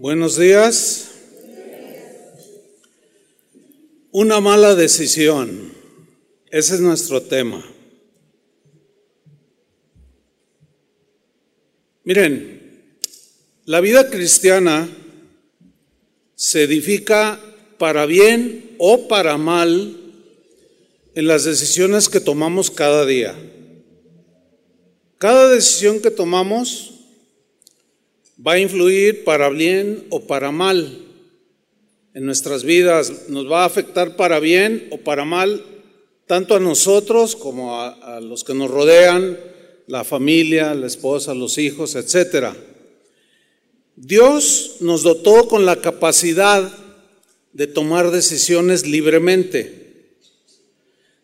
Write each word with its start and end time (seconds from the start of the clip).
Buenos 0.00 0.38
días. 0.38 1.10
Una 4.10 4.40
mala 4.40 4.74
decisión. 4.74 5.74
Ese 6.50 6.76
es 6.76 6.80
nuestro 6.80 7.20
tema. 7.20 7.62
Miren, 12.02 12.94
la 13.66 13.82
vida 13.82 14.08
cristiana 14.08 14.88
se 16.34 16.62
edifica 16.62 17.38
para 17.76 18.06
bien 18.06 18.76
o 18.78 19.06
para 19.06 19.36
mal 19.36 19.98
en 21.14 21.26
las 21.26 21.44
decisiones 21.44 22.08
que 22.08 22.20
tomamos 22.20 22.70
cada 22.70 23.04
día. 23.04 23.34
Cada 25.18 25.50
decisión 25.50 26.00
que 26.00 26.10
tomamos 26.10 26.99
va 28.46 28.52
a 28.52 28.58
influir 28.58 29.24
para 29.24 29.48
bien 29.50 30.06
o 30.10 30.20
para 30.26 30.50
mal 30.50 31.06
en 32.14 32.26
nuestras 32.26 32.64
vidas, 32.64 33.28
nos 33.28 33.50
va 33.50 33.62
a 33.62 33.66
afectar 33.66 34.16
para 34.16 34.40
bien 34.40 34.88
o 34.90 34.98
para 34.98 35.24
mal, 35.24 35.64
tanto 36.26 36.56
a 36.56 36.60
nosotros 36.60 37.36
como 37.36 37.80
a, 37.80 38.20
los 38.20 38.44
que 38.44 38.54
nos 38.54 38.70
rodean, 38.70 39.38
la 39.86 40.04
familia, 40.04 40.74
la 40.74 40.86
esposa, 40.86 41.34
los 41.34 41.58
hijos, 41.58 41.94
etc. 41.94 42.54
Dios 43.96 44.76
nos 44.80 45.02
dotó 45.02 45.48
con 45.48 45.66
la 45.66 45.76
capacidad 45.76 46.72
de 47.52 47.66
tomar 47.66 48.10
decisiones 48.10 48.86
libremente. 48.86 50.14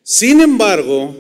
Sin 0.03 0.41
embargo, 0.41 1.15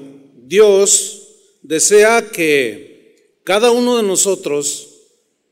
Dios 0.45 1.29
desea 1.63 2.31
que 2.31 3.37
cada 3.45 3.71
uno 3.71 3.97
de 3.97 4.03
nosotros 4.03 4.96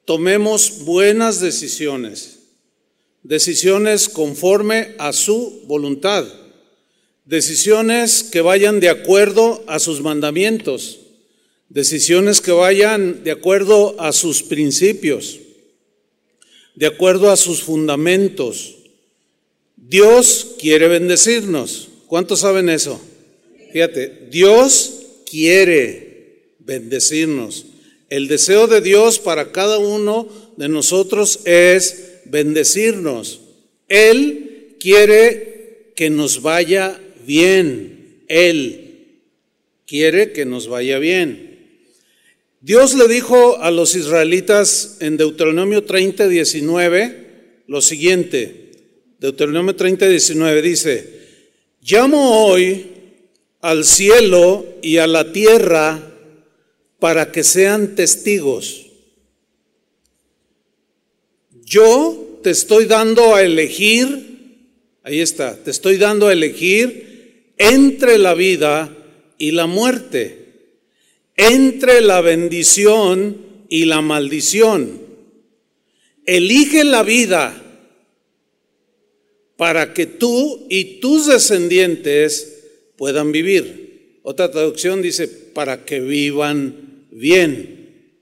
tomemos 0.05 0.85
buenas 0.85 1.41
decisiones, 1.41 2.41
decisiones 3.23 4.09
conforme 4.09 4.95
a 4.99 5.13
su 5.13 5.63
voluntad, 5.67 6.27
decisiones 7.25 8.23
que 8.23 8.41
vayan 8.41 8.81
de 8.81 8.91
acuerdo 8.91 9.65
a 9.67 9.79
sus 9.79 10.01
mandamientos, 10.01 11.01
decisiones 11.69 12.41
que 12.41 12.53
vayan 12.53 13.25
de 13.25 13.31
acuerdo 13.31 13.97
a 13.99 14.13
sus 14.13 14.43
principios, 14.43 15.41
de 16.75 16.87
acuerdo 16.87 17.31
a 17.31 17.37
sus 17.37 17.63
fundamentos. 17.63 18.77
Dios 19.77 20.55
quiere 20.59 20.89
bendecirnos. 20.89 21.89
¿Cuántos 22.07 22.41
saben 22.41 22.69
eso? 22.69 23.01
Fíjate, 23.73 24.29
Dios 24.31 25.05
quiere 25.29 26.55
bendecirnos. 26.59 27.67
El 28.15 28.29
deseo 28.29 28.69
de 28.69 28.81
Dios 28.81 29.19
para 29.19 29.51
cada 29.51 29.79
uno 29.79 30.29
de 30.57 30.69
nosotros 30.69 31.41
es 31.47 32.21
bendecirnos. 32.27 33.41
Él 33.89 34.77
quiere 34.79 35.91
que 35.97 36.11
nos 36.11 36.41
vaya 36.41 37.01
bien. 37.27 38.23
Él 38.29 39.19
quiere 39.85 40.31
que 40.31 40.45
nos 40.45 40.69
vaya 40.69 41.01
bien. 41.01 41.59
Dios 42.61 42.95
le 42.95 43.09
dijo 43.09 43.61
a 43.61 43.73
los 43.73 43.97
israelitas 43.97 44.99
en 45.01 45.17
Deuteronomio 45.17 45.83
30, 45.83 46.29
19 46.29 47.65
lo 47.67 47.83
siguiente. 47.83 48.71
Deuteronomio 49.19 49.75
30, 49.75 50.07
19 50.07 50.63
dice, 50.63 51.21
llamo 51.83 52.47
hoy 52.47 52.87
al 53.61 53.85
cielo 53.85 54.65
y 54.83 54.99
a 54.99 55.09
la 55.09 55.33
tierra 55.33 56.14
para 57.05 57.31
que 57.31 57.45
sean 57.45 57.97
testigos. 57.97 58.87
Yo 61.67 62.41
te 62.43 62.49
estoy 62.49 62.87
dando 62.87 63.35
a 63.35 63.43
elegir, 63.43 64.71
ahí 65.03 65.21
está, 65.21 65.55
te 65.55 65.71
estoy 65.71 65.99
dando 65.99 66.29
a 66.29 66.33
elegir 66.33 67.53
entre 67.59 68.17
la 68.17 68.33
vida 68.33 68.97
y 69.37 69.51
la 69.51 69.67
muerte, 69.67 70.79
entre 71.37 72.01
la 72.01 72.23
bendición 72.23 73.37
y 73.69 73.85
la 73.85 74.01
maldición. 74.01 75.03
Elige 76.25 76.85
la 76.85 77.03
vida 77.03 77.63
para 79.59 79.93
que 79.93 80.07
tú 80.07 80.67
y 80.71 81.01
tus 81.01 81.27
descendientes 81.27 82.65
puedan 82.97 83.31
vivir. 83.31 84.21
Otra 84.23 84.51
traducción 84.51 85.03
dice, 85.03 85.29
para 85.29 85.85
que 85.85 86.01
vivan 86.01 86.84
bien, 87.15 88.21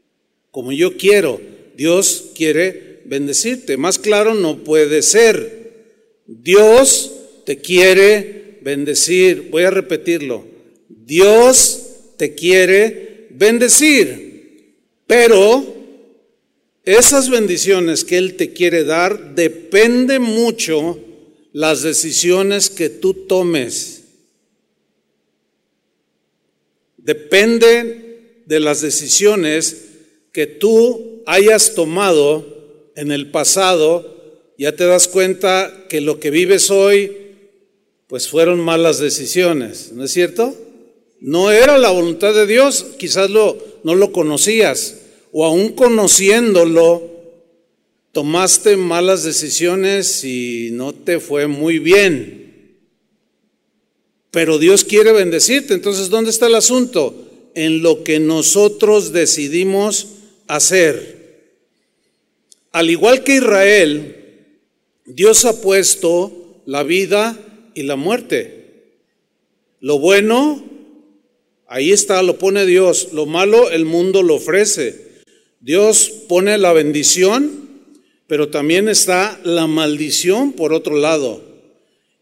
como 0.50 0.70
yo 0.72 0.96
quiero. 0.96 1.40
Dios 1.76 2.30
quiere 2.34 3.00
bendecirte. 3.04 3.76
Más 3.76 3.98
claro 3.98 4.34
no 4.34 4.62
puede 4.62 5.02
ser. 5.02 5.72
Dios 6.26 7.12
te 7.44 7.58
quiere 7.58 8.58
bendecir. 8.62 9.48
Voy 9.50 9.64
a 9.64 9.70
repetirlo. 9.70 10.44
Dios 10.88 11.96
te 12.16 12.34
quiere 12.34 13.28
bendecir. 13.30 14.76
Pero 15.06 15.64
esas 16.84 17.30
bendiciones 17.30 18.04
que 18.04 18.18
Él 18.18 18.34
te 18.36 18.52
quiere 18.52 18.84
dar 18.84 19.34
depende 19.34 20.18
mucho 20.18 20.98
las 21.52 21.82
decisiones 21.82 22.70
que 22.70 22.88
tú 22.88 23.14
tomes. 23.14 24.04
Depende 26.96 28.11
de 28.46 28.60
las 28.60 28.80
decisiones 28.80 29.88
que 30.32 30.46
tú 30.46 31.22
hayas 31.26 31.74
tomado 31.74 32.90
en 32.96 33.12
el 33.12 33.30
pasado, 33.30 34.12
ya 34.58 34.74
te 34.74 34.84
das 34.84 35.08
cuenta 35.08 35.86
que 35.88 36.00
lo 36.00 36.20
que 36.20 36.30
vives 36.30 36.70
hoy, 36.70 37.16
pues 38.06 38.28
fueron 38.28 38.60
malas 38.60 38.98
decisiones, 38.98 39.92
¿no 39.92 40.04
es 40.04 40.12
cierto? 40.12 40.54
No 41.20 41.50
era 41.50 41.78
la 41.78 41.90
voluntad 41.90 42.34
de 42.34 42.46
Dios, 42.46 42.86
quizás 42.98 43.30
lo, 43.30 43.56
no 43.84 43.94
lo 43.94 44.12
conocías, 44.12 44.98
o 45.32 45.44
aún 45.44 45.70
conociéndolo, 45.70 47.10
tomaste 48.12 48.76
malas 48.76 49.24
decisiones 49.24 50.24
y 50.24 50.70
no 50.72 50.92
te 50.92 51.18
fue 51.20 51.46
muy 51.46 51.78
bien. 51.78 52.78
Pero 54.30 54.58
Dios 54.58 54.84
quiere 54.84 55.12
bendecirte, 55.12 55.74
entonces 55.74 56.10
¿dónde 56.10 56.30
está 56.30 56.46
el 56.46 56.54
asunto? 56.54 57.31
En 57.54 57.82
lo 57.82 58.04
que 58.04 58.18
nosotros 58.20 59.12
decidimos 59.12 60.08
hacer. 60.46 61.22
Al 62.72 62.90
igual 62.90 63.22
que 63.24 63.36
Israel, 63.36 64.16
Dios 65.04 65.44
ha 65.44 65.60
puesto 65.60 66.62
la 66.66 66.82
vida 66.82 67.38
y 67.74 67.82
la 67.82 67.96
muerte. 67.96 68.62
Lo 69.80 69.98
bueno, 69.98 70.64
ahí 71.66 71.92
está, 71.92 72.22
lo 72.22 72.38
pone 72.38 72.66
Dios. 72.66 73.12
Lo 73.12 73.26
malo, 73.26 73.70
el 73.70 73.84
mundo 73.84 74.22
lo 74.22 74.36
ofrece. 74.36 75.12
Dios 75.60 76.10
pone 76.28 76.56
la 76.58 76.72
bendición, 76.72 77.68
pero 78.26 78.48
también 78.48 78.88
está 78.88 79.40
la 79.44 79.66
maldición 79.66 80.52
por 80.52 80.72
otro 80.72 80.96
lado. 80.96 81.42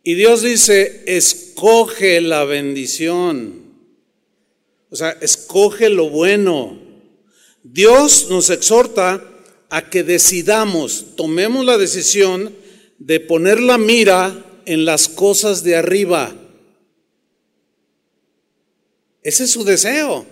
Y 0.02 0.14
Dios 0.14 0.42
dice, 0.42 1.02
escoge 1.06 2.20
la 2.20 2.44
bendición. 2.44 3.59
O 4.90 4.96
sea, 4.96 5.10
escoge 5.20 5.88
lo 5.88 6.10
bueno. 6.10 6.78
Dios 7.62 8.26
nos 8.30 8.50
exhorta 8.50 9.22
a 9.68 9.88
que 9.88 10.02
decidamos, 10.02 11.14
tomemos 11.16 11.64
la 11.64 11.78
decisión 11.78 12.52
de 12.98 13.20
poner 13.20 13.60
la 13.60 13.78
mira 13.78 14.44
en 14.66 14.84
las 14.84 15.08
cosas 15.08 15.62
de 15.62 15.76
arriba. 15.76 16.34
Ese 19.22 19.44
es 19.44 19.50
su 19.50 19.64
deseo. 19.64 20.26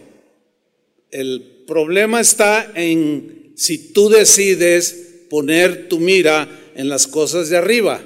El 1.10 1.64
problema 1.66 2.20
está 2.20 2.72
en 2.74 3.52
si 3.56 3.92
tú 3.92 4.08
decides 4.08 5.24
poner 5.30 5.88
tu 5.88 5.98
mira 6.00 6.48
en 6.74 6.88
las 6.88 7.06
cosas 7.06 7.48
de 7.48 7.56
arriba 7.56 8.02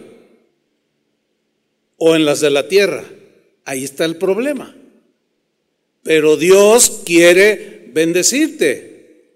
o 1.97 2.17
en 2.17 2.25
las 2.25 2.41
de 2.41 2.51
la 2.51 2.69
tierra. 2.69 3.05
Ahí 3.65 3.85
está 3.85 4.05
el 4.05 4.17
problema. 4.17 4.75
Pero 6.03 6.37
Dios 6.37 7.03
quiere 7.05 7.91
bendecirte. 7.93 9.33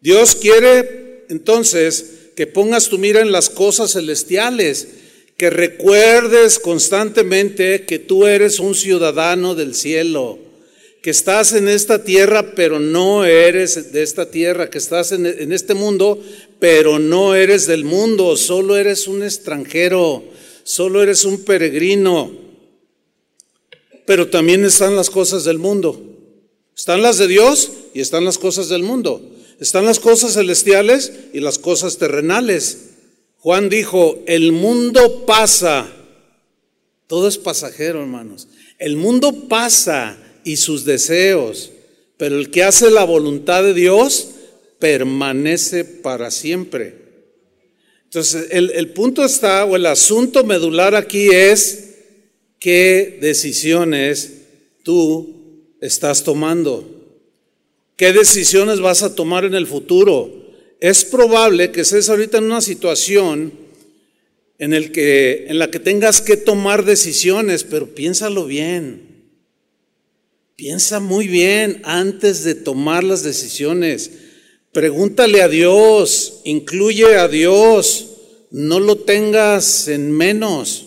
Dios 0.00 0.34
quiere 0.36 1.24
entonces 1.28 2.30
que 2.34 2.46
pongas 2.46 2.88
tu 2.88 2.98
mira 2.98 3.20
en 3.20 3.32
las 3.32 3.50
cosas 3.50 3.92
celestiales, 3.92 4.88
que 5.36 5.50
recuerdes 5.50 6.58
constantemente 6.58 7.84
que 7.84 7.98
tú 7.98 8.26
eres 8.26 8.58
un 8.58 8.74
ciudadano 8.74 9.54
del 9.54 9.74
cielo, 9.74 10.38
que 11.02 11.10
estás 11.10 11.52
en 11.52 11.68
esta 11.68 12.04
tierra, 12.04 12.54
pero 12.54 12.78
no 12.78 13.24
eres 13.24 13.92
de 13.92 14.02
esta 14.02 14.30
tierra, 14.30 14.70
que 14.70 14.78
estás 14.78 15.12
en, 15.12 15.52
este 15.52 15.74
mundo, 15.74 16.22
pero 16.58 16.98
no 16.98 17.34
eres 17.34 17.66
del 17.66 17.84
mundo, 17.84 18.36
solo 18.36 18.76
eres 18.76 19.06
un 19.06 19.22
extranjero, 19.22 20.24
solo 20.62 21.02
eres 21.02 21.24
un 21.24 21.44
peregrino 21.44 22.46
pero 24.06 24.28
también 24.28 24.64
están 24.64 24.96
las 24.96 25.10
cosas 25.10 25.44
del 25.44 25.58
mundo. 25.58 26.00
Están 26.76 27.00
las 27.00 27.16
de 27.16 27.26
Dios 27.26 27.72
y 27.94 28.00
están 28.00 28.24
las 28.24 28.36
cosas 28.36 28.68
del 28.68 28.82
mundo. 28.82 29.22
Están 29.58 29.86
las 29.86 29.98
cosas 29.98 30.34
celestiales 30.34 31.10
y 31.32 31.40
las 31.40 31.58
cosas 31.58 31.96
terrenales. 31.96 32.90
Juan 33.38 33.70
dijo, 33.70 34.22
el 34.26 34.52
mundo 34.52 35.24
pasa, 35.24 35.90
todo 37.06 37.28
es 37.28 37.38
pasajero, 37.38 38.00
hermanos. 38.00 38.48
El 38.78 38.96
mundo 38.96 39.48
pasa 39.48 40.18
y 40.44 40.56
sus 40.56 40.84
deseos, 40.84 41.70
pero 42.18 42.38
el 42.38 42.50
que 42.50 42.62
hace 42.62 42.90
la 42.90 43.04
voluntad 43.04 43.62
de 43.62 43.72
Dios 43.72 44.28
permanece 44.78 45.84
para 45.84 46.30
siempre. 46.30 47.06
Entonces, 48.04 48.48
el, 48.50 48.70
el 48.72 48.90
punto 48.90 49.24
está, 49.24 49.64
o 49.64 49.76
el 49.76 49.86
asunto 49.86 50.44
medular 50.44 50.94
aquí 50.94 51.28
es 51.28 51.94
qué 52.58 53.18
decisiones 53.20 54.42
tú 54.82 55.35
estás 55.86 56.24
tomando. 56.24 56.84
¿Qué 57.96 58.12
decisiones 58.12 58.80
vas 58.80 59.02
a 59.02 59.14
tomar 59.14 59.44
en 59.44 59.54
el 59.54 59.66
futuro? 59.66 60.30
Es 60.80 61.04
probable 61.04 61.72
que 61.72 61.80
estés 61.80 62.08
ahorita 62.08 62.38
en 62.38 62.44
una 62.44 62.60
situación 62.60 63.52
en, 64.58 64.72
en 64.74 65.58
la 65.58 65.70
que 65.70 65.80
tengas 65.80 66.20
que 66.20 66.36
tomar 66.36 66.84
decisiones, 66.84 67.64
pero 67.64 67.94
piénsalo 67.94 68.44
bien. 68.44 69.06
Piensa 70.56 71.00
muy 71.00 71.28
bien 71.28 71.82
antes 71.84 72.44
de 72.44 72.54
tomar 72.54 73.04
las 73.04 73.22
decisiones. 73.22 74.10
Pregúntale 74.72 75.42
a 75.42 75.48
Dios, 75.48 76.40
incluye 76.44 77.16
a 77.16 77.28
Dios, 77.28 78.08
no 78.50 78.80
lo 78.80 78.96
tengas 78.96 79.88
en 79.88 80.12
menos. 80.12 80.86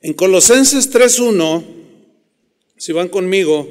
En 0.00 0.12
Colosenses 0.12 0.90
3.1, 0.92 1.75
si 2.76 2.92
van 2.92 3.08
conmigo, 3.08 3.68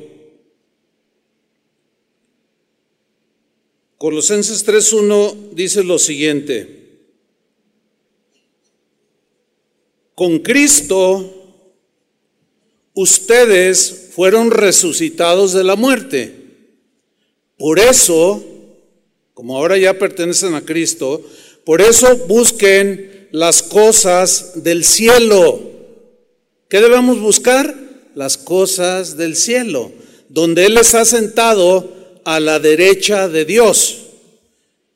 Colosenses 3.98 4.66
3.1 4.68 5.52
dice 5.54 5.84
lo 5.84 5.98
siguiente, 6.00 6.86
con 10.14 10.40
Cristo 10.40 11.32
ustedes 12.94 14.10
fueron 14.14 14.52
resucitados 14.52 15.54
de 15.54 15.64
la 15.64 15.76
muerte. 15.76 16.34
Por 17.58 17.80
eso, 17.80 18.44
como 19.34 19.58
ahora 19.58 19.78
ya 19.78 19.98
pertenecen 20.00 20.56
a 20.56 20.62
Cristo, 20.66 21.22
por 21.64 21.82
eso 21.82 22.18
busquen 22.28 23.30
las 23.32 23.64
cosas 23.64 24.64
del 24.64 24.84
cielo. 24.84 25.60
¿Qué 26.70 26.80
debemos 26.80 27.20
buscar? 27.20 27.85
Las 28.16 28.38
cosas 28.38 29.18
del 29.18 29.36
cielo, 29.36 29.92
donde 30.30 30.66
Él 30.66 30.78
ha 30.78 30.84
sentado 30.84 31.94
a 32.24 32.40
la 32.40 32.60
derecha 32.60 33.30
de 33.30 33.46
Dios. 33.46 33.98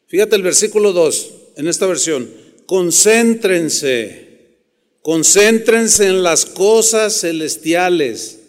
Fíjate 0.07 0.35
el 0.35 0.41
versículo 0.41 0.91
2 0.91 1.31
en 1.57 1.67
esta 1.67 1.85
versión. 1.85 2.29
Concéntrense, 2.65 4.57
concéntrense 5.01 6.07
en 6.07 6.23
las 6.23 6.45
cosas 6.45 7.21
celestiales. 7.21 8.39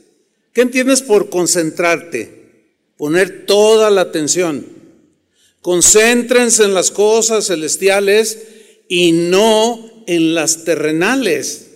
¿Qué 0.52 0.62
entiendes 0.62 1.02
por 1.02 1.30
concentrarte? 1.30 2.40
Poner 2.96 3.46
toda 3.46 3.90
la 3.90 4.02
atención. 4.02 4.66
Concéntrense 5.62 6.64
en 6.64 6.74
las 6.74 6.90
cosas 6.90 7.46
celestiales 7.46 8.38
y 8.88 9.12
no 9.12 10.04
en 10.06 10.34
las 10.34 10.64
terrenales. 10.64 11.69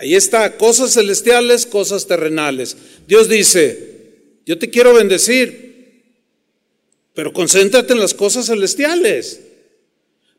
Ahí 0.00 0.14
está, 0.14 0.56
cosas 0.56 0.94
celestiales, 0.94 1.66
cosas 1.66 2.06
terrenales. 2.06 2.76
Dios 3.08 3.28
dice, 3.28 3.96
yo 4.46 4.56
te 4.56 4.70
quiero 4.70 4.94
bendecir, 4.94 6.04
pero 7.14 7.32
concéntrate 7.32 7.94
en 7.94 7.98
las 7.98 8.14
cosas 8.14 8.46
celestiales. 8.46 9.40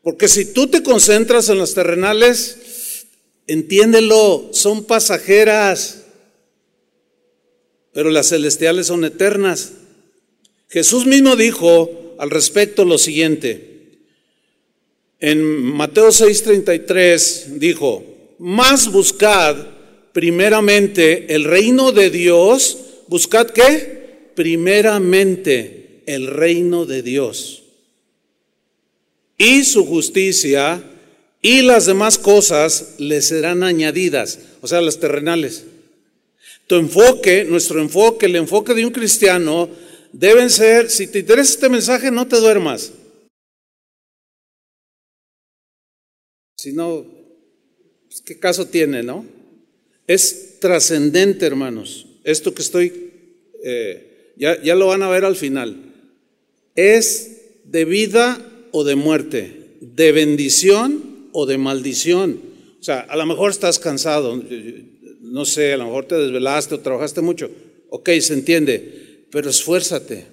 Porque 0.02 0.28
si 0.28 0.46
tú 0.46 0.68
te 0.68 0.82
concentras 0.82 1.50
en 1.50 1.58
las 1.58 1.74
terrenales, 1.74 3.04
entiéndelo, 3.46 4.48
son 4.54 4.84
pasajeras, 4.84 6.04
pero 7.92 8.08
las 8.08 8.30
celestiales 8.30 8.86
son 8.86 9.04
eternas. 9.04 9.72
Jesús 10.70 11.04
mismo 11.04 11.36
dijo 11.36 12.14
al 12.18 12.30
respecto 12.30 12.86
lo 12.86 12.96
siguiente. 12.96 13.98
En 15.18 15.42
Mateo 15.44 16.08
6:33 16.08 17.58
dijo, 17.58 18.09
más 18.40 18.90
buscad 18.90 19.54
primeramente 20.12 21.34
el 21.34 21.44
reino 21.44 21.92
de 21.92 22.08
Dios, 22.08 22.78
buscad 23.06 23.50
qué? 23.50 24.32
Primeramente 24.34 26.02
el 26.06 26.26
reino 26.26 26.86
de 26.86 27.02
Dios 27.02 27.64
y 29.36 29.64
su 29.64 29.84
justicia 29.86 30.82
y 31.42 31.60
las 31.60 31.84
demás 31.84 32.16
cosas 32.16 32.94
le 32.98 33.20
serán 33.20 33.62
añadidas, 33.62 34.38
o 34.62 34.68
sea, 34.68 34.80
las 34.80 34.98
terrenales. 34.98 35.66
Tu 36.66 36.76
enfoque, 36.76 37.44
nuestro 37.44 37.80
enfoque, 37.80 38.26
el 38.26 38.36
enfoque 38.36 38.72
de 38.72 38.86
un 38.86 38.92
cristiano 38.92 39.68
deben 40.12 40.48
ser, 40.48 40.90
si 40.90 41.06
te 41.06 41.20
interesa 41.20 41.52
este 41.52 41.68
mensaje, 41.68 42.10
no 42.10 42.26
te 42.26 42.36
duermas. 42.36 42.92
Si 46.56 46.72
no, 46.72 47.19
pues, 48.10 48.20
¿qué 48.20 48.38
caso 48.38 48.66
tiene, 48.66 49.02
no? 49.02 49.24
Es 50.06 50.58
trascendente, 50.60 51.46
hermanos. 51.46 52.06
Esto 52.24 52.52
que 52.52 52.60
estoy, 52.60 53.12
eh, 53.64 54.34
ya, 54.36 54.62
ya 54.62 54.74
lo 54.74 54.88
van 54.88 55.02
a 55.02 55.08
ver 55.08 55.24
al 55.24 55.36
final 55.36 55.86
es 56.74 57.62
de 57.64 57.84
vida 57.84 58.40
o 58.72 58.84
de 58.84 58.96
muerte, 58.96 59.76
de 59.80 60.12
bendición 60.12 61.28
o 61.32 61.46
de 61.46 61.58
maldición. 61.58 62.40
O 62.80 62.82
sea, 62.82 63.00
a 63.00 63.16
lo 63.16 63.26
mejor 63.26 63.50
estás 63.50 63.78
cansado, 63.78 64.42
no 65.20 65.44
sé, 65.44 65.72
a 65.72 65.76
lo 65.76 65.84
mejor 65.84 66.06
te 66.06 66.16
desvelaste 66.16 66.76
o 66.76 66.80
trabajaste 66.80 67.20
mucho. 67.20 67.50
Ok, 67.90 68.08
se 68.20 68.34
entiende, 68.34 69.26
pero 69.30 69.50
esfuérzate. 69.50 70.26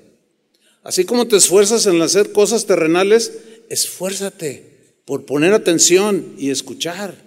Así 0.84 1.04
como 1.04 1.28
te 1.28 1.36
esfuerzas 1.36 1.86
en 1.86 2.02
hacer 2.02 2.32
cosas 2.32 2.66
terrenales, 2.66 3.34
esfuérzate 3.70 4.64
por 5.06 5.26
poner 5.26 5.54
atención 5.54 6.36
y 6.38 6.50
escuchar. 6.50 7.27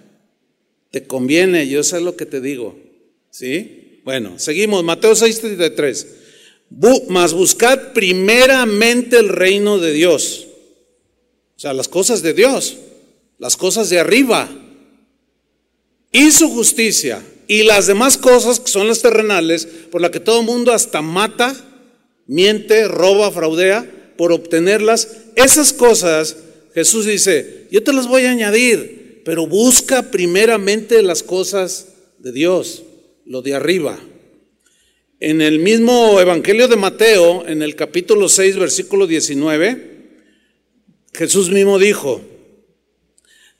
Te 0.91 1.07
conviene, 1.07 1.67
yo 1.67 1.83
sé 1.83 2.01
lo 2.01 2.15
que 2.15 2.25
te 2.25 2.41
digo. 2.41 2.77
¿Sí? 3.29 4.01
Bueno, 4.03 4.37
seguimos. 4.37 4.83
Mateo 4.83 5.13
6:33 5.13 6.05
mas 7.09 7.33
buscad 7.33 7.91
primeramente 7.93 9.17
el 9.17 9.29
reino 9.29 9.77
de 9.77 9.91
Dios. 9.91 10.47
O 11.57 11.59
sea, 11.59 11.73
las 11.73 11.87
cosas 11.87 12.21
de 12.21 12.33
Dios, 12.33 12.77
las 13.37 13.57
cosas 13.57 13.89
de 13.89 13.99
arriba. 13.99 14.49
Y 16.11 16.31
su 16.31 16.49
justicia. 16.49 17.21
Y 17.47 17.63
las 17.63 17.87
demás 17.87 18.17
cosas 18.17 18.59
que 18.59 18.69
son 18.69 18.87
las 18.87 19.01
terrenales, 19.01 19.67
por 19.91 19.99
las 19.99 20.11
que 20.11 20.21
todo 20.21 20.39
el 20.39 20.45
mundo 20.45 20.71
hasta 20.71 21.01
mata, 21.01 21.53
miente, 22.25 22.87
roba, 22.87 23.29
fraudea, 23.31 24.13
por 24.17 24.31
obtenerlas. 24.31 25.09
Esas 25.35 25.73
cosas, 25.73 26.37
Jesús 26.73 27.05
dice, 27.05 27.67
yo 27.69 27.83
te 27.83 27.91
las 27.91 28.07
voy 28.07 28.23
a 28.23 28.31
añadir, 28.31 29.00
pero 29.23 29.47
busca 29.47 30.11
primeramente 30.11 31.01
las 31.01 31.23
cosas 31.23 31.87
de 32.19 32.31
Dios, 32.31 32.83
lo 33.25 33.41
de 33.41 33.55
arriba. 33.55 33.99
En 35.19 35.41
el 35.41 35.59
mismo 35.59 36.19
Evangelio 36.19 36.67
de 36.67 36.75
Mateo, 36.75 37.47
en 37.47 37.61
el 37.61 37.75
capítulo 37.75 38.27
6, 38.27 38.57
versículo 38.57 39.05
19, 39.05 39.91
Jesús 41.13 41.49
mismo 41.51 41.77
dijo, 41.77 42.21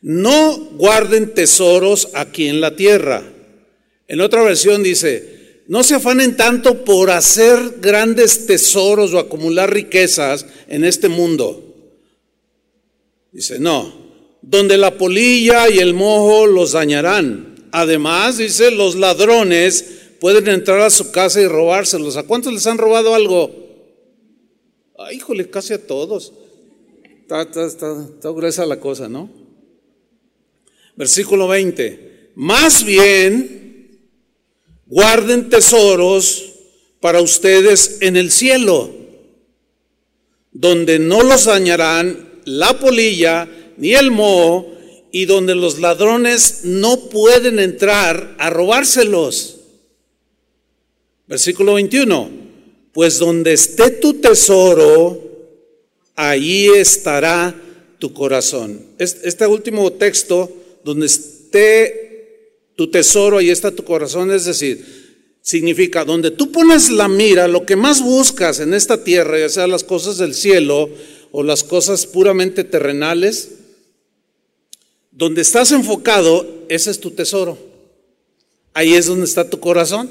no 0.01 0.57
guarden 0.73 1.33
tesoros 1.33 2.09
aquí 2.13 2.47
en 2.47 2.61
la 2.61 2.75
tierra. 2.75 3.23
En 4.07 4.21
otra 4.21 4.41
versión 4.41 4.81
dice, 4.81 5.63
no 5.67 5.83
se 5.83 5.95
afanen 5.95 6.35
tanto 6.35 6.83
por 6.83 7.11
hacer 7.11 7.75
grandes 7.79 8.47
tesoros 8.47 9.13
o 9.13 9.19
acumular 9.19 9.71
riquezas 9.71 10.45
en 10.67 10.83
este 10.83 11.07
mundo. 11.07 11.93
Dice, 13.31 13.59
no, 13.59 14.10
donde 14.41 14.77
la 14.77 14.97
polilla 14.97 15.69
y 15.69 15.79
el 15.79 15.93
mojo 15.93 16.47
los 16.47 16.73
dañarán. 16.73 17.69
Además, 17.71 18.37
dice, 18.37 18.71
los 18.71 18.95
ladrones 18.95 19.85
pueden 20.19 20.47
entrar 20.47 20.81
a 20.81 20.89
su 20.89 21.11
casa 21.11 21.41
y 21.41 21.47
robárselos. 21.47 22.17
¿A 22.17 22.23
cuántos 22.23 22.51
les 22.53 22.67
han 22.67 22.77
robado 22.77 23.15
algo? 23.15 23.51
Ay, 24.97 25.17
híjole, 25.17 25.49
casi 25.49 25.73
a 25.73 25.87
todos. 25.87 26.33
Está, 27.21 27.65
está 27.65 28.29
gruesa 28.29 28.65
la 28.65 28.79
cosa, 28.79 29.07
¿no? 29.07 29.29
Versículo 30.95 31.47
20. 31.47 32.31
Más 32.35 32.83
bien, 32.83 34.01
guarden 34.85 35.49
tesoros 35.49 36.51
para 36.99 37.21
ustedes 37.21 37.97
en 38.01 38.17
el 38.17 38.31
cielo, 38.31 38.91
donde 40.51 40.99
no 40.99 41.23
los 41.23 41.45
dañarán 41.45 42.41
la 42.45 42.77
polilla 42.79 43.47
ni 43.81 43.95
el 43.95 44.11
moho, 44.11 44.67
y 45.11 45.25
donde 45.25 45.55
los 45.55 45.79
ladrones 45.79 46.61
no 46.63 47.09
pueden 47.09 47.57
entrar 47.57 48.35
a 48.37 48.51
robárselos. 48.51 49.57
Versículo 51.27 51.73
21. 51.73 52.29
Pues 52.93 53.17
donde 53.17 53.53
esté 53.53 53.89
tu 53.89 54.13
tesoro, 54.15 55.19
ahí 56.15 56.67
estará 56.67 57.55
tu 57.97 58.13
corazón. 58.13 58.85
Este 58.99 59.47
último 59.47 59.91
texto, 59.93 60.51
donde 60.83 61.07
esté 61.07 62.69
tu 62.75 62.91
tesoro, 62.91 63.39
ahí 63.39 63.49
está 63.49 63.71
tu 63.71 63.83
corazón, 63.83 64.31
es 64.31 64.45
decir, 64.45 64.85
significa, 65.41 66.05
donde 66.05 66.29
tú 66.29 66.51
pones 66.51 66.91
la 66.91 67.07
mira, 67.07 67.47
lo 67.47 67.65
que 67.65 67.75
más 67.75 68.03
buscas 68.03 68.59
en 68.59 68.75
esta 68.75 69.03
tierra, 69.03 69.39
ya 69.39 69.49
sea 69.49 69.65
las 69.65 69.83
cosas 69.83 70.17
del 70.19 70.35
cielo 70.35 70.89
o 71.31 71.41
las 71.41 71.63
cosas 71.63 72.05
puramente 72.05 72.63
terrenales, 72.63 73.60
donde 75.21 75.43
estás 75.43 75.71
enfocado, 75.71 76.65
ese 76.67 76.89
es 76.89 76.99
tu 76.99 77.11
tesoro. 77.11 77.55
Ahí 78.73 78.95
es 78.95 79.05
donde 79.05 79.25
está 79.25 79.47
tu 79.47 79.59
corazón. 79.59 80.09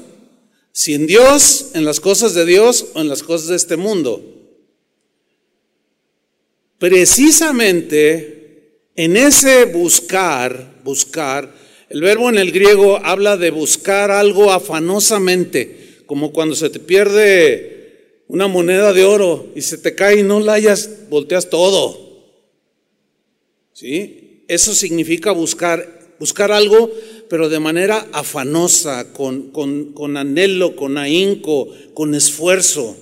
Si 0.71 0.93
en 0.93 1.05
Dios, 1.05 1.71
en 1.73 1.83
las 1.83 1.99
cosas 1.99 2.33
de 2.33 2.45
Dios 2.45 2.85
o 2.93 3.01
en 3.01 3.09
las 3.09 3.21
cosas 3.21 3.49
de 3.49 3.57
este 3.57 3.75
mundo. 3.75 4.23
Precisamente 6.77 8.85
en 8.95 9.17
ese 9.17 9.65
buscar, 9.65 10.79
buscar, 10.85 11.53
el 11.89 11.99
verbo 11.99 12.29
en 12.29 12.37
el 12.37 12.53
griego 12.53 12.97
habla 13.03 13.35
de 13.35 13.51
buscar 13.51 14.11
algo 14.11 14.53
afanosamente, 14.53 16.03
como 16.05 16.31
cuando 16.31 16.55
se 16.55 16.69
te 16.69 16.79
pierde 16.79 18.23
una 18.29 18.47
moneda 18.47 18.93
de 18.93 19.03
oro 19.03 19.49
y 19.55 19.61
se 19.61 19.77
te 19.77 19.93
cae 19.93 20.19
y 20.19 20.23
no 20.23 20.39
la 20.39 20.53
hayas, 20.53 21.09
volteas 21.09 21.49
todo. 21.49 21.99
¿Sí? 23.73 24.20
Eso 24.51 24.75
significa 24.75 25.31
buscar, 25.31 26.13
buscar 26.19 26.51
algo, 26.51 26.91
pero 27.29 27.47
de 27.47 27.61
manera 27.61 28.05
afanosa, 28.11 29.13
con, 29.13 29.51
con 29.51 30.17
anhelo, 30.17 30.75
con 30.75 30.97
ahínco, 30.97 31.69
con 31.93 32.13
esfuerzo. 32.15 32.97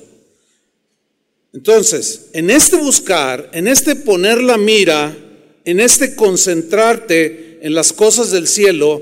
Entonces, 1.51 2.29
en 2.33 2.51
este 2.51 2.75
buscar, 2.75 3.49
en 3.51 3.67
este 3.67 3.95
poner 3.95 4.43
la 4.43 4.59
mira, 4.59 5.17
en 5.65 5.79
este 5.79 6.15
concentrarte 6.15 7.57
en 7.63 7.73
las 7.73 7.93
cosas 7.93 8.29
del 8.29 8.47
cielo, 8.47 9.01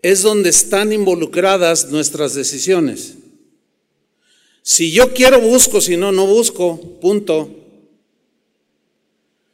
es 0.00 0.22
donde 0.22 0.48
están 0.48 0.94
involucradas 0.94 1.90
nuestras 1.90 2.32
decisiones. 2.32 3.16
Si 4.62 4.92
yo 4.92 5.12
quiero, 5.12 5.42
busco, 5.42 5.82
si 5.82 5.98
no, 5.98 6.10
no 6.10 6.26
busco, 6.26 6.80
punto. 7.02 7.61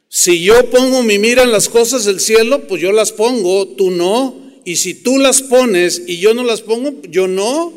Si 0.09 0.41
yo 0.41 0.71
pongo 0.71 1.03
mi 1.03 1.19
mira 1.19 1.43
en 1.43 1.51
las 1.51 1.69
cosas 1.69 2.03
del 2.03 2.19
cielo, 2.19 2.67
pues 2.67 2.81
yo 2.81 2.91
las 2.91 3.11
pongo, 3.11 3.67
tú 3.67 3.91
no. 3.91 4.51
Y 4.65 4.77
si 4.77 4.95
tú 4.95 5.19
las 5.19 5.43
pones 5.43 6.01
y 6.07 6.17
yo 6.17 6.33
no 6.33 6.43
las 6.43 6.61
pongo, 6.61 6.99
yo 7.07 7.27
no. 7.27 7.73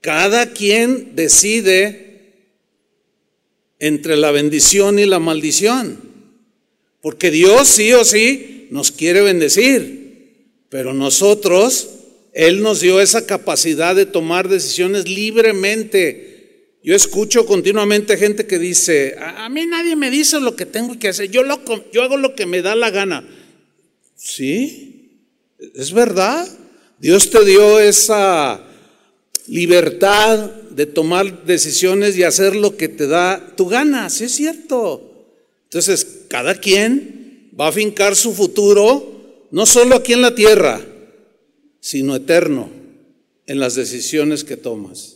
Cada 0.00 0.52
quien 0.52 1.14
decide 1.14 2.12
entre 3.78 4.16
la 4.16 4.32
bendición 4.32 4.98
y 4.98 5.06
la 5.06 5.20
maldición. 5.20 6.00
Porque 7.00 7.30
Dios 7.30 7.68
sí 7.68 7.92
o 7.92 8.04
sí 8.04 8.66
nos 8.70 8.90
quiere 8.90 9.20
bendecir. 9.20 10.48
Pero 10.68 10.94
nosotros, 10.94 11.90
Él 12.32 12.60
nos 12.60 12.80
dio 12.80 13.00
esa 13.00 13.24
capacidad 13.24 13.94
de 13.94 14.06
tomar 14.06 14.48
decisiones 14.48 15.08
libremente 15.08 16.31
yo 16.84 16.96
escucho 16.96 17.46
continuamente 17.46 18.16
gente 18.16 18.46
que 18.46 18.58
dice, 18.58 19.16
a, 19.18 19.48
mí 19.48 19.66
nadie 19.66 19.94
me 19.94 20.10
dice 20.10 20.40
lo 20.40 20.56
que 20.56 20.66
tengo 20.66 20.98
que 20.98 21.08
hacer, 21.08 21.30
yo, 21.30 21.44
lo, 21.44 21.60
yo 21.92 22.02
hago 22.02 22.16
lo 22.16 22.34
que 22.34 22.46
me 22.46 22.60
da 22.60 22.74
la 22.74 22.90
gana. 22.90 23.24
Sí, 24.16 25.20
es 25.74 25.92
verdad. 25.92 26.48
Dios 26.98 27.30
te 27.30 27.44
dio 27.44 27.78
esa 27.78 28.64
libertad 29.46 30.38
de 30.70 30.86
tomar 30.86 31.44
decisiones 31.44 32.16
y 32.16 32.22
hacer 32.22 32.56
lo 32.56 32.76
que 32.76 32.88
te 32.88 33.06
da 33.06 33.54
tu 33.56 33.68
gana, 33.68 34.08
sí 34.10 34.24
es 34.24 34.32
cierto. 34.32 35.12
Entonces, 35.64 36.24
cada 36.28 36.54
quien 36.54 37.50
va 37.58 37.68
a 37.68 37.72
fincar 37.72 38.16
su 38.16 38.32
futuro, 38.32 39.48
no 39.50 39.66
solo 39.66 39.96
aquí 39.96 40.12
en 40.12 40.22
la 40.22 40.34
tierra, 40.34 40.80
sino 41.80 42.16
eterno, 42.16 42.70
en 43.46 43.58
las 43.58 43.74
decisiones 43.74 44.44
que 44.44 44.56
tomas. 44.56 45.11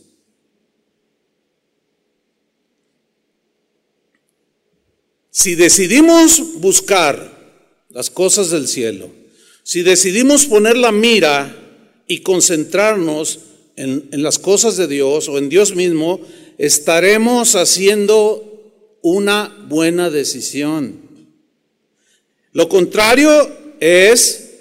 Si 5.38 5.55
decidimos 5.55 6.61
buscar 6.61 7.31
las 7.90 8.09
cosas 8.09 8.49
del 8.49 8.66
cielo, 8.66 9.11
si 9.64 9.83
decidimos 9.83 10.47
poner 10.47 10.78
la 10.78 10.93
mira 10.93 11.55
y 12.07 12.21
concentrarnos 12.21 13.40
en, 13.76 14.09
las 14.12 14.38
cosas 14.38 14.78
de 14.78 14.87
Dios 14.87 15.28
o 15.28 15.37
en 15.37 15.50
Dios 15.50 15.75
mismo, 15.75 16.23
estaremos 16.57 17.55
haciendo 17.55 18.97
una 19.02 19.55
buena 19.69 20.09
decisión. 20.09 21.02
Lo 22.52 22.71
contrario 22.71 23.47
es, 23.78 24.55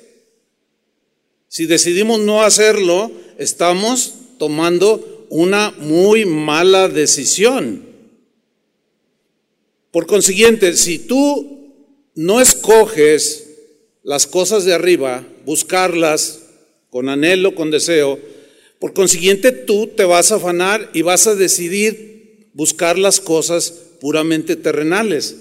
si 1.47 1.67
decidimos 1.67 2.19
no 2.19 2.43
hacerlo, 2.43 3.13
estamos 3.37 4.13
tomando 4.37 5.25
una 5.29 5.71
muy 5.79 6.25
mala 6.25 6.89
decisión. 6.89 7.84
Por 9.95 10.07
consiguiente, 10.07 10.75
si 10.75 10.99
tú 10.99 11.71
no 12.15 12.41
escoges 12.41 13.47
las 14.03 14.27
cosas 14.27 14.65
de 14.65 14.73
arriba, 14.73 15.25
buscarlas 15.45 16.41
con 16.89 17.07
anhelo, 17.07 17.55
con 17.55 17.71
deseo, 17.71 18.19
por 18.77 18.91
consiguiente 18.91 19.53
tú 19.53 19.87
te 19.87 20.03
vas 20.03 20.33
a 20.33 20.35
afanar 20.35 20.89
y 20.93 21.01
vas 21.01 21.27
a 21.27 21.35
decidir 21.35 22.49
buscar 22.51 22.99
las 22.99 23.21
cosas 23.21 23.71
puramente 24.01 24.57
terrenales, 24.57 25.37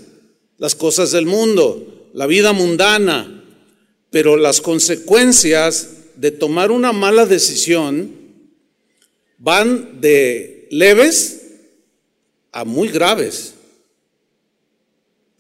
las 0.59 0.77
cosas 0.77 1.11
del 1.11 1.27
mundo, 1.27 2.09
la 2.15 2.29
vida 2.29 2.53
mundana, 2.53 3.43
pero 4.11 4.37
las 4.37 4.61
consecuencias 4.61 5.97
de 6.15 6.31
tomar 6.31 6.71
una 6.71 6.93
mala 6.93 7.27
decisión 7.27 8.13
van 9.37 10.01
de 10.01 10.69
leves 10.71 11.41
a 12.53 12.65
muy 12.65 12.89
graves. 12.89 13.55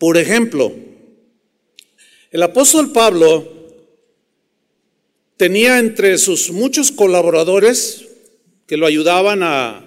Por 0.05 0.19
ejemplo, 0.19 0.71
el 2.31 2.43
apóstol 2.43 2.93
Pablo 2.93 3.73
tenía 5.39 5.79
entre 5.79 6.19
sus 6.19 6.51
muchos 6.51 6.93
colaboradores 6.93 8.05
que 8.67 8.77
lo 8.77 8.85
ayudaban 8.85 9.43
a, 9.43 9.83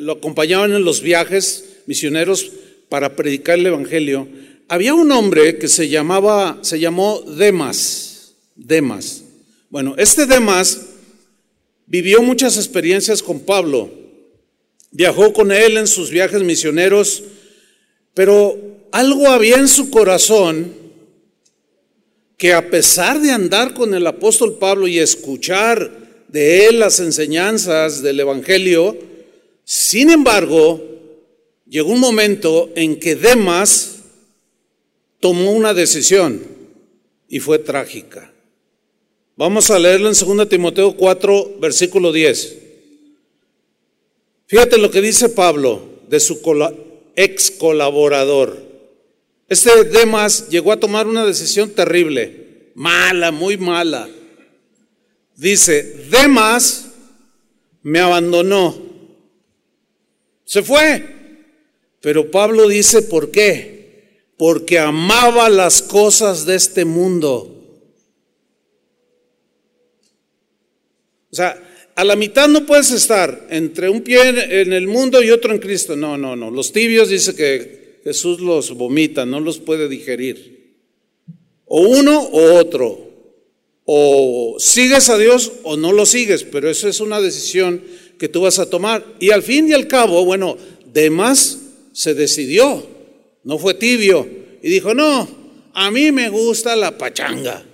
lo 0.00 0.14
acompañaban 0.14 0.72
en 0.72 0.84
los 0.84 1.00
viajes 1.00 1.76
misioneros 1.86 2.50
para 2.88 3.14
predicar 3.14 3.60
el 3.60 3.66
evangelio. 3.66 4.26
Había 4.66 4.94
un 4.94 5.12
hombre 5.12 5.58
que 5.58 5.68
se 5.68 5.88
llamaba, 5.88 6.58
se 6.62 6.80
llamó 6.80 7.20
Demas, 7.20 8.34
Demas. 8.56 9.22
Bueno, 9.70 9.94
este 9.96 10.26
Demas 10.26 10.86
vivió 11.86 12.20
muchas 12.20 12.56
experiencias 12.56 13.22
con 13.22 13.38
Pablo, 13.38 13.92
viajó 14.90 15.32
con 15.32 15.52
él 15.52 15.76
en 15.76 15.86
sus 15.86 16.10
viajes 16.10 16.42
misioneros, 16.42 17.22
pero 18.12 18.74
algo 18.96 19.28
había 19.28 19.56
en 19.56 19.68
su 19.68 19.90
corazón 19.90 20.72
que 22.38 22.54
a 22.54 22.70
pesar 22.70 23.20
de 23.20 23.30
andar 23.30 23.74
con 23.74 23.92
el 23.92 24.06
apóstol 24.06 24.56
Pablo 24.58 24.88
y 24.88 24.98
escuchar 24.98 26.24
de 26.28 26.66
él 26.66 26.78
las 26.78 26.98
enseñanzas 27.00 28.00
del 28.00 28.20
Evangelio, 28.20 28.96
sin 29.64 30.08
embargo, 30.08 30.82
llegó 31.68 31.92
un 31.92 32.00
momento 32.00 32.70
en 32.74 32.98
que 32.98 33.16
Demas 33.16 33.96
tomó 35.20 35.52
una 35.52 35.74
decisión 35.74 36.40
y 37.28 37.40
fue 37.40 37.58
trágica. 37.58 38.32
Vamos 39.36 39.70
a 39.70 39.78
leerlo 39.78 40.08
en 40.08 40.36
2 40.36 40.48
Timoteo 40.48 40.96
4, 40.96 41.56
versículo 41.60 42.12
10. 42.12 42.56
Fíjate 44.46 44.78
lo 44.78 44.90
que 44.90 45.02
dice 45.02 45.28
Pablo 45.28 45.82
de 46.08 46.18
su 46.18 46.40
ex 47.14 47.50
colaborador. 47.50 48.75
Este 49.48 49.84
Demas 49.84 50.48
llegó 50.48 50.72
a 50.72 50.80
tomar 50.80 51.06
una 51.06 51.24
decisión 51.24 51.70
terrible, 51.70 52.72
mala, 52.74 53.30
muy 53.30 53.56
mala. 53.56 54.08
Dice, 55.36 56.08
Demas 56.10 56.88
me 57.82 58.00
abandonó, 58.00 58.76
se 60.44 60.62
fue. 60.62 61.14
Pero 62.00 62.30
Pablo 62.30 62.68
dice, 62.68 63.02
¿por 63.02 63.30
qué? 63.30 64.22
Porque 64.36 64.78
amaba 64.78 65.48
las 65.48 65.82
cosas 65.82 66.46
de 66.46 66.54
este 66.54 66.84
mundo. 66.84 67.52
O 71.30 71.34
sea, 71.36 71.62
a 71.94 72.04
la 72.04 72.14
mitad 72.14 72.48
no 72.48 72.64
puedes 72.64 72.90
estar 72.90 73.46
entre 73.50 73.88
un 73.88 74.02
pie 74.02 74.60
en 74.60 74.72
el 74.72 74.86
mundo 74.86 75.22
y 75.22 75.30
otro 75.30 75.52
en 75.52 75.58
Cristo. 75.58 75.96
No, 75.96 76.16
no, 76.16 76.36
no. 76.36 76.50
Los 76.50 76.72
tibios 76.72 77.08
dice 77.08 77.34
que 77.34 77.85
Jesús 78.06 78.38
los 78.38 78.70
vomita, 78.70 79.26
no 79.26 79.40
los 79.40 79.58
puede 79.58 79.88
digerir. 79.88 80.76
O 81.64 81.80
uno 81.80 82.20
o 82.20 82.54
otro. 82.54 83.04
O 83.84 84.54
sigues 84.60 85.08
a 85.08 85.18
Dios 85.18 85.50
o 85.64 85.76
no 85.76 85.90
lo 85.90 86.06
sigues, 86.06 86.44
pero 86.44 86.70
eso 86.70 86.86
es 86.86 87.00
una 87.00 87.20
decisión 87.20 87.82
que 88.16 88.28
tú 88.28 88.42
vas 88.42 88.60
a 88.60 88.70
tomar. 88.70 89.04
Y 89.18 89.30
al 89.30 89.42
fin 89.42 89.68
y 89.68 89.72
al 89.72 89.88
cabo, 89.88 90.24
bueno, 90.24 90.56
Demas 90.92 91.58
se 91.92 92.14
decidió, 92.14 92.86
no 93.42 93.58
fue 93.58 93.74
tibio. 93.74 94.24
y 94.62 94.70
dijo, 94.70 94.94
no, 94.94 95.28
a 95.74 95.90
mí 95.90 96.12
me 96.12 96.28
gusta 96.28 96.76
la 96.76 96.96
pachanga, 96.96 97.64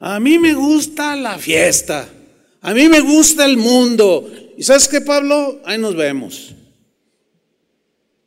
a 0.00 0.20
mí 0.20 0.38
me 0.38 0.54
gusta 0.54 1.16
la 1.16 1.36
fiesta, 1.36 2.08
a 2.62 2.72
mí 2.72 2.88
me 2.88 3.00
gusta 3.00 3.44
el 3.44 3.58
mundo. 3.58 4.26
¿Y 4.56 4.62
sabes 4.62 4.88
qué, 4.88 5.02
Pablo? 5.02 5.60
Ahí 5.66 5.76
nos 5.76 5.94
vemos. 5.94 6.54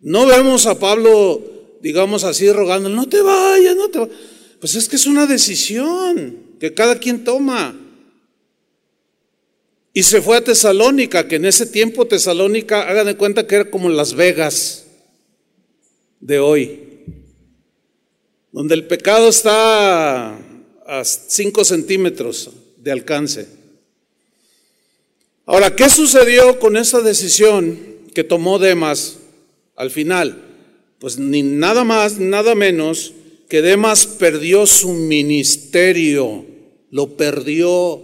No 0.07 0.25
vemos 0.25 0.65
a 0.67 0.79
Pablo, 0.79 1.41
digamos 1.81 2.23
así, 2.23 2.49
rogando, 2.49 2.87
no 2.87 3.09
te 3.09 3.21
vayas, 3.21 3.75
no 3.75 3.89
te 3.89 3.99
vayas. 3.99 4.15
Pues 4.57 4.75
es 4.75 4.87
que 4.87 4.95
es 4.95 5.05
una 5.05 5.25
decisión 5.25 6.37
que 6.61 6.73
cada 6.73 6.97
quien 6.97 7.25
toma. 7.25 7.77
Y 9.91 10.03
se 10.03 10.21
fue 10.21 10.37
a 10.37 10.43
Tesalónica, 10.45 11.27
que 11.27 11.35
en 11.35 11.43
ese 11.43 11.65
tiempo 11.65 12.07
Tesalónica, 12.07 12.87
hagan 12.87 13.07
de 13.07 13.17
cuenta 13.17 13.45
que 13.45 13.55
era 13.55 13.69
como 13.69 13.89
Las 13.89 14.13
Vegas 14.13 14.85
de 16.21 16.39
hoy, 16.39 16.79
donde 18.53 18.75
el 18.75 18.87
pecado 18.87 19.27
está 19.27 20.37
a 20.85 21.03
5 21.03 21.65
centímetros 21.65 22.51
de 22.77 22.93
alcance. 22.93 23.49
Ahora, 25.45 25.75
¿qué 25.75 25.89
sucedió 25.89 26.59
con 26.59 26.77
esa 26.77 27.01
decisión 27.01 27.77
que 28.13 28.23
tomó 28.23 28.57
Demas 28.57 29.17
al 29.77 29.91
final? 29.91 30.43
Pues 30.99 31.17
ni 31.17 31.43
nada 31.43 31.85
más, 31.85 32.19
nada 32.19 32.55
menos 32.55 33.13
que 33.47 33.61
Demas 33.61 34.05
perdió 34.05 34.65
su 34.65 34.91
ministerio, 34.91 36.45
lo 36.91 37.15
perdió 37.15 38.03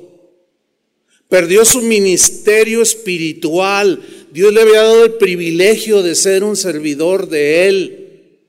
perdió 1.34 1.66
su 1.66 1.82
ministerio 1.82 2.84
espiritual. 2.84 4.00
Dios 4.32 4.54
le 4.54 4.62
había 4.62 4.84
dado 4.84 5.06
el 5.06 5.14
privilegio 5.14 6.04
de 6.04 6.14
ser 6.14 6.44
un 6.44 6.56
servidor 6.56 7.28
de 7.28 7.68
él. 7.68 8.40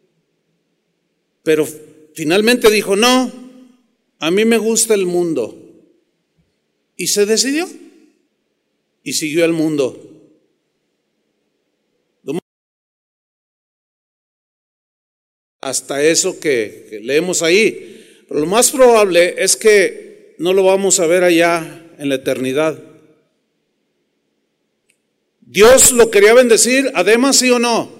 Pero 1.43 1.67
finalmente 2.13 2.71
dijo, 2.71 2.95
no, 2.95 3.33
a 4.19 4.31
mí 4.31 4.45
me 4.45 4.59
gusta 4.59 4.93
el 4.93 5.07
mundo. 5.07 5.59
Y 6.95 7.07
se 7.07 7.25
decidió. 7.25 7.67
Y 9.03 9.15
siguió 9.15 9.47
el 9.47 9.55
mundo. 9.55 10.14
Hasta 15.65 16.03
eso 16.03 16.39
que, 16.39 17.01
leemos 17.03 17.43
ahí. 17.43 18.25
Pero 18.29 18.41
lo 18.41 18.47
más 18.47 18.71
probable 18.71 19.35
es 19.39 19.57
que 19.57 20.35
no 20.37 20.53
lo 20.53 20.63
vamos 20.63 21.01
a 21.01 21.07
ver 21.07 21.25
allá 21.25 21.87
en 21.99 22.11
la 22.11 22.17
eternidad. 22.17 22.79
Dios 25.41 25.93
lo 25.93 26.11
quería 26.11 26.35
bendecir, 26.35 26.93
además 26.95 27.37
sí 27.37 27.51
o 27.51 27.59
no, 27.59 27.91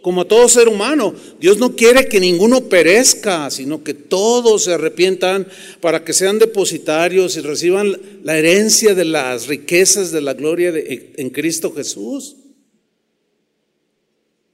como 0.00 0.20
a 0.20 0.28
todo 0.28 0.48
ser 0.48 0.68
humano. 0.68 1.12
Dios 1.40 1.58
no 1.58 1.74
quiere 1.74 2.06
que 2.06 2.20
ninguno 2.20 2.68
perezca, 2.68 3.50
sino 3.50 3.82
que 3.82 3.94
todos 3.94 4.62
se 4.62 4.74
arrepientan 4.74 5.48
para 5.80 6.04
que 6.04 6.12
sean 6.12 6.38
depositarios 6.38 7.36
y 7.36 7.40
reciban 7.40 7.98
la 8.22 8.38
herencia 8.38 8.94
de 8.94 9.06
las 9.06 9.48
riquezas 9.48 10.12
de 10.12 10.20
la 10.20 10.34
gloria 10.34 10.72
en 10.72 11.30
Cristo 11.30 11.74
Jesús. 11.74 12.36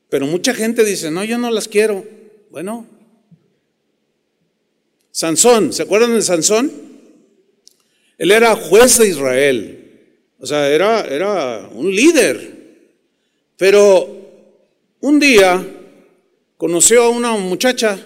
Pero 0.08 0.26
mucha 0.26 0.54
gente 0.54 0.82
dice, 0.82 1.10
no, 1.10 1.24
yo 1.24 1.36
no 1.36 1.50
las 1.50 1.68
quiero. 1.68 2.23
Bueno, 2.54 2.86
Sansón, 5.10 5.72
¿se 5.72 5.82
acuerdan 5.82 6.14
de 6.14 6.22
Sansón? 6.22 6.70
Él 8.16 8.30
era 8.30 8.54
juez 8.54 8.96
de 8.96 9.08
Israel, 9.08 10.12
o 10.38 10.46
sea, 10.46 10.70
era, 10.70 11.00
era 11.00 11.68
un 11.72 11.92
líder. 11.92 12.54
Pero 13.56 14.08
un 15.00 15.18
día 15.18 15.66
conoció 16.56 17.02
a 17.02 17.08
una 17.08 17.32
muchacha, 17.32 17.98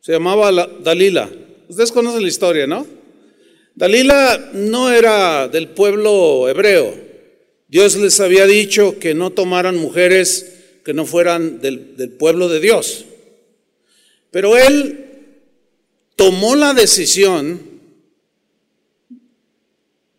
se 0.00 0.12
llamaba 0.12 0.52
Dalila. 0.84 1.30
Ustedes 1.66 1.92
conocen 1.92 2.20
la 2.20 2.28
historia, 2.28 2.66
¿no? 2.66 2.86
Dalila 3.74 4.50
no 4.52 4.92
era 4.92 5.48
del 5.48 5.68
pueblo 5.68 6.46
hebreo. 6.46 6.94
Dios 7.68 7.96
les 7.96 8.20
había 8.20 8.44
dicho 8.44 8.98
que 8.98 9.14
no 9.14 9.30
tomaran 9.30 9.78
mujeres 9.78 10.80
que 10.84 10.92
no 10.92 11.06
fueran 11.06 11.62
del, 11.62 11.96
del 11.96 12.10
pueblo 12.10 12.50
de 12.50 12.60
Dios. 12.60 13.06
Pero 14.30 14.56
él 14.56 15.06
tomó 16.16 16.54
la 16.54 16.74
decisión 16.74 17.60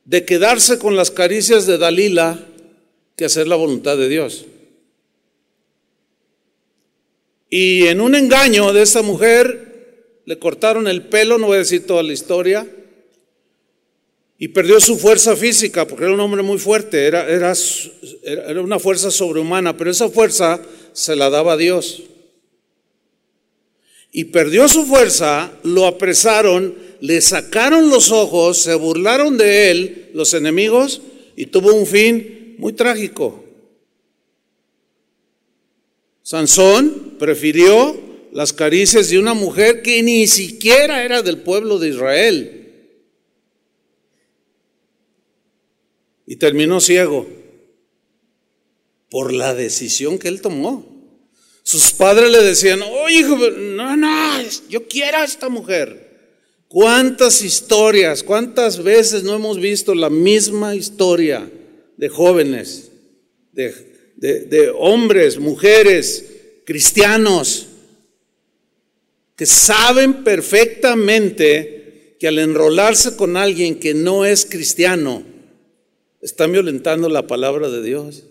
de 0.05 0.25
quedarse 0.25 0.77
con 0.77 0.95
las 0.95 1.11
caricias 1.11 1.65
de 1.65 1.77
Dalila 1.77 2.45
que 3.15 3.25
hacer 3.25 3.47
la 3.47 3.55
voluntad 3.55 3.97
de 3.97 4.09
Dios. 4.09 4.45
Y 7.49 7.87
en 7.87 8.01
un 8.01 8.15
engaño 8.15 8.73
de 8.73 8.81
esta 8.81 9.01
mujer 9.01 10.21
le 10.25 10.39
cortaron 10.39 10.87
el 10.87 11.03
pelo, 11.03 11.37
no 11.37 11.47
voy 11.47 11.55
a 11.55 11.59
decir 11.59 11.85
toda 11.85 12.03
la 12.03 12.13
historia, 12.13 12.67
y 14.37 14.47
perdió 14.47 14.79
su 14.79 14.97
fuerza 14.97 15.35
física 15.35 15.85
porque 15.85 16.05
era 16.05 16.13
un 16.13 16.19
hombre 16.19 16.41
muy 16.41 16.57
fuerte, 16.57 17.05
era, 17.05 17.29
era, 17.29 17.53
era 18.23 18.61
una 18.61 18.79
fuerza 18.79 19.11
sobrehumana, 19.11 19.77
pero 19.77 19.91
esa 19.91 20.09
fuerza 20.09 20.61
se 20.93 21.15
la 21.15 21.29
daba 21.29 21.57
Dios. 21.57 22.03
Y 24.11 24.25
perdió 24.25 24.67
su 24.67 24.85
fuerza, 24.85 25.51
lo 25.63 25.85
apresaron 25.85 26.75
le 27.01 27.19
sacaron 27.19 27.89
los 27.89 28.11
ojos, 28.11 28.59
se 28.59 28.75
burlaron 28.75 29.37
de 29.37 29.71
él 29.71 30.11
los 30.13 30.33
enemigos 30.33 31.01
y 31.35 31.47
tuvo 31.47 31.73
un 31.73 31.87
fin 31.87 32.55
muy 32.59 32.73
trágico. 32.73 33.43
Sansón 36.21 37.15
prefirió 37.17 37.99
las 38.31 38.53
caricias 38.53 39.09
de 39.09 39.17
una 39.17 39.33
mujer 39.33 39.81
que 39.81 40.01
ni 40.03 40.27
siquiera 40.27 41.03
era 41.03 41.23
del 41.23 41.39
pueblo 41.39 41.79
de 41.79 41.89
Israel. 41.89 42.57
Y 46.27 46.35
terminó 46.35 46.79
ciego 46.79 47.27
por 49.09 49.33
la 49.33 49.55
decisión 49.55 50.19
que 50.19 50.27
él 50.27 50.39
tomó. 50.39 50.85
Sus 51.63 51.91
padres 51.91 52.31
le 52.31 52.43
decían, 52.43 52.81
oye, 52.81 53.19
hijo, 53.19 53.37
no, 53.37 53.95
no, 53.95 54.41
yo 54.69 54.87
quiero 54.87 55.17
a 55.17 55.23
esta 55.23 55.49
mujer. 55.49 56.09
¿Cuántas 56.67 57.43
historias, 57.43 58.23
cuántas 58.23 58.81
veces 58.81 59.23
no 59.23 59.35
hemos 59.35 59.59
visto 59.59 59.93
la 59.93 60.09
misma 60.09 60.73
historia 60.73 61.51
de 61.97 62.09
jóvenes, 62.09 62.91
de, 63.51 64.71
hombres, 64.77 65.37
mujeres, 65.37 66.25
cristianos, 66.65 67.67
que 69.35 69.45
saben 69.45 70.23
perfectamente 70.23 72.15
que 72.19 72.27
al 72.27 72.39
enrolarse 72.39 73.17
con 73.17 73.35
alguien 73.35 73.77
que 73.77 73.93
no 73.93 74.25
es 74.25 74.45
cristiano, 74.45 75.23
están 76.21 76.53
violentando 76.53 77.09
la 77.09 77.27
palabra 77.27 77.69
de 77.69 77.83
Dios? 77.83 78.23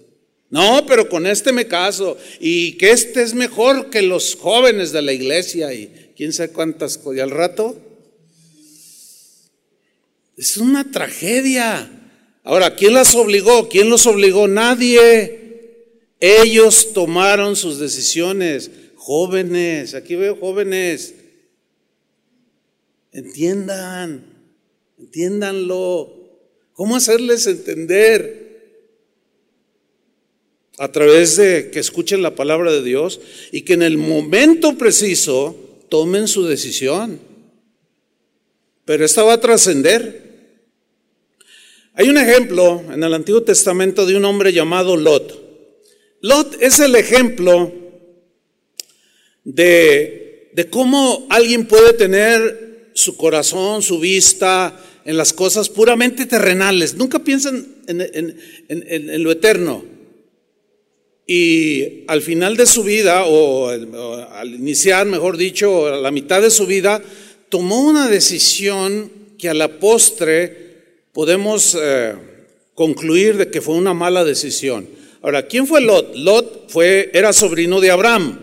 No, 0.51 0.85
pero 0.87 1.09
con 1.09 1.27
este 1.27 1.53
me 1.53 1.69
caso 1.69 2.19
y 2.41 2.77
que 2.77 2.91
este 2.91 3.23
es 3.23 3.35
mejor 3.35 3.89
que 3.89 4.03
los 4.03 4.35
jóvenes 4.35 4.91
de 4.91 5.01
la 5.01 5.13
iglesia 5.13 5.73
y 5.73 6.13
quién 6.17 6.33
sabe 6.33 6.51
cuántas, 6.51 7.01
y 7.15 7.21
al 7.21 7.31
rato 7.31 7.77
es 10.41 10.57
una 10.57 10.91
tragedia. 10.91 11.89
Ahora, 12.43 12.75
¿quién 12.75 12.95
las 12.95 13.15
obligó? 13.15 13.69
¿Quién 13.69 13.91
los 13.91 14.07
obligó? 14.07 14.49
Nadie. 14.49 15.39
Ellos 16.19 16.95
tomaron 16.95 17.57
sus 17.57 17.79
decisiones. 17.79 18.71
Jóvenes, 18.97 19.95
aquí 19.95 20.17
veo 20.17 20.37
jóvenes. 20.37 21.15
Entiendan, 23.13 24.25
entiéndanlo. 24.99 26.11
¿Cómo 26.73 26.97
hacerles 26.97 27.47
entender? 27.47 28.40
A 30.81 30.91
través 30.91 31.37
de 31.37 31.71
que 31.71 31.79
escuchen 31.79 32.23
la 32.23 32.35
palabra 32.35 32.73
de 32.73 32.83
Dios 32.83 33.21
y 33.53 33.63
que 33.63 33.75
en 33.75 33.83
el 33.83 33.99
momento 33.99 34.79
preciso 34.79 35.55
tomen 35.91 36.27
su 36.27 36.47
decisión. 36.47 37.21
Pero 38.87 39.05
esta 39.05 39.23
va 39.23 39.35
a 39.35 39.41
trascender. 39.43 40.31
Hay 41.93 42.09
un 42.09 42.17
ejemplo 42.17 42.83
en 42.91 43.05
el 43.05 43.13
Antiguo 43.13 43.43
Testamento 43.43 44.07
de 44.07 44.17
un 44.17 44.25
hombre 44.25 44.55
llamado 44.55 44.97
Lot. 44.97 45.39
Lot 46.23 46.57
es 46.63 46.81
el 46.81 46.97
ejemplo 46.97 47.71
de, 49.45 50.51
de, 50.55 50.71
cómo 50.71 51.27
alguien 51.29 51.67
puede 51.67 51.93
tener 51.93 52.93
su 52.95 53.19
corazón, 53.19 53.83
su 53.83 54.01
vista 54.01 54.83
en 55.05 55.19
las 55.19 55.35
cosas 55.35 55.69
puramente 55.69 56.25
terrenales. 56.25 56.95
Nunca 56.95 57.19
piensan 57.19 57.67
en, 57.87 58.01
en 58.71 59.23
lo 59.23 59.31
eterno. 59.31 60.00
Y 61.33 62.03
al 62.09 62.23
final 62.23 62.57
de 62.57 62.67
su 62.67 62.83
vida, 62.83 63.25
o 63.25 63.69
al 63.69 64.53
iniciar, 64.53 65.07
mejor 65.07 65.37
dicho, 65.37 65.87
a 65.87 65.97
la 65.97 66.11
mitad 66.11 66.43
de 66.43 66.51
su 66.51 66.67
vida, 66.67 67.01
tomó 67.49 67.83
una 67.83 68.09
decisión 68.09 69.13
que 69.39 69.49
a 69.49 69.55
la 69.55 69.79
postre 69.79 71.07
podemos 71.13 71.79
eh, 71.81 72.15
concluir 72.75 73.37
de 73.37 73.49
que 73.49 73.61
fue 73.61 73.77
una 73.77 73.95
mala 73.95 74.25
decisión. 74.25 74.89
Ahora, 75.23 75.47
¿quién 75.47 75.69
fue 75.69 75.81
Lot? 75.81 76.17
Lot 76.17 76.69
fue, 76.69 77.13
era 77.15 77.33
sobrino 77.33 77.81
de 77.81 77.93
Abraham. 77.93 78.41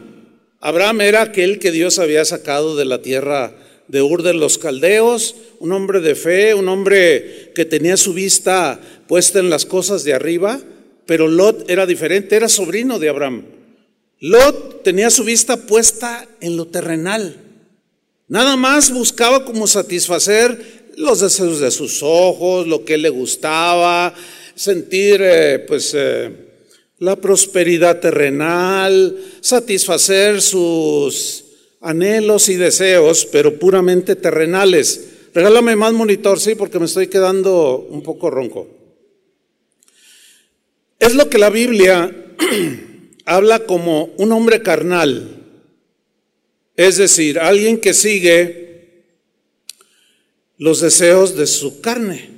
Abraham 0.62 1.02
era 1.02 1.24
aquel 1.24 1.60
que 1.60 1.72
Dios 1.72 2.00
había 2.00 2.24
sacado 2.24 2.78
de 2.78 2.86
la 2.86 3.02
tierra 3.02 3.54
de 3.90 4.02
Ur 4.02 4.24
de 4.24 4.34
los 4.34 4.58
Caldeos, 4.58 5.36
un 5.60 5.74
hombre 5.74 6.00
de 6.00 6.16
fe, 6.16 6.54
un 6.54 6.70
hombre 6.70 7.52
que 7.54 7.66
tenía 7.66 7.98
su 7.98 8.14
vista 8.14 8.80
puesta 9.10 9.40
en 9.40 9.50
las 9.50 9.66
cosas 9.66 10.06
de 10.06 10.14
arriba, 10.14 10.62
pero 11.08 11.28
Lot 11.28 11.70
era 11.70 11.88
diferente, 11.88 12.36
era 12.36 12.50
sobrino 12.50 13.00
de 13.00 13.10
Abraham. 13.10 13.46
Lot 14.20 14.84
tenía 14.84 15.10
su 15.10 15.24
vista 15.24 15.58
puesta 15.58 16.28
en 16.42 16.58
lo 16.58 16.68
terrenal. 16.68 17.38
Nada 18.28 18.58
más 18.58 18.92
buscaba 18.92 19.46
como 19.46 19.68
satisfacer 19.68 20.92
los 20.98 21.22
deseos 21.22 21.60
de 21.60 21.72
sus 21.72 22.04
ojos, 22.04 22.68
lo 22.68 22.84
que 22.84 22.98
le 22.98 23.10
gustaba, 23.10 24.14
sentir 24.56 25.22
eh, 25.24 25.60
pues 25.60 25.94
eh, 25.96 26.32
la 27.00 27.16
prosperidad 27.16 28.00
terrenal, 28.00 29.16
satisfacer 29.40 30.42
sus 30.42 31.46
anhelos 31.80 32.50
y 32.50 32.56
deseos, 32.56 33.28
pero 33.32 33.58
puramente 33.58 34.16
terrenales. 34.16 35.08
Regálame 35.34 35.76
más 35.76 35.94
monitor, 35.94 36.40
sí, 36.40 36.56
porque 36.56 36.80
me 36.80 36.86
estoy 36.86 37.08
quedando 37.08 37.88
un 37.90 38.02
poco 38.02 38.30
ronco. 38.30 38.77
Es 41.00 41.14
lo 41.16 41.30
que 41.30 41.38
la 41.38 41.50
Biblia 41.50 42.14
habla 43.26 43.66
como 43.66 44.06
un 44.18 44.32
hombre 44.32 44.62
carnal, 44.62 45.44
es 46.76 46.98
decir, 46.98 47.40
alguien 47.40 47.80
que 47.80 47.94
sigue 47.94 49.04
los 50.58 50.82
deseos 50.82 51.36
de 51.36 51.46
su 51.46 51.82
carne, 51.82 52.30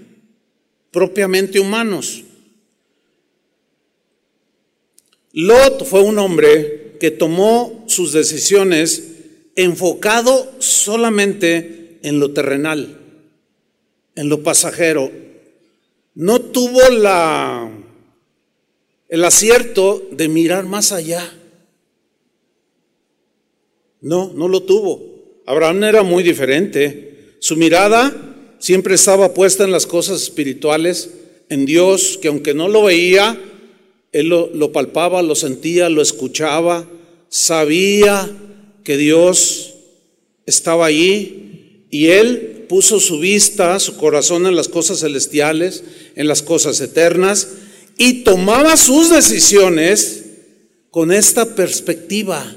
propiamente 0.91 1.60
humanos. 1.60 2.24
Lot 5.32 5.86
fue 5.86 6.02
un 6.02 6.17
hombre 6.17 6.98
que 7.00 7.12
tomó 7.12 7.86
sus 7.88 8.12
decisiones 8.12 9.04
enfocado 9.56 10.52
solamente 10.60 12.00
en 12.02 12.19
lo 12.19 12.32
terrenal, 12.34 12.98
en 14.15 14.30
lo 14.30 14.43
pasajero. 14.43 15.12
No 16.15 16.41
tuvo 16.41 16.89
la, 16.89 17.72
el 19.10 19.26
acierto 19.26 20.08
de 20.12 20.30
mirar 20.30 20.65
más 20.65 20.91
allá. 20.91 21.34
No, 24.02 24.32
no 24.34 24.48
lo 24.48 24.62
tuvo. 24.63 25.41
Abraham 25.45 25.84
era 25.84 26.04
muy 26.04 26.24
diferente. 26.24 27.36
Su 27.39 27.58
mirada 27.58 28.15
siempre 28.60 28.95
estaba 28.95 29.34
puesta 29.34 29.63
en 29.63 29.72
las 29.72 29.88
cosas 29.88 30.22
espirituales, 30.22 31.10
en 31.50 31.65
Dios, 31.65 32.19
que 32.22 32.28
aunque 32.28 32.54
no 32.54 32.69
lo 32.69 32.84
veía, 32.84 33.38
él 34.12 34.28
lo, 34.28 34.72
palpaba, 34.72 35.24
lo 35.24 35.36
sentía, 35.36 35.89
lo 35.89 36.04
escuchaba, 36.04 36.88
sabía 37.30 38.30
que 38.84 38.95
Dios 38.98 39.74
estaba 40.45 40.86
allí 40.86 41.86
y 41.89 42.08
él 42.08 42.65
puso 42.69 43.00
su 43.00 43.19
vista, 43.19 43.80
su 43.80 43.98
corazón 43.98 44.45
en 44.45 44.56
las 44.56 44.67
cosas 44.67 45.00
celestiales, 45.00 45.84
en 46.15 46.28
las 46.28 46.43
cosas 46.43 46.80
eternas 46.82 47.48
y 48.02 48.24
tomaba 48.24 48.78
sus 48.78 49.10
decisiones 49.10 50.24
con 50.90 51.12
esta 51.12 51.54
perspectiva. 51.54 52.56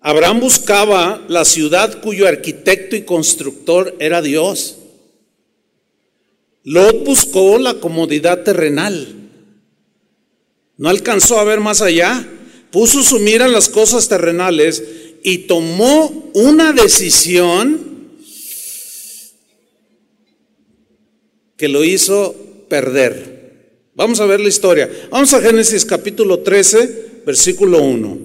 Abraham 0.00 0.40
buscaba 0.40 1.24
la 1.28 1.44
ciudad 1.44 2.00
cuyo 2.02 2.26
arquitecto 2.26 2.96
y 2.96 3.02
constructor 3.02 3.94
era 4.00 4.20
Dios. 4.20 4.78
Lot 6.64 7.04
buscó 7.04 7.56
la 7.58 7.74
comodidad 7.74 8.42
terrenal. 8.42 9.30
No 10.76 10.88
alcanzó 10.88 11.38
a 11.38 11.44
ver 11.44 11.60
más 11.60 11.80
allá. 11.80 12.28
Puso 12.72 13.04
su 13.04 13.20
mira 13.20 13.46
en 13.46 13.52
las 13.52 13.68
cosas 13.68 14.08
terrenales 14.08 14.82
y 15.22 15.38
tomó 15.46 16.28
una 16.34 16.72
decisión 16.72 17.91
que 21.62 21.68
lo 21.68 21.84
hizo 21.84 22.34
perder. 22.68 23.90
Vamos 23.94 24.18
a 24.18 24.26
ver 24.26 24.40
la 24.40 24.48
historia. 24.48 24.90
Vamos 25.12 25.32
a 25.32 25.40
Génesis 25.40 25.84
capítulo 25.84 26.40
13, 26.40 27.22
versículo 27.24 27.80
1. 27.80 28.18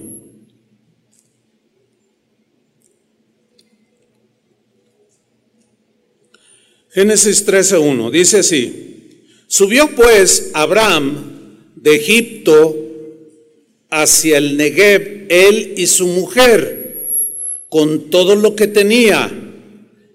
Génesis 6.90 7.46
13.1 7.46 8.10
dice 8.10 8.40
así, 8.40 9.22
subió 9.46 9.88
pues 9.94 10.50
Abraham 10.52 11.76
de 11.76 11.94
Egipto 11.94 12.74
hacia 13.88 14.38
el 14.38 14.56
Negev, 14.56 15.26
él 15.28 15.74
y 15.76 15.86
su 15.86 16.08
mujer, 16.08 17.28
con 17.68 18.10
todo 18.10 18.34
lo 18.34 18.56
que 18.56 18.66
tenía, 18.66 19.30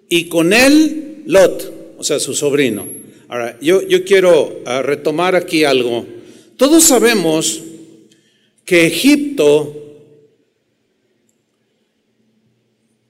y 0.10 0.28
con 0.28 0.52
él 0.52 1.24
Lot, 1.26 1.96
o 1.98 2.04
sea, 2.04 2.20
su 2.20 2.34
sobrino. 2.34 3.03
Ahora, 3.34 3.58
yo, 3.60 3.82
yo 3.82 4.06
quiero 4.06 4.62
ah, 4.64 4.84
retomar 4.84 5.36
aquí 5.36 5.64
algo. 5.64 6.06
Todos 6.56 6.84
sabemos 6.84 7.64
que 8.64 8.86
Egipto 8.86 9.76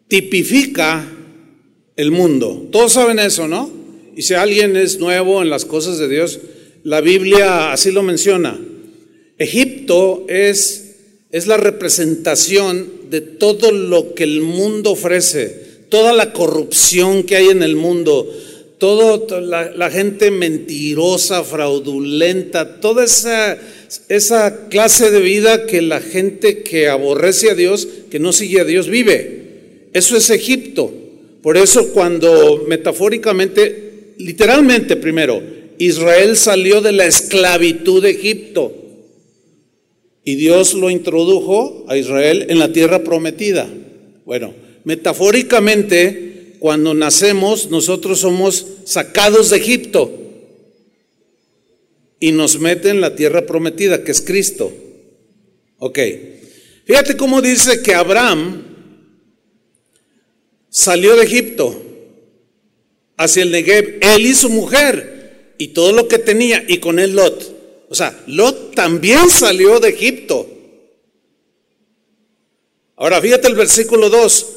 tipifica 0.07 1.05
el 1.97 2.11
mundo. 2.11 2.69
Todos 2.71 2.93
saben 2.93 3.19
eso, 3.19 3.49
¿no? 3.49 3.69
Y 4.15 4.21
si 4.21 4.33
alguien 4.33 4.77
es 4.77 4.97
nuevo 4.97 5.41
en 5.41 5.49
las 5.49 5.65
cosas 5.65 5.97
de 5.97 6.07
Dios, 6.07 6.39
la 6.85 7.01
Biblia 7.01 7.73
así 7.73 7.91
lo 7.91 8.01
menciona. 8.01 8.57
Egipto 9.37 10.25
es, 10.29 10.99
es 11.31 11.47
la 11.47 11.57
representación 11.57 13.09
de 13.09 13.19
todo 13.19 13.73
lo 13.73 14.13
que 14.13 14.23
el 14.23 14.39
mundo 14.39 14.91
ofrece, 14.91 15.83
toda 15.89 16.13
la 16.13 16.31
corrupción 16.31 17.23
que 17.23 17.35
hay 17.35 17.49
en 17.49 17.61
el 17.61 17.75
mundo, 17.75 18.25
toda 18.77 19.41
la, 19.41 19.71
la, 19.71 19.89
gente 19.89 20.31
mentirosa, 20.31 21.43
fraudulenta, 21.43 22.79
toda 22.79 23.05
esa, 23.05 23.57
esa 24.09 24.67
clase 24.69 25.11
de 25.11 25.21
vida 25.21 25.65
que 25.65 25.81
la 25.81 26.01
gente 26.01 26.63
que 26.63 26.89
aborrece 26.89 27.51
a 27.51 27.55
Dios, 27.55 27.87
que 28.09 28.19
no 28.19 28.33
sigue 28.33 28.61
a 28.61 28.65
Dios, 28.65 28.89
vive. 28.89 29.89
Eso 29.93 30.17
es 30.17 30.29
Egipto. 30.29 30.91
Por 31.41 31.57
eso 31.57 31.91
cuando 31.93 32.65
metafóricamente, 32.67 34.13
literalmente 34.17 34.95
primero, 34.95 35.41
Israel 35.77 36.37
salió 36.37 36.81
de 36.81 36.91
la 36.93 37.05
esclavitud 37.05 38.01
de 38.01 38.11
Egipto 38.11 38.83
y 40.23 40.35
Dios 40.35 40.73
lo 40.73 40.89
introdujo 40.89 41.85
a 41.89 41.97
Israel 41.97 42.45
en 42.49 42.59
la 42.59 42.71
tierra 42.71 43.03
prometida. 43.03 43.67
Bueno, 44.25 44.53
metafóricamente, 44.85 46.32
cuando 46.63 46.93
nacemos, 46.93 47.69
nosotros 47.69 48.21
somos 48.21 48.65
sacados 48.85 49.49
de 49.49 49.57
Egipto 49.57 50.09
y 52.21 52.31
nos 52.31 52.57
meten 52.57 52.91
en 52.91 53.01
la 53.01 53.17
tierra 53.17 53.45
prometida, 53.45 54.05
que 54.05 54.13
es 54.13 54.21
Cristo. 54.21 54.71
Ok. 55.79 55.99
Fíjate 56.85 57.17
cómo 57.17 57.41
dice 57.41 57.81
que 57.81 57.93
Abraham 57.93 58.63
salió 60.69 61.17
de 61.17 61.25
Egipto 61.25 61.83
hacia 63.17 63.43
el 63.43 63.51
Negev, 63.51 63.97
él 63.99 64.25
y 64.25 64.33
su 64.33 64.49
mujer, 64.49 65.55
y 65.57 65.67
todo 65.73 65.91
lo 65.91 66.07
que 66.07 66.17
tenía, 66.17 66.63
y 66.65 66.77
con 66.77 66.97
él 66.97 67.13
Lot. 67.13 67.87
O 67.89 67.93
sea, 67.93 68.23
Lot 68.27 68.73
también 68.73 69.29
salió 69.29 69.81
de 69.81 69.89
Egipto. 69.89 70.47
Ahora, 72.95 73.19
fíjate 73.19 73.49
el 73.49 73.55
versículo 73.55 74.09
2. 74.09 74.52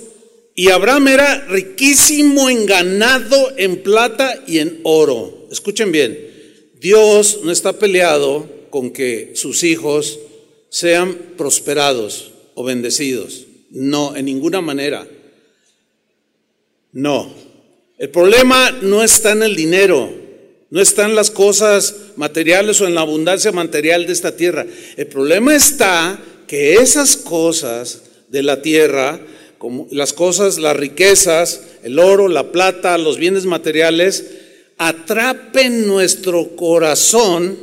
Y 0.59 0.71
Abraham 0.71 1.09
era 1.09 1.47
riquísimo 1.49 2.49
en 2.49 2.65
ganado, 2.65 3.53
en 3.59 3.83
plata 3.83 4.43
y 4.47 4.59
en 4.59 4.81
oro. 4.85 5.47
Escuchen 5.53 5.93
bien, 5.93 6.19
Dios 6.81 7.41
no 7.45 7.53
está 7.53 7.75
peleado 7.75 8.49
con 8.71 8.91
que 8.91 9.33
sus 9.35 9.63
hijos 9.65 10.19
sean 10.71 11.15
prosperados 11.37 12.33
o 12.55 12.65
bendecidos. 12.65 13.45
No, 13.71 14.17
en 14.17 14.25
ninguna 14.25 14.63
manera. 14.63 15.07
No. 16.93 17.35
El 17.99 18.09
problema 18.09 18.71
no 18.81 19.03
está 19.03 19.33
en 19.33 19.43
el 19.43 19.57
dinero, 19.57 20.11
no 20.71 20.81
está 20.81 21.05
en 21.05 21.15
las 21.15 21.31
cosas 21.31 21.95
materiales 22.17 22.81
o 22.81 22.87
en 22.87 22.95
la 22.95 23.03
abundancia 23.03 23.53
material 23.53 24.07
de 24.07 24.13
esta 24.15 24.35
tierra. 24.37 24.67
El 24.97 25.07
problema 25.07 25.55
está 25.55 26.19
que 26.47 26.75
esas 26.75 27.17
cosas 27.17 28.03
de 28.29 28.43
la 28.43 28.63
tierra, 28.63 29.21
las 29.91 30.13
cosas, 30.13 30.59
las 30.59 30.77
riquezas, 30.77 31.63
el 31.83 31.99
oro, 31.99 32.29
la 32.29 32.53
plata, 32.53 32.99
los 32.99 33.19
bienes 33.19 33.47
materiales, 33.47 34.25
atrapen 34.79 35.87
nuestro 35.87 36.57
corazón 36.57 37.57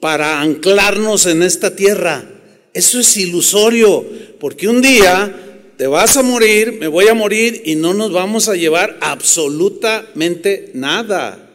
para 0.00 0.40
anclarnos 0.40 1.26
en 1.26 1.42
esta 1.42 1.76
tierra. 1.76 2.24
Eso 2.72 3.00
es 3.00 3.16
ilusorio, 3.16 4.04
porque 4.38 4.68
un 4.68 4.80
día 4.80 5.34
te 5.76 5.86
vas 5.86 6.16
a 6.16 6.22
morir, 6.22 6.72
me 6.78 6.88
voy 6.88 7.08
a 7.08 7.14
morir 7.14 7.62
y 7.64 7.74
no 7.74 7.94
nos 7.94 8.12
vamos 8.12 8.48
a 8.48 8.54
llevar 8.54 8.98
absolutamente 9.00 10.70
nada. 10.74 11.50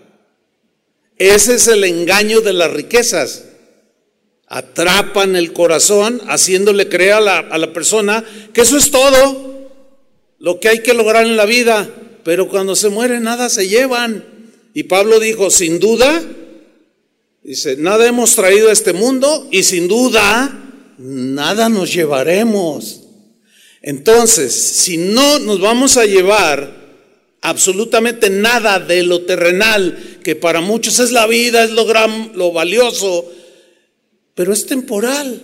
Ese 1.17 1.55
es 1.55 1.67
el 1.67 1.83
engaño 1.83 2.41
de 2.41 2.53
las 2.53 2.71
riquezas. 2.71 3.45
atrapan 4.47 5.35
el 5.35 5.53
corazón, 5.53 6.21
haciéndole 6.27 6.87
creer 6.87 7.13
a 7.13 7.19
la, 7.19 7.39
a 7.39 7.57
la 7.57 7.73
persona 7.73 8.23
que 8.53 8.61
eso 8.61 8.77
es 8.77 8.91
todo 8.91 9.54
lo 10.39 10.59
que 10.59 10.69
hay 10.69 10.79
que 10.79 10.93
lograr 10.93 11.25
en 11.25 11.37
la 11.37 11.45
vida, 11.45 11.89
pero 12.23 12.49
cuando 12.49 12.75
se 12.75 12.89
muere 12.89 13.19
nada 13.19 13.49
se 13.49 13.67
llevan. 13.67 14.25
Y 14.73 14.83
Pablo 14.83 15.19
dijo, 15.19 15.49
sin 15.49 15.79
duda, 15.79 16.21
dice, 17.43 17.77
nada 17.77 18.07
hemos 18.07 18.35
traído 18.35 18.69
a 18.69 18.73
este 18.73 18.93
mundo 18.93 19.47
y 19.51 19.63
sin 19.63 19.87
duda 19.87 20.65
nada 20.97 21.69
nos 21.69 21.93
llevaremos. 21.93 23.01
Entonces, 23.81 24.53
si 24.53 24.97
no 24.97 25.39
nos 25.39 25.61
vamos 25.61 25.97
a 25.97 26.05
llevar 26.05 26.85
absolutamente 27.41 28.31
nada 28.31 28.79
de 28.79 29.03
lo 29.03 29.21
terrenal, 29.21 30.19
que 30.23 30.35
para 30.35 30.61
muchos 30.61 30.97
es 30.99 31.11
la 31.11 31.27
vida, 31.27 31.63
es 31.63 31.71
lo, 31.71 31.85
gran, 31.85 32.31
lo 32.33 32.51
valioso, 32.51 33.31
pero 34.33 34.51
es 34.51 34.65
temporal. 34.65 35.43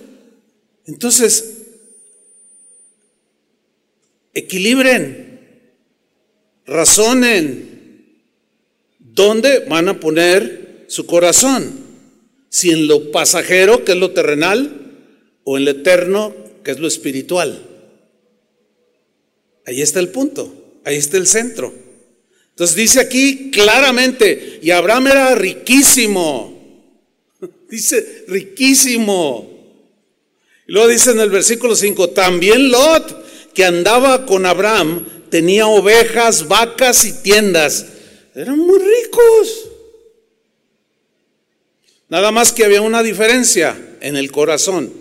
Entonces, 0.87 1.60
equilibren, 4.33 5.39
razonen, 6.65 8.21
¿dónde 8.99 9.59
van 9.67 9.89
a 9.89 9.99
poner 9.99 10.85
su 10.87 11.05
corazón? 11.05 11.81
Si 12.49 12.71
en 12.71 12.87
lo 12.87 13.11
pasajero, 13.11 13.83
que 13.83 13.93
es 13.93 13.97
lo 13.97 14.11
terrenal, 14.11 14.81
o 15.43 15.57
en 15.57 15.65
lo 15.65 15.71
eterno, 15.71 16.35
que 16.63 16.71
es 16.71 16.79
lo 16.79 16.87
espiritual. 16.87 17.67
Ahí 19.65 19.81
está 19.81 19.99
el 19.99 20.09
punto, 20.09 20.79
ahí 20.83 20.97
está 20.97 21.17
el 21.17 21.27
centro. 21.27 21.73
Entonces 22.49 22.75
dice 22.75 22.99
aquí 22.99 23.51
claramente, 23.51 24.59
y 24.61 24.71
Abraham 24.71 25.07
era 25.07 25.35
riquísimo, 25.35 26.93
dice 27.69 28.25
riquísimo. 28.27 29.49
Y 30.67 30.73
luego 30.73 30.89
dice 30.89 31.11
en 31.11 31.19
el 31.19 31.29
versículo 31.29 31.75
5, 31.75 32.09
también 32.11 32.69
Lot, 32.69 33.20
que 33.53 33.65
andaba 33.65 34.25
con 34.25 34.45
Abraham, 34.45 35.05
tenía 35.29 35.67
ovejas, 35.67 36.47
vacas 36.47 37.05
y 37.05 37.13
tiendas. 37.23 37.85
Eran 38.35 38.57
muy 38.59 38.79
ricos. 38.79 39.69
Nada 42.09 42.31
más 42.31 42.51
que 42.51 42.65
había 42.65 42.81
una 42.81 43.03
diferencia 43.03 43.97
en 44.01 44.17
el 44.17 44.31
corazón. 44.31 44.91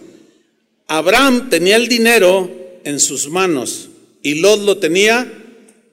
Abraham 0.87 1.51
tenía 1.51 1.77
el 1.77 1.89
dinero 1.89 2.51
en 2.85 3.01
sus 3.01 3.29
manos 3.29 3.91
y 4.23 4.37
Lot 4.37 4.61
lo 4.61 4.79
tenía 4.79 5.31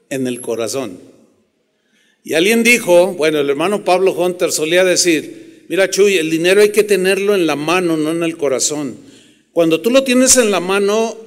en 0.09 0.27
el 0.27 0.41
corazón. 0.41 0.99
Y 2.23 2.33
alguien 2.33 2.63
dijo, 2.63 3.13
bueno, 3.13 3.39
el 3.39 3.49
hermano 3.49 3.85
Pablo 3.85 4.11
Hunter 4.11 4.51
solía 4.51 4.83
decir, 4.83 5.65
mira 5.69 5.89
Chuy, 5.89 6.17
el 6.17 6.29
dinero 6.29 6.61
hay 6.61 6.71
que 6.71 6.83
tenerlo 6.83 7.33
en 7.35 7.47
la 7.47 7.55
mano, 7.55 7.95
no 7.95 8.11
en 8.11 8.23
el 8.23 8.37
corazón. 8.37 8.97
Cuando 9.53 9.81
tú 9.81 9.89
lo 9.89 10.03
tienes 10.03 10.37
en 10.37 10.51
la 10.51 10.59
mano, 10.59 11.17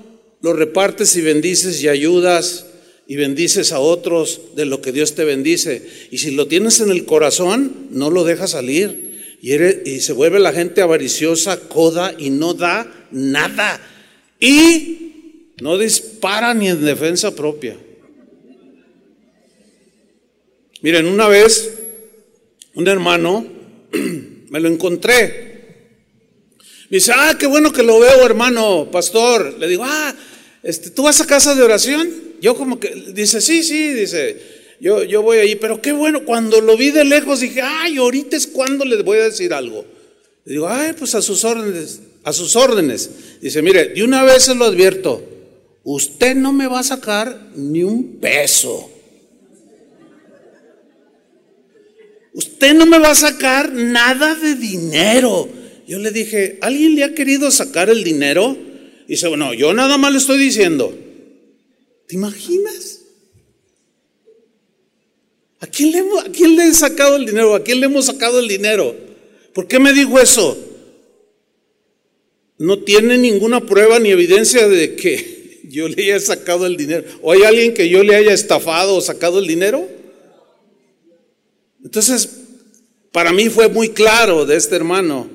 lo 0.42 0.52
repartes 0.52 1.16
y 1.16 1.20
bendices 1.20 1.82
y 1.82 1.88
ayudas 1.88 2.66
y 3.06 3.16
bendices 3.16 3.72
a 3.72 3.80
otros 3.80 4.40
de 4.54 4.64
lo 4.64 4.80
que 4.80 4.92
Dios 4.92 5.14
te 5.14 5.24
bendice. 5.24 5.82
Y 6.10 6.18
si 6.18 6.30
lo 6.30 6.46
tienes 6.46 6.80
en 6.80 6.90
el 6.90 7.04
corazón, 7.04 7.88
no 7.90 8.10
lo 8.10 8.24
dejas 8.24 8.52
salir. 8.52 9.38
Y, 9.42 9.54
y 9.88 10.00
se 10.00 10.12
vuelve 10.12 10.38
la 10.38 10.52
gente 10.52 10.80
avariciosa, 10.80 11.58
coda 11.68 12.14
y 12.16 12.30
no 12.30 12.54
da 12.54 13.08
nada. 13.10 13.80
Y 14.38 15.54
no 15.60 15.76
dispara 15.76 16.54
ni 16.54 16.68
en 16.68 16.84
defensa 16.84 17.34
propia. 17.34 17.76
Miren, 20.82 21.06
una 21.06 21.28
vez 21.28 21.78
un 22.74 22.88
hermano 22.88 23.44
me 24.50 24.60
lo 24.60 24.68
encontré. 24.68 25.50
Me 26.88 26.96
dice, 26.96 27.12
ah, 27.14 27.36
qué 27.38 27.46
bueno 27.46 27.72
que 27.72 27.82
lo 27.82 28.00
veo, 28.00 28.24
hermano, 28.24 28.88
pastor. 28.90 29.58
Le 29.58 29.68
digo, 29.68 29.84
ah, 29.84 30.14
este, 30.62 30.90
¿tú 30.90 31.02
vas 31.04 31.20
a 31.20 31.26
casa 31.26 31.54
de 31.54 31.62
oración? 31.62 32.10
Yo 32.40 32.54
como 32.54 32.80
que, 32.80 33.12
dice, 33.14 33.40
sí, 33.40 33.62
sí, 33.62 33.92
dice, 33.92 34.40
yo, 34.80 35.04
yo 35.04 35.22
voy 35.22 35.38
ahí, 35.38 35.56
pero 35.56 35.80
qué 35.80 35.92
bueno, 35.92 36.24
cuando 36.24 36.60
lo 36.60 36.76
vi 36.76 36.90
de 36.90 37.04
lejos 37.04 37.40
dije, 37.40 37.60
ay, 37.62 37.98
ahorita 37.98 38.36
es 38.36 38.46
cuando 38.46 38.84
les 38.84 39.04
voy 39.04 39.18
a 39.18 39.24
decir 39.24 39.52
algo. 39.52 39.84
Le 40.44 40.52
digo, 40.52 40.68
ay, 40.68 40.94
pues 40.98 41.14
a 41.14 41.22
sus 41.22 41.44
órdenes 41.44 42.00
a 42.24 42.32
sus 42.32 42.56
órdenes. 42.56 43.10
Dice, 43.40 43.62
mire, 43.62 43.88
de 43.88 44.02
una 44.02 44.22
vez 44.24 44.44
se 44.44 44.54
lo 44.54 44.66
advierto, 44.66 45.22
usted 45.84 46.34
no 46.34 46.52
me 46.52 46.66
va 46.66 46.80
a 46.80 46.84
sacar 46.84 47.50
ni 47.54 47.82
un 47.82 48.18
peso. 48.20 48.90
Usted 52.32 52.74
no 52.74 52.86
me 52.86 52.98
va 52.98 53.10
a 53.10 53.14
sacar 53.14 53.72
nada 53.72 54.34
de 54.34 54.54
dinero. 54.54 55.48
Yo 55.86 55.98
le 55.98 56.12
dije, 56.12 56.58
¿alguien 56.62 56.94
le 56.94 57.04
ha 57.04 57.14
querido 57.14 57.50
sacar 57.50 57.90
el 57.90 58.04
dinero? 58.04 58.56
Dice, 59.10 59.26
bueno, 59.26 59.52
yo 59.52 59.74
nada 59.74 59.98
más 59.98 60.12
le 60.12 60.18
estoy 60.18 60.38
diciendo. 60.38 60.96
¿Te 62.06 62.14
imaginas? 62.14 63.00
¿A 65.58 65.66
quién, 65.66 65.90
le, 65.90 65.98
¿A 65.98 66.30
quién 66.32 66.56
le 66.56 66.66
he 66.68 66.72
sacado 66.72 67.16
el 67.16 67.26
dinero? 67.26 67.54
¿A 67.54 67.64
quién 67.64 67.80
le 67.80 67.86
hemos 67.86 68.06
sacado 68.06 68.38
el 68.38 68.46
dinero? 68.46 68.94
¿Por 69.52 69.66
qué 69.66 69.78
me 69.80 69.92
dijo 69.92 70.18
eso? 70.20 70.56
no 72.60 72.78
tiene 72.80 73.16
ninguna 73.16 73.64
prueba 73.64 73.98
ni 73.98 74.10
evidencia 74.10 74.68
de 74.68 74.94
que 74.94 75.60
yo 75.70 75.88
le 75.88 76.04
haya 76.04 76.20
sacado 76.20 76.66
el 76.66 76.76
dinero. 76.76 77.04
¿O 77.22 77.32
hay 77.32 77.42
alguien 77.42 77.72
que 77.72 77.88
yo 77.88 78.02
le 78.02 78.14
haya 78.14 78.34
estafado 78.34 78.96
o 78.96 79.00
sacado 79.00 79.38
el 79.38 79.46
dinero? 79.46 79.88
Entonces, 81.82 82.28
para 83.12 83.32
mí 83.32 83.48
fue 83.48 83.68
muy 83.68 83.88
claro 83.88 84.44
de 84.44 84.56
este 84.56 84.76
hermano. 84.76 85.28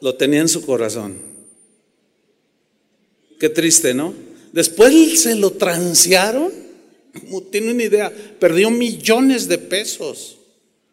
Lo 0.00 0.14
tenía 0.14 0.40
en 0.40 0.48
su 0.48 0.64
corazón. 0.64 1.31
Qué 3.42 3.48
triste, 3.48 3.92
¿no? 3.92 4.14
Después 4.52 5.20
se 5.20 5.34
lo 5.34 5.50
transearon. 5.50 6.52
Como 7.12 7.42
tiene 7.42 7.72
una 7.72 7.82
idea, 7.82 8.12
perdió 8.38 8.70
millones 8.70 9.48
de 9.48 9.58
pesos. 9.58 10.38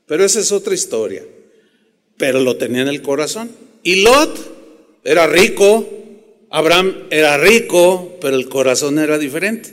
Pero 0.08 0.26
esa 0.26 0.40
es 0.40 0.52
otra 0.52 0.74
historia. 0.74 1.24
Pero 2.18 2.40
lo 2.40 2.58
tenía 2.58 2.82
en 2.82 2.88
el 2.88 3.04
corazón. 3.04 3.52
Y 3.84 3.98
Lot 3.98 5.00
era 5.04 5.28
rico, 5.28 5.88
Abraham 6.50 7.04
era 7.12 7.38
rico, 7.38 8.18
pero 8.20 8.36
el 8.36 8.50
corazón 8.50 8.98
era 8.98 9.20
diferente. 9.20 9.72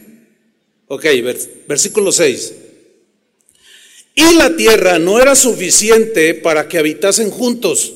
Ok, 0.88 1.06
versículo 1.66 2.12
6. 2.12 2.52
Y 4.16 4.34
la 4.34 4.54
tierra 4.54 4.98
no 4.98 5.18
era 5.18 5.34
suficiente 5.34 6.34
para 6.34 6.68
que 6.68 6.76
habitasen 6.76 7.30
juntos, 7.30 7.94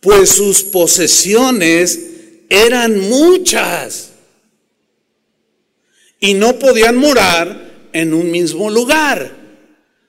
pues 0.00 0.28
sus 0.28 0.64
posesiones 0.64 2.15
eran 2.48 2.98
muchas 3.00 4.12
y 6.20 6.34
no 6.34 6.58
podían 6.58 6.96
morar 6.96 7.88
en 7.92 8.14
un 8.14 8.30
mismo 8.30 8.70
lugar. 8.70 9.34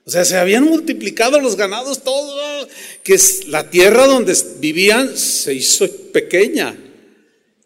O 0.04 0.10
sea, 0.10 0.24
se 0.24 0.36
habían 0.36 0.64
multiplicado 0.64 1.40
los 1.40 1.56
ganados 1.56 2.02
todos, 2.02 2.68
que 3.02 3.18
la 3.48 3.68
tierra 3.68 4.06
donde 4.06 4.34
vivían 4.58 5.16
se 5.16 5.54
hizo 5.54 5.86
pequeña 6.12 6.76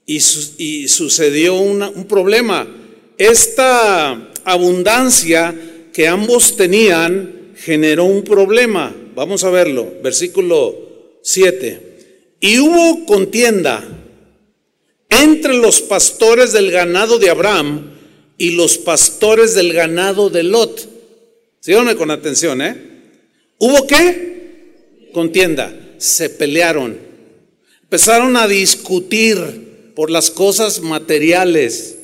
y, 0.06 0.20
sucedió 0.88 1.54
un 1.54 2.06
problema. 2.08 2.66
Esta 3.16 4.32
abundancia 4.44 5.54
que 5.92 6.08
ambos 6.08 6.56
tenían 6.56 7.52
generó 7.56 8.04
un 8.04 8.24
problema. 8.24 8.94
Vamos 9.14 9.44
a 9.44 9.50
verlo, 9.50 9.94
versículo 10.02 11.18
7. 11.22 12.36
Y 12.40 12.58
hubo 12.58 13.06
contienda 13.06 14.01
entre 15.22 15.54
los 15.54 15.80
pastores 15.80 16.52
del 16.52 16.70
ganado 16.70 17.18
de 17.18 17.30
Abraham 17.30 17.92
y 18.38 18.50
los 18.50 18.78
pastores 18.78 19.54
del 19.54 19.72
ganado 19.72 20.30
de 20.30 20.42
Lot. 20.42 20.88
Síganme 21.60 21.94
con 21.96 22.10
atención, 22.10 22.60
¿eh? 22.60 22.76
¿Hubo 23.58 23.86
qué? 23.86 25.10
Contienda. 25.12 25.72
Se 25.98 26.28
pelearon. 26.28 26.98
Empezaron 27.82 28.36
a 28.36 28.48
discutir 28.48 29.92
por 29.94 30.10
las 30.10 30.30
cosas 30.30 30.80
materiales. 30.80 31.98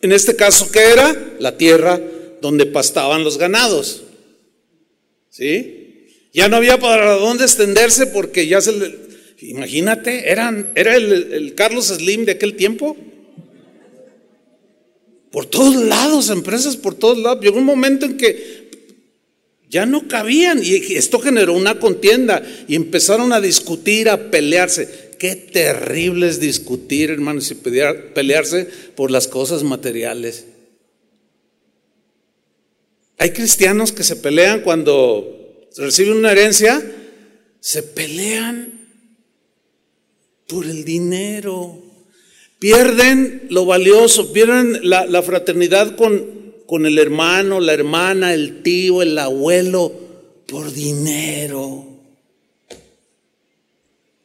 En 0.00 0.12
este 0.12 0.36
caso, 0.36 0.70
¿qué 0.70 0.92
era? 0.92 1.34
La 1.40 1.56
tierra 1.56 2.00
donde 2.40 2.66
pastaban 2.66 3.24
los 3.24 3.38
ganados. 3.38 4.02
¿Sí? 5.30 6.06
Ya 6.32 6.48
no 6.48 6.56
había 6.56 6.78
para 6.78 7.14
dónde 7.14 7.44
extenderse 7.44 8.06
porque 8.06 8.46
ya 8.46 8.60
se. 8.60 8.70
Imagínate, 9.42 10.30
era 10.30 10.48
el, 10.48 11.32
el 11.32 11.54
Carlos 11.54 11.86
Slim 11.86 12.24
de 12.24 12.32
aquel 12.32 12.56
tiempo. 12.56 12.96
Por 15.30 15.46
todos 15.46 15.76
lados, 15.76 16.30
empresas 16.30 16.76
por 16.76 16.94
todos 16.94 17.18
lados. 17.18 17.42
Llegó 17.42 17.58
un 17.58 17.64
momento 17.64 18.06
en 18.06 18.16
que 18.16 18.70
ya 19.70 19.86
no 19.86 20.08
cabían 20.08 20.60
y 20.64 20.74
esto 20.96 21.20
generó 21.20 21.54
una 21.54 21.78
contienda 21.78 22.42
y 22.66 22.74
empezaron 22.74 23.32
a 23.32 23.40
discutir, 23.40 24.08
a 24.08 24.30
pelearse. 24.30 25.10
Qué 25.16 25.36
terrible 25.36 26.28
es 26.28 26.40
discutir, 26.40 27.10
hermanos, 27.10 27.50
y 27.50 27.54
pelearse 27.54 28.66
por 28.96 29.12
las 29.12 29.28
cosas 29.28 29.62
materiales. 29.62 30.46
Hay 33.18 33.30
cristianos 33.30 33.92
que 33.92 34.02
se 34.02 34.16
pelean 34.16 34.62
cuando 34.62 35.68
reciben 35.76 36.16
una 36.16 36.32
herencia, 36.32 36.82
se 37.60 37.82
pelean 37.82 38.79
Por 40.50 40.66
el 40.66 40.84
dinero. 40.84 41.78
Pierden 42.58 43.46
lo 43.50 43.64
valioso, 43.64 44.32
pierden 44.32 44.80
la, 44.82 45.22
fraternidad 45.22 45.96
con, 45.96 46.54
con 46.66 46.84
el 46.84 46.98
hermano, 46.98 47.60
la 47.60 47.72
hermana, 47.72 48.34
el 48.34 48.62
tío, 48.62 49.00
el 49.00 49.16
abuelo, 49.16 49.92
por 50.46 50.72
dinero. 50.72 51.86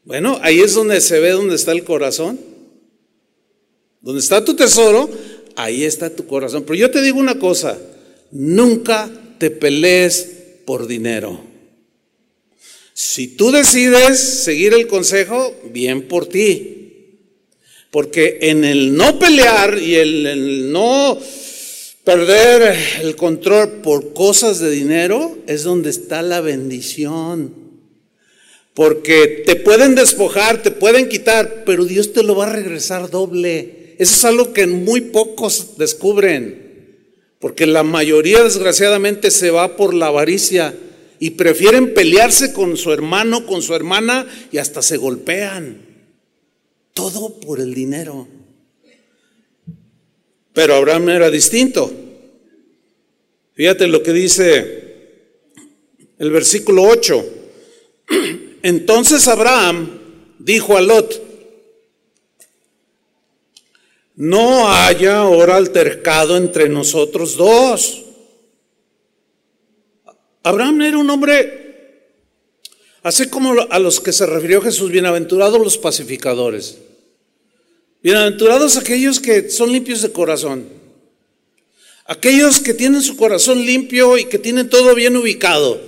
Bueno, 0.03 0.39
ahí 0.41 0.59
es 0.59 0.73
donde 0.73 0.99
se 0.99 1.19
ve 1.19 1.29
dónde 1.29 1.55
está 1.55 1.71
el 1.71 1.83
corazón. 1.83 2.39
Donde 4.01 4.19
está 4.19 4.43
tu 4.43 4.55
tesoro, 4.55 5.09
ahí 5.55 5.83
está 5.83 6.09
tu 6.09 6.27
corazón. 6.27 6.63
Pero 6.63 6.75
yo 6.75 6.91
te 6.91 7.01
digo 7.01 7.19
una 7.19 7.39
cosa, 7.39 7.77
nunca 8.31 9.09
te 9.39 9.49
pelees 9.49 10.61
por 10.65 10.87
dinero. 10.87 11.54
Si 12.97 13.27
tú 13.27 13.51
decides 13.51 14.21
seguir 14.21 14.73
el 14.73 14.87
consejo, 14.87 15.53
bien 15.65 16.03
por 16.03 16.27
ti. 16.27 17.17
Porque 17.91 18.37
en 18.43 18.63
el 18.63 18.95
no 18.95 19.19
pelear 19.19 19.77
y 19.77 19.95
el, 19.95 20.25
el 20.25 20.71
no 20.71 21.19
perder 22.05 22.73
el 23.01 23.17
control 23.17 23.81
por 23.81 24.13
cosas 24.13 24.59
de 24.59 24.71
dinero 24.71 25.37
es 25.45 25.63
donde 25.63 25.89
está 25.89 26.21
la 26.21 26.39
bendición. 26.39 27.53
Porque 28.73 29.43
te 29.45 29.57
pueden 29.57 29.95
despojar, 29.95 30.63
te 30.63 30.71
pueden 30.71 31.09
quitar, 31.09 31.63
pero 31.65 31.83
Dios 31.83 32.13
te 32.13 32.23
lo 32.23 32.33
va 32.33 32.45
a 32.47 32.53
regresar 32.53 33.09
doble. 33.09 33.95
Eso 33.99 34.15
es 34.15 34.23
algo 34.23 34.53
que 34.53 34.67
muy 34.67 35.01
pocos 35.01 35.77
descubren. 35.77 36.95
Porque 37.39 37.65
la 37.65 37.83
mayoría 37.83 38.41
desgraciadamente 38.41 39.31
se 39.31 39.51
va 39.51 39.75
por 39.75 39.93
la 39.93 40.07
avaricia 40.07 40.73
y 41.19 41.31
prefieren 41.31 41.93
pelearse 41.93 42.53
con 42.53 42.77
su 42.77 42.91
hermano, 42.91 43.45
con 43.45 43.61
su 43.61 43.73
hermana 43.73 44.27
y 44.51 44.57
hasta 44.57 44.81
se 44.81 44.97
golpean. 44.97 45.81
Todo 46.93 47.39
por 47.39 47.59
el 47.59 47.73
dinero. 47.73 48.27
Pero 50.53 50.75
Abraham 50.75 51.09
era 51.09 51.29
distinto. 51.29 51.91
Fíjate 53.53 53.87
lo 53.87 54.01
que 54.03 54.13
dice 54.13 54.85
el 56.17 56.31
versículo 56.31 56.83
8. 56.83 57.25
Entonces 58.63 59.27
Abraham 59.27 59.99
dijo 60.39 60.77
a 60.77 60.81
Lot, 60.81 61.21
no 64.15 64.71
haya 64.71 65.17
ahora 65.17 65.57
altercado 65.57 66.37
entre 66.37 66.69
nosotros 66.69 67.35
dos. 67.35 68.04
Abraham 70.45 70.83
era 70.83 70.99
un 70.99 71.09
hombre, 71.09 72.11
así 73.01 73.29
como 73.29 73.55
a 73.67 73.79
los 73.79 73.99
que 73.99 74.13
se 74.13 74.27
refirió 74.27 74.61
Jesús, 74.61 74.91
bienaventurados 74.91 75.59
los 75.59 75.79
pacificadores. 75.79 76.77
Bienaventurados 78.03 78.77
aquellos 78.77 79.19
que 79.19 79.49
son 79.49 79.71
limpios 79.71 80.03
de 80.03 80.11
corazón. 80.11 80.69
Aquellos 82.05 82.59
que 82.59 82.75
tienen 82.75 83.01
su 83.01 83.17
corazón 83.17 83.65
limpio 83.65 84.19
y 84.19 84.25
que 84.25 84.37
tienen 84.37 84.69
todo 84.69 84.93
bien 84.93 85.17
ubicado. 85.17 85.81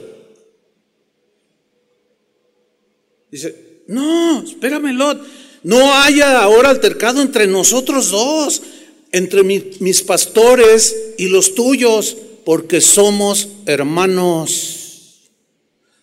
Dice, 3.30 3.84
no, 3.86 4.41
espérame 4.41 4.91
Lot, 4.93 5.22
no 5.62 5.93
haya 5.93 6.41
ahora 6.41 6.72
altercado 6.72 7.22
entre 7.22 7.46
nosotros 7.46 8.10
dos, 8.10 8.63
entre 9.12 9.43
mis 9.43 10.02
pastores 10.02 11.13
y 11.20 11.28
los 11.28 11.54
tuyos, 11.54 12.17
porque 12.47 12.79
somos 12.79 13.49
hermanos, 13.65 15.29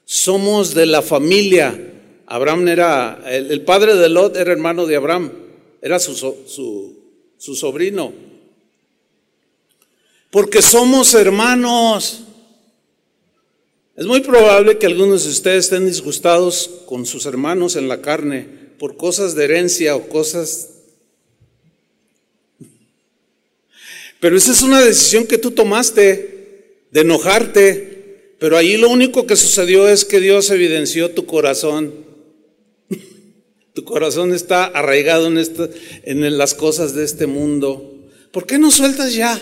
somos 0.04 0.74
de 0.74 0.84
la 0.84 1.00
familia. 1.00 1.74
Abraham 2.26 2.68
era, 2.68 3.24
el 3.26 3.62
padre 3.62 3.96
de 3.96 4.10
Lot 4.10 4.36
era 4.36 4.52
hermano 4.52 4.84
de 4.84 4.94
Abraham 4.94 5.32
era 5.80 5.98
su, 5.98 6.14
su, 6.14 7.54
sobrino. 7.54 8.12
Porque 10.28 10.60
somos 10.60 11.14
hermanos. 11.14 12.24
Es 13.96 14.04
muy 14.04 14.20
probable 14.20 14.76
que 14.76 14.84
algunos 14.84 15.24
de 15.24 15.30
ustedes 15.30 15.64
estén 15.64 15.86
disgustados 15.86 16.70
con 16.84 17.06
sus 17.06 17.24
hermanos 17.24 17.74
en 17.74 17.88
la 17.88 18.02
carne 18.02 18.46
por 18.78 18.98
cosas 18.98 19.34
de 19.34 19.44
herencia 19.44 19.96
o 19.96 20.10
cosas... 20.10 20.68
Pero 24.20 24.38
esa 24.38 24.52
es 24.52 24.62
una 24.62 24.80
decisión 24.80 25.26
que 25.26 25.36
tú 25.36 25.50
tomaste 25.50 26.33
de 26.94 27.00
enojarte, 27.00 28.36
pero 28.38 28.56
ahí 28.56 28.76
lo 28.76 28.88
único 28.88 29.26
que 29.26 29.34
sucedió 29.34 29.88
es 29.88 30.04
que 30.04 30.20
Dios 30.20 30.48
evidenció 30.50 31.10
tu 31.10 31.26
corazón 31.26 31.92
tu 33.74 33.82
corazón 33.82 34.32
está 34.32 34.66
arraigado 34.66 35.26
en, 35.26 35.42
en 36.04 36.38
las 36.38 36.54
cosas 36.54 36.94
de 36.94 37.04
este 37.04 37.26
mundo. 37.26 38.08
¿Por 38.30 38.46
qué 38.46 38.58
no 38.58 38.70
sueltas 38.70 39.12
ya? 39.12 39.40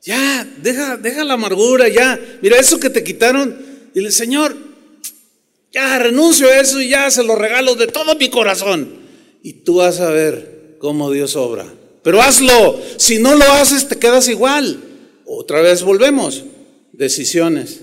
Ya, 0.00 0.48
deja, 0.62 0.96
deja 0.96 1.24
la 1.24 1.34
amargura, 1.34 1.88
ya. 1.88 2.20
Mira, 2.40 2.56
eso 2.56 2.78
que 2.78 2.88
te 2.88 3.02
quitaron, 3.02 3.60
dile, 3.92 4.12
Señor, 4.12 4.56
ya 5.72 5.98
renuncio 5.98 6.46
a 6.46 6.60
eso 6.60 6.80
y 6.80 6.90
ya 6.90 7.10
se 7.10 7.24
lo 7.24 7.34
regalo 7.34 7.74
de 7.74 7.88
todo 7.88 8.14
mi 8.14 8.30
corazón. 8.30 8.92
Y 9.42 9.64
tú 9.64 9.76
vas 9.76 9.98
a 9.98 10.10
ver 10.10 10.76
cómo 10.78 11.10
Dios 11.10 11.34
obra. 11.34 11.66
Pero 12.04 12.22
hazlo. 12.22 12.80
Si 12.96 13.18
no 13.18 13.34
lo 13.34 13.44
haces, 13.54 13.88
te 13.88 13.98
quedas 13.98 14.28
igual. 14.28 14.84
Otra 15.30 15.60
vez 15.60 15.82
volvemos. 15.82 16.42
Decisiones. 16.92 17.82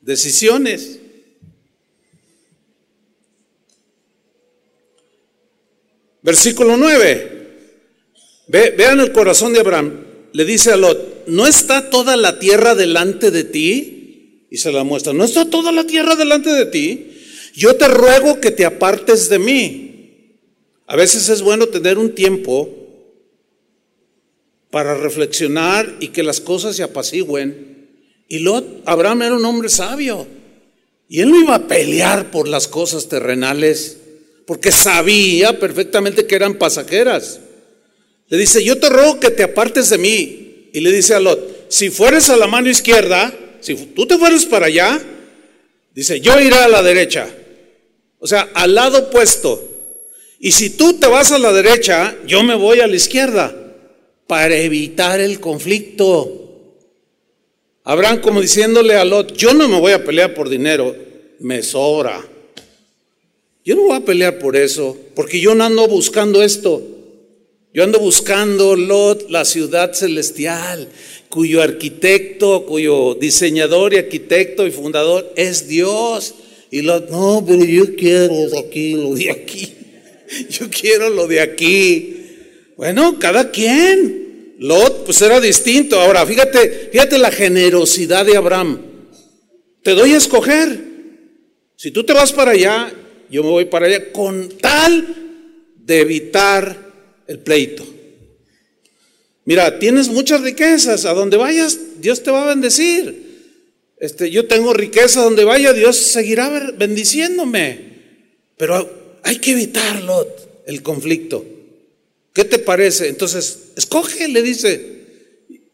Decisiones. 0.00 0.98
Versículo 6.22 6.76
9. 6.76 7.56
vean 8.48 8.98
el 8.98 9.12
corazón 9.12 9.52
de 9.52 9.60
Abraham. 9.60 10.06
Le 10.32 10.44
dice 10.44 10.72
a 10.72 10.76
Lot, 10.76 11.28
¿no 11.28 11.46
está 11.46 11.88
toda 11.88 12.16
la 12.16 12.40
tierra 12.40 12.74
delante 12.74 13.30
de 13.30 13.44
ti? 13.44 14.46
Y 14.50 14.56
se 14.56 14.72
la 14.72 14.82
muestra, 14.82 15.12
¿no 15.12 15.22
está 15.22 15.48
toda 15.48 15.70
la 15.70 15.86
tierra 15.86 16.16
delante 16.16 16.50
de 16.50 16.66
ti? 16.66 17.12
Yo 17.54 17.76
te 17.76 17.86
ruego 17.86 18.40
que 18.40 18.50
te 18.50 18.64
apartes 18.64 19.28
de 19.28 19.38
mí. 19.38 20.40
A 20.88 20.96
veces 20.96 21.28
es 21.28 21.42
bueno 21.42 21.68
tener 21.68 21.96
un 21.96 22.12
tiempo 22.12 22.79
para 24.70 24.94
reflexionar 24.94 25.96
y 26.00 26.08
que 26.08 26.22
las 26.22 26.40
cosas 26.40 26.76
se 26.76 26.82
apacigüen. 26.82 27.88
Y 28.28 28.38
Lot, 28.40 28.82
Abraham 28.86 29.22
era 29.22 29.34
un 29.34 29.44
hombre 29.44 29.68
sabio. 29.68 30.26
Y 31.08 31.20
él 31.20 31.30
no 31.30 31.40
iba 31.40 31.56
a 31.56 31.66
pelear 31.66 32.30
por 32.30 32.46
las 32.46 32.68
cosas 32.68 33.08
terrenales 33.08 33.98
porque 34.46 34.70
sabía 34.70 35.58
perfectamente 35.58 36.26
que 36.26 36.36
eran 36.36 36.54
pasajeras. 36.54 37.40
Le 38.28 38.38
dice, 38.38 38.64
yo 38.64 38.78
te 38.78 38.88
ruego 38.88 39.18
que 39.18 39.30
te 39.30 39.42
apartes 39.42 39.90
de 39.90 39.98
mí. 39.98 40.68
Y 40.72 40.80
le 40.80 40.92
dice 40.92 41.14
a 41.14 41.20
Lot, 41.20 41.66
si 41.68 41.90
fueres 41.90 42.30
a 42.30 42.36
la 42.36 42.46
mano 42.46 42.70
izquierda, 42.70 43.34
si 43.60 43.74
tú 43.74 44.06
te 44.06 44.18
fueres 44.18 44.46
para 44.46 44.66
allá, 44.66 45.00
dice, 45.92 46.20
yo 46.20 46.38
iré 46.38 46.56
a 46.56 46.68
la 46.68 46.82
derecha. 46.82 47.28
O 48.20 48.28
sea, 48.28 48.48
al 48.54 48.76
lado 48.76 48.98
opuesto. 48.98 49.66
Y 50.38 50.52
si 50.52 50.70
tú 50.70 50.94
te 50.94 51.08
vas 51.08 51.32
a 51.32 51.38
la 51.38 51.52
derecha, 51.52 52.16
yo 52.26 52.44
me 52.44 52.54
voy 52.54 52.78
a 52.80 52.86
la 52.86 52.94
izquierda 52.94 53.69
para 54.30 54.56
evitar 54.56 55.18
el 55.18 55.40
conflicto. 55.40 56.76
Abraham 57.82 58.20
como 58.20 58.40
diciéndole 58.40 58.94
a 58.94 59.04
Lot, 59.04 59.32
yo 59.32 59.54
no 59.54 59.68
me 59.68 59.80
voy 59.80 59.90
a 59.90 60.04
pelear 60.04 60.34
por 60.34 60.48
dinero, 60.48 60.94
me 61.40 61.64
sobra. 61.64 62.24
Yo 63.64 63.74
no 63.74 63.86
voy 63.86 63.96
a 63.96 64.04
pelear 64.04 64.38
por 64.38 64.54
eso, 64.54 64.96
porque 65.16 65.40
yo 65.40 65.56
no 65.56 65.64
ando 65.64 65.88
buscando 65.88 66.44
esto. 66.44 66.80
Yo 67.74 67.82
ando 67.82 67.98
buscando 67.98 68.76
Lot, 68.76 69.28
la 69.30 69.44
ciudad 69.44 69.94
celestial, 69.94 70.88
cuyo 71.28 71.60
arquitecto, 71.60 72.66
cuyo 72.66 73.16
diseñador 73.16 73.94
y 73.94 73.98
arquitecto 73.98 74.64
y 74.64 74.70
fundador 74.70 75.32
es 75.34 75.66
Dios. 75.66 76.36
Y 76.70 76.82
Lot, 76.82 77.10
no, 77.10 77.44
pero 77.44 77.64
yo 77.64 77.96
quiero 77.96 78.48
de 78.48 78.60
aquí, 78.60 78.94
lo 78.94 79.12
de 79.12 79.28
aquí. 79.32 79.74
Yo 80.50 80.70
quiero 80.70 81.10
lo 81.10 81.26
de 81.26 81.40
aquí. 81.40 82.18
Bueno, 82.76 83.18
cada 83.18 83.50
quien. 83.50 84.19
Lot, 84.60 85.04
pues 85.04 85.20
era 85.20 85.40
distinto. 85.40 86.00
Ahora, 86.00 86.24
fíjate, 86.24 86.90
fíjate 86.92 87.18
la 87.18 87.30
generosidad 87.30 88.24
de 88.24 88.36
Abraham. 88.36 88.80
Te 89.82 89.92
doy 89.92 90.14
a 90.14 90.18
escoger. 90.18 90.78
Si 91.76 91.90
tú 91.90 92.04
te 92.04 92.12
vas 92.12 92.32
para 92.32 92.52
allá 92.52 92.94
yo 93.30 93.44
me 93.44 93.50
voy 93.50 93.64
para 93.66 93.86
allá 93.86 94.12
con 94.12 94.48
tal 94.58 95.06
de 95.76 96.00
evitar 96.00 96.76
el 97.26 97.38
pleito. 97.38 97.86
Mira, 99.44 99.78
tienes 99.78 100.08
muchas 100.08 100.42
riquezas, 100.42 101.04
a 101.04 101.14
donde 101.14 101.36
vayas, 101.36 101.78
Dios 102.00 102.22
te 102.22 102.30
va 102.30 102.42
a 102.42 102.48
bendecir. 102.48 103.28
Este, 103.98 104.30
yo 104.30 104.46
tengo 104.46 104.72
riqueza 104.72 105.22
donde 105.22 105.44
vaya, 105.44 105.72
Dios 105.72 105.96
seguirá 105.96 106.72
bendiciéndome. 106.76 107.90
Pero 108.56 109.18
hay 109.22 109.38
que 109.38 109.52
evitarlo, 109.52 110.26
el 110.66 110.82
conflicto. 110.82 111.44
¿Qué 112.32 112.44
te 112.44 112.58
parece? 112.58 113.08
Entonces, 113.08 113.58
escoge, 113.76 114.28
le 114.28 114.42
dice. 114.42 115.00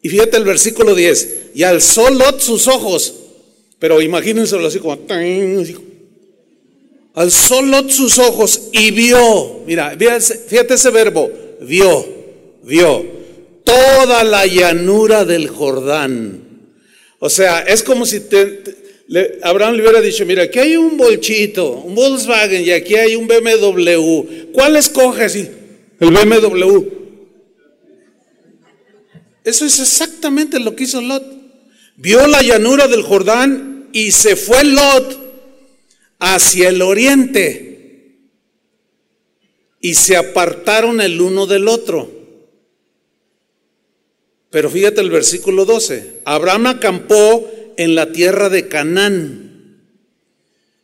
Y 0.03 0.09
fíjate 0.09 0.37
el 0.37 0.45
versículo 0.45 0.95
10. 0.95 1.51
Y 1.55 1.63
alzó 1.63 2.11
Lot 2.11 2.41
sus 2.41 2.67
ojos. 2.69 3.15
Pero 3.79 4.01
imagínenselo 4.01 4.67
así 4.67 4.79
como, 4.79 4.99
Alzó 7.15 7.63
Lot 7.63 7.91
sus 7.91 8.19
ojos 8.19 8.69
y 8.73 8.91
vio, 8.91 9.63
mira, 9.67 9.97
fíjate 10.49 10.75
ese 10.75 10.91
verbo, 10.91 11.31
vio, 11.63 12.07
vio, 12.63 13.07
toda 13.65 14.23
la 14.23 14.47
llanura 14.47 15.25
del 15.25 15.49
Jordán. 15.49 16.43
O 17.19 17.31
sea, 17.31 17.61
es 17.61 17.83
como 17.83 18.05
si 18.05 18.23
Abraham 19.43 19.77
le 19.77 19.83
hubiera 19.83 20.01
dicho, 20.03 20.27
mira, 20.27 20.43
aquí 20.43 20.59
hay 20.59 20.77
un 20.77 20.97
bolchito, 20.97 21.73
un 21.73 21.95
Volkswagen 21.95 22.63
y 22.63 22.71
aquí 22.71 22.97
hay 22.97 23.17
un 23.17 23.27
BMW. 23.27 24.53
¿Cuál 24.53 24.77
escoges? 24.77 25.49
El 26.01 26.11
BMW. 26.11 26.84
Eso 29.44 29.64
es 29.64 29.78
exactamente 29.78 30.59
lo 30.59 30.74
que 30.74 30.84
hizo 30.84 31.01
Lot. 31.01 31.24
Vio 31.97 32.26
la 32.26 32.42
llanura 32.42 32.88
del 32.88 33.03
Jordán 33.03 33.88
y 33.92 34.12
se 34.12 34.36
fue 34.36 34.64
Lot 34.64 35.26
hacia 36.18 36.68
el 36.68 36.82
oriente 36.82 37.66
y 39.80 39.94
se 39.94 40.16
apartaron 40.16 41.01
el 41.01 41.20
uno 41.20 41.47
del 41.47 41.68
otro. 41.68 42.11
Pero 44.51 44.68
fíjate 44.70 45.01
el 45.01 45.11
versículo 45.11 45.64
12. 45.64 46.22
Abraham 46.24 46.66
acampó 46.66 47.49
en 47.76 47.94
la 47.94 48.11
tierra 48.11 48.49
de 48.49 48.68
Canaán, 48.68 49.82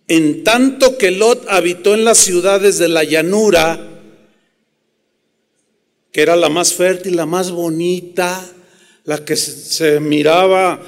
en 0.08 0.44
tanto 0.44 0.98
que 0.98 1.10
Lot 1.10 1.46
habitó 1.48 1.94
en 1.94 2.04
las 2.04 2.18
ciudades 2.18 2.78
de 2.78 2.88
la 2.88 3.02
llanura, 3.02 3.91
que 6.12 6.20
era 6.20 6.36
la 6.36 6.50
más 6.50 6.74
fértil, 6.74 7.16
la 7.16 7.26
más 7.26 7.50
bonita, 7.50 8.46
la 9.04 9.24
que 9.24 9.34
se 9.34 9.98
miraba 9.98 10.80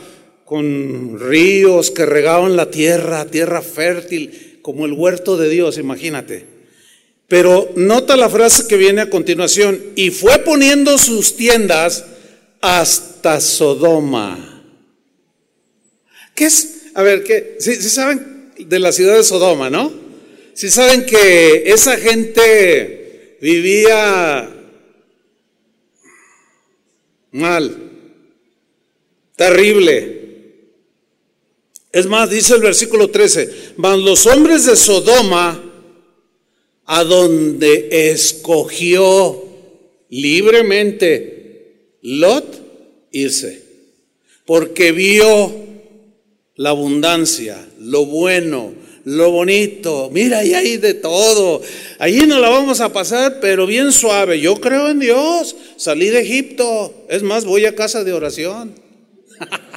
con 0.45 1.19
ríos 1.19 1.91
que 1.91 2.05
regaban 2.05 2.57
la 2.57 2.71
tierra, 2.71 3.25
tierra 3.25 3.63
fértil, 3.63 4.59
como 4.61 4.85
el 4.85 4.93
huerto 4.93 5.37
de 5.39 5.49
Dios, 5.49 5.79
imagínate. 5.79 6.45
Pero 7.27 7.73
nota 7.75 8.17
la 8.17 8.29
frase 8.29 8.69
que 8.69 8.77
viene 8.77 9.01
a 9.01 9.11
continuación, 9.11 9.81
y 9.97 10.11
fue 10.11 10.39
poniendo 10.41 10.99
sus 10.99 11.37
tiendas 11.37 12.05
hasta 12.61 13.41
Sodoma. 13.41 14.63
¿Qué 16.35 16.45
es? 16.45 16.83
A 16.95 17.03
ver, 17.03 17.25
¿qué? 17.25 17.57
Si 17.61 17.75
saben 17.77 18.53
de 18.59 18.79
la 18.79 18.93
ciudad 18.93 19.17
de 19.17 19.25
Sodoma, 19.25 19.71
¿no? 19.71 19.91
Si 20.53 20.71
saben 20.71 21.07
que 21.07 21.65
esa 21.67 21.97
gente 21.97 23.39
vivía 23.41 24.51
mal, 27.35 27.77
terrible. 29.37 30.23
Es 31.93 32.07
más, 32.07 32.31
dice 32.31 32.55
el 32.55 32.63
versículo 32.63 33.11
13, 33.11 33.75
van 33.77 34.05
los 34.05 34.27
hombres 34.27 34.67
de 34.67 34.77
Sodoma 34.77 35.63
a 36.87 37.05
donde 37.05 38.11
escogió 38.11 39.43
libremente 40.11 41.99
Lot 42.03 42.63
irse, 43.11 43.63
porque 44.45 44.93
vio 44.93 45.53
la 46.57 46.71
abundancia, 46.71 47.67
lo 47.81 48.07
bueno, 48.07 48.75
lo 49.05 49.31
bonito. 49.31 50.11
Mira, 50.13 50.39
ahí 50.39 50.55
hay 50.55 50.77
de 50.79 50.95
todo. 50.95 51.63
Allí 51.99 52.27
no 52.27 52.39
la 52.39 52.49
vamos 52.49 52.81
a 52.81 52.93
pasar, 52.93 53.39
pero 53.41 53.67
bien 53.67 53.93
suave. 53.93 54.41
Yo 54.41 54.61
creo 54.61 54.89
en 54.89 54.99
Dios. 54.99 55.55
Salí 55.77 56.09
de 56.09 56.21
Egipto. 56.21 57.07
Es 57.09 57.23
más, 57.23 57.45
voy 57.45 57.67
a 57.67 57.75
casa 57.75 58.03
de 58.05 58.13
oración. 58.13 58.75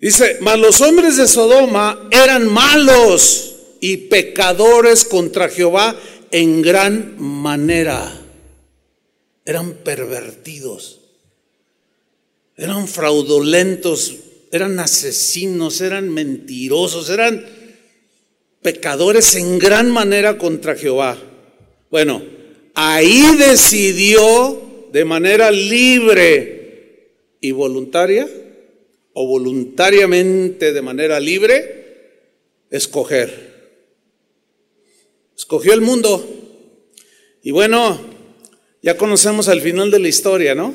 Dice, 0.00 0.38
mas 0.40 0.58
los 0.58 0.80
hombres 0.80 1.16
de 1.16 1.26
Sodoma 1.26 2.08
eran 2.10 2.46
malos 2.46 3.56
y 3.80 3.96
pecadores 3.96 5.04
contra 5.04 5.48
Jehová 5.48 5.96
en 6.30 6.62
gran 6.62 7.14
manera. 7.18 8.22
Eran 9.44 9.74
pervertidos, 9.74 11.00
eran 12.56 12.88
fraudulentos, 12.88 14.14
eran 14.52 14.78
asesinos, 14.78 15.80
eran 15.80 16.08
mentirosos, 16.08 17.10
eran 17.10 17.44
pecadores 18.62 19.34
en 19.36 19.58
gran 19.58 19.90
manera 19.90 20.38
contra 20.38 20.76
Jehová. 20.76 21.18
Bueno, 21.90 22.22
ahí 22.74 23.36
decidió 23.38 24.88
de 24.92 25.04
manera 25.04 25.50
libre 25.50 27.12
y 27.40 27.52
voluntaria 27.52 28.28
o 29.12 29.26
voluntariamente 29.26 30.72
de 30.72 30.82
manera 30.82 31.20
libre 31.20 31.76
escoger. 32.70 33.54
Escogió 35.36 35.72
el 35.72 35.80
mundo. 35.80 36.24
Y 37.42 37.50
bueno, 37.50 38.00
ya 38.82 38.96
conocemos 38.96 39.48
al 39.48 39.60
final 39.60 39.90
de 39.90 39.98
la 40.00 40.08
historia, 40.08 40.54
¿no? 40.54 40.74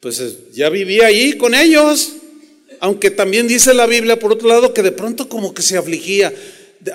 Pues 0.00 0.20
eh, 0.20 0.36
ya 0.52 0.68
vivía 0.68 1.06
ahí 1.06 1.36
con 1.38 1.54
ellos. 1.54 2.16
Aunque 2.82 3.12
también 3.12 3.46
dice 3.46 3.74
la 3.74 3.86
Biblia, 3.86 4.18
por 4.18 4.32
otro 4.32 4.48
lado, 4.48 4.74
que 4.74 4.82
de 4.82 4.90
pronto 4.90 5.28
como 5.28 5.54
que 5.54 5.62
se 5.62 5.78
afligía 5.78 6.34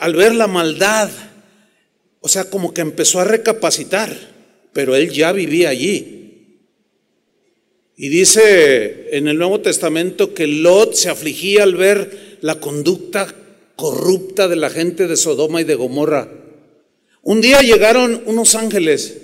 al 0.02 0.16
ver 0.16 0.36
la 0.36 0.48
maldad. 0.48 1.10
O 2.20 2.28
sea, 2.28 2.50
como 2.50 2.74
que 2.74 2.82
empezó 2.82 3.22
a 3.22 3.24
recapacitar, 3.24 4.14
pero 4.74 4.98
él 4.98 5.10
ya 5.12 5.32
vivía 5.32 5.70
allí. 5.70 6.58
Y 7.96 8.10
dice 8.10 9.16
en 9.16 9.30
el 9.30 9.38
Nuevo 9.38 9.62
Testamento 9.62 10.34
que 10.34 10.46
Lot 10.46 10.94
se 10.94 11.08
afligía 11.08 11.64
al 11.64 11.76
ver 11.76 12.38
la 12.42 12.60
conducta 12.60 13.34
corrupta 13.78 14.50
de 14.50 14.58
la 14.58 14.70
gente 14.70 15.08
de 15.08 15.16
Sodoma 15.16 15.62
y 15.62 15.64
de 15.64 15.76
Gomorra. 15.76 16.30
Un 17.22 17.40
día 17.40 17.62
llegaron 17.62 18.24
unos 18.26 18.56
ángeles, 18.56 19.20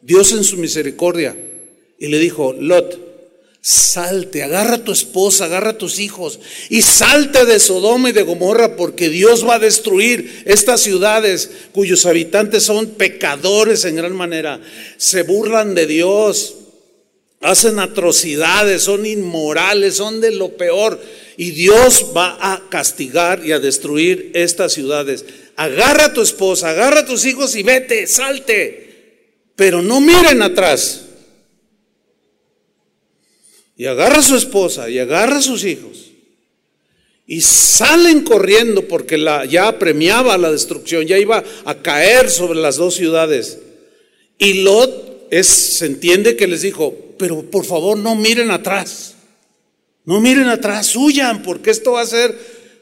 Dios 0.00 0.32
en 0.32 0.44
su 0.44 0.56
misericordia, 0.56 1.36
y 1.98 2.06
le 2.06 2.18
dijo, 2.18 2.54
Lot, 2.54 3.13
salte, 3.66 4.42
agarra 4.42 4.74
a 4.74 4.84
tu 4.84 4.92
esposa, 4.92 5.46
agarra 5.46 5.70
a 5.70 5.78
tus 5.78 5.98
hijos 5.98 6.38
y 6.68 6.82
salte 6.82 7.46
de 7.46 7.58
Sodoma 7.58 8.10
y 8.10 8.12
de 8.12 8.20
Gomorra 8.20 8.76
porque 8.76 9.08
Dios 9.08 9.48
va 9.48 9.54
a 9.54 9.58
destruir 9.58 10.42
estas 10.44 10.82
ciudades 10.82 11.50
cuyos 11.72 12.04
habitantes 12.04 12.64
son 12.64 12.88
pecadores 12.88 13.86
en 13.86 13.96
gran 13.96 14.14
manera, 14.14 14.60
se 14.98 15.22
burlan 15.22 15.74
de 15.74 15.86
Dios, 15.86 16.56
hacen 17.40 17.78
atrocidades, 17.78 18.82
son 18.82 19.06
inmorales, 19.06 19.94
son 19.94 20.20
de 20.20 20.32
lo 20.32 20.58
peor. 20.58 21.00
Y 21.38 21.52
Dios 21.52 22.08
va 22.14 22.36
a 22.38 22.68
castigar 22.68 23.46
y 23.46 23.52
a 23.52 23.60
destruir 23.60 24.30
estas 24.34 24.74
ciudades. 24.74 25.24
Agarra 25.56 26.06
a 26.06 26.12
tu 26.12 26.20
esposa, 26.20 26.68
agarra 26.68 27.00
a 27.00 27.06
tus 27.06 27.24
hijos 27.24 27.56
y 27.56 27.62
vete, 27.62 28.06
salte. 28.06 29.48
Pero 29.56 29.80
no 29.80 30.00
miren 30.00 30.42
atrás. 30.42 31.00
Y 33.76 33.86
agarra 33.86 34.18
a 34.18 34.22
su 34.22 34.36
esposa 34.36 34.88
y 34.88 34.98
agarra 34.98 35.38
a 35.38 35.42
sus 35.42 35.64
hijos. 35.64 36.12
Y 37.26 37.40
salen 37.40 38.22
corriendo 38.22 38.86
porque 38.86 39.16
la, 39.16 39.44
ya 39.46 39.78
premiaba 39.78 40.36
la 40.36 40.52
destrucción, 40.52 41.06
ya 41.06 41.18
iba 41.18 41.42
a 41.64 41.74
caer 41.76 42.30
sobre 42.30 42.60
las 42.60 42.76
dos 42.76 42.94
ciudades. 42.94 43.58
Y 44.38 44.62
Lot 44.62 45.28
es, 45.30 45.46
se 45.46 45.86
entiende 45.86 46.36
que 46.36 46.46
les 46.46 46.62
dijo, 46.62 46.94
pero 47.18 47.42
por 47.50 47.64
favor 47.64 47.96
no 47.96 48.14
miren 48.14 48.50
atrás. 48.50 49.14
No 50.04 50.20
miren 50.20 50.48
atrás, 50.48 50.94
huyan, 50.94 51.42
porque 51.42 51.70
esto 51.70 51.92
va 51.92 52.02
a 52.02 52.06
ser, 52.06 52.36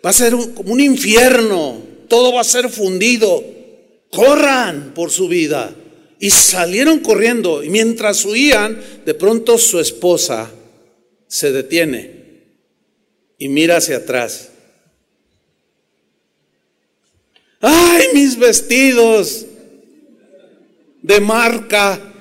va 0.05 0.11
a 0.11 0.15
ser 0.15 0.33
como 0.55 0.73
un 0.73 0.81
infierno. 0.81 1.81
Todo 2.09 2.35
va 2.35 2.41
a 2.41 2.45
ser 2.45 2.69
fundido. 2.69 3.45
Corran 4.11 4.93
por 4.93 5.11
su 5.11 5.29
vida. 5.29 5.75
Y 6.19 6.31
salieron 6.31 6.99
corriendo. 6.99 7.63
Y 7.63 7.71
mientras 7.71 8.25
huían, 8.25 8.83
de 9.07 9.15
pronto 9.15 9.57
su 9.57 9.79
esposa 9.79 10.51
se 11.33 11.51
detiene 11.51 12.11
y 13.39 13.49
mira 13.49 13.79
hacia 13.79 13.97
atrás. 13.97 14.51
¡Ay, 17.59 18.09
mis 18.13 18.39
vestidos 18.39 19.47
de 21.01 21.21
marca! 21.21 22.13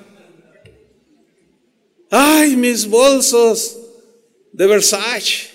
ay, 2.14 2.56
mis 2.56 2.86
bolsos 2.86 3.78
de 4.52 4.66
Versace, 4.66 5.48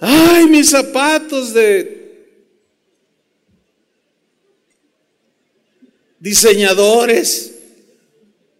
ay, 0.00 0.46
mis 0.46 0.70
zapatos 0.70 1.52
de 1.52 2.32
diseñadores, 6.18 7.52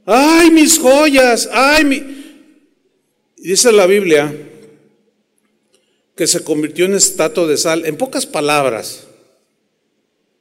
ay, 0.05 0.51
mis 0.51 0.78
joyas, 0.78 1.49
ay, 1.51 1.84
mi... 1.84 2.15
Dice 3.47 3.70
la 3.70 3.86
Biblia 3.86 4.36
que 6.16 6.26
se 6.26 6.42
convirtió 6.42 6.84
en 6.86 6.94
estatua 6.94 7.47
de 7.47 7.57
sal. 7.57 7.86
En 7.86 7.97
pocas 7.97 8.26
palabras, 8.26 9.07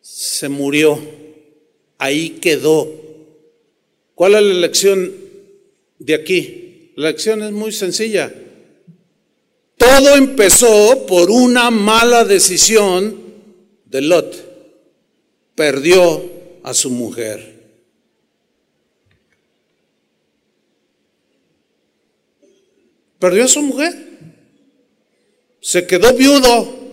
se 0.01 0.49
murió. 0.49 0.99
Ahí 1.99 2.39
quedó. 2.41 2.91
¿Cuál 4.15 4.33
es 4.33 4.41
la 4.41 4.53
lección 4.55 5.13
de 5.99 6.15
aquí. 6.15 6.93
La 6.95 7.09
lección 7.09 7.43
es 7.43 7.51
muy 7.51 7.71
sencilla. 7.71 8.33
Todo 9.77 10.15
empezó 10.15 11.05
por 11.05 11.29
una 11.29 11.69
mala 11.69 12.25
decisión 12.25 13.17
de 13.85 14.01
Lot. 14.01 14.35
Perdió 15.53 16.23
a 16.63 16.73
su 16.73 16.89
mujer. 16.89 17.54
Perdió 23.19 23.45
a 23.45 23.47
su 23.47 23.61
mujer. 23.61 23.93
Se 25.61 25.87
quedó 25.87 26.13
viudo. 26.13 26.85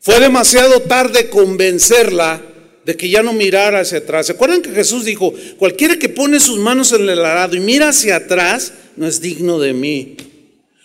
Fue 0.00 0.20
demasiado 0.20 0.82
tarde 0.82 1.28
convencerla 1.28 2.40
de 2.84 2.96
que 2.96 3.10
ya 3.10 3.24
no 3.24 3.32
mirara 3.32 3.80
hacia 3.80 3.98
atrás. 3.98 4.26
¿Se 4.26 4.32
acuerdan 4.32 4.62
que 4.62 4.70
Jesús 4.70 5.04
dijo, 5.04 5.34
cualquiera 5.58 5.98
que 5.98 6.08
pone 6.08 6.38
sus 6.38 6.58
manos 6.58 6.92
en 6.92 7.08
el 7.08 7.24
arado 7.24 7.56
y 7.56 7.60
mira 7.60 7.88
hacia 7.88 8.16
atrás, 8.16 8.72
no 8.96 9.08
es 9.08 9.20
digno 9.20 9.58
de 9.58 9.72
mí? 9.72 10.16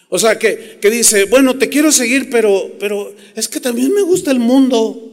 O 0.10 0.18
sea, 0.18 0.40
que, 0.40 0.80
que 0.82 0.90
dice, 0.90 1.26
bueno, 1.26 1.58
te 1.58 1.70
quiero 1.70 1.92
seguir, 1.92 2.32
pero, 2.32 2.72
pero 2.80 3.16
es 3.36 3.48
que 3.48 3.60
también 3.60 3.94
me 3.94 4.02
gusta 4.02 4.32
el 4.32 4.40
mundo. 4.40 5.10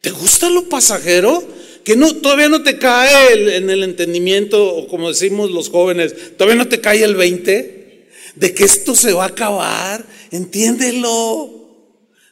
¿Te 0.00 0.10
gusta 0.10 0.50
lo 0.50 0.68
pasajero? 0.68 1.42
Que 1.86 1.94
no, 1.94 2.16
todavía 2.16 2.48
no 2.48 2.64
te 2.64 2.78
cae 2.78 3.58
en 3.58 3.70
el 3.70 3.84
entendimiento, 3.84 4.74
o 4.74 4.88
como 4.88 5.08
decimos 5.08 5.52
los 5.52 5.70
jóvenes, 5.70 6.36
todavía 6.36 6.56
no 6.56 6.66
te 6.66 6.80
cae 6.80 7.04
el 7.04 7.14
20 7.14 8.08
de 8.34 8.54
que 8.54 8.64
esto 8.64 8.96
se 8.96 9.12
va 9.12 9.22
a 9.22 9.28
acabar. 9.28 10.04
Entiéndelo 10.32 11.48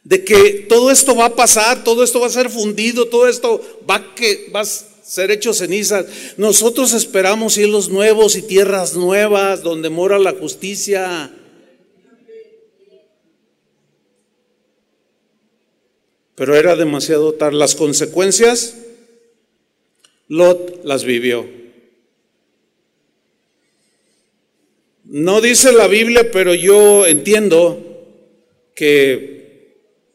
de 0.02 0.24
que 0.24 0.66
todo 0.68 0.90
esto 0.90 1.14
va 1.14 1.26
a 1.26 1.36
pasar, 1.36 1.84
todo 1.84 2.02
esto 2.02 2.18
va 2.18 2.26
a 2.26 2.30
ser 2.30 2.50
fundido, 2.50 3.06
todo 3.06 3.28
esto 3.28 3.62
va, 3.88 4.12
que, 4.16 4.50
va 4.52 4.62
a 4.62 4.64
ser 4.64 5.30
hecho 5.30 5.54
cenizas. 5.54 6.06
Nosotros 6.36 6.92
esperamos 6.92 7.54
cielos 7.54 7.90
nuevos 7.90 8.34
y 8.34 8.42
tierras 8.42 8.96
nuevas 8.96 9.62
donde 9.62 9.88
mora 9.88 10.18
la 10.18 10.32
justicia. 10.32 11.30
Pero 16.34 16.56
era 16.56 16.74
demasiado 16.74 17.34
tarde. 17.34 17.56
Las 17.56 17.76
consecuencias, 17.76 18.78
Lot 20.28 20.84
las 20.84 21.04
vivió. 21.04 21.46
No 25.04 25.40
dice 25.40 25.72
la 25.72 25.86
Biblia, 25.86 26.30
pero 26.32 26.54
yo 26.54 27.06
entiendo 27.06 27.80
que 28.74 29.34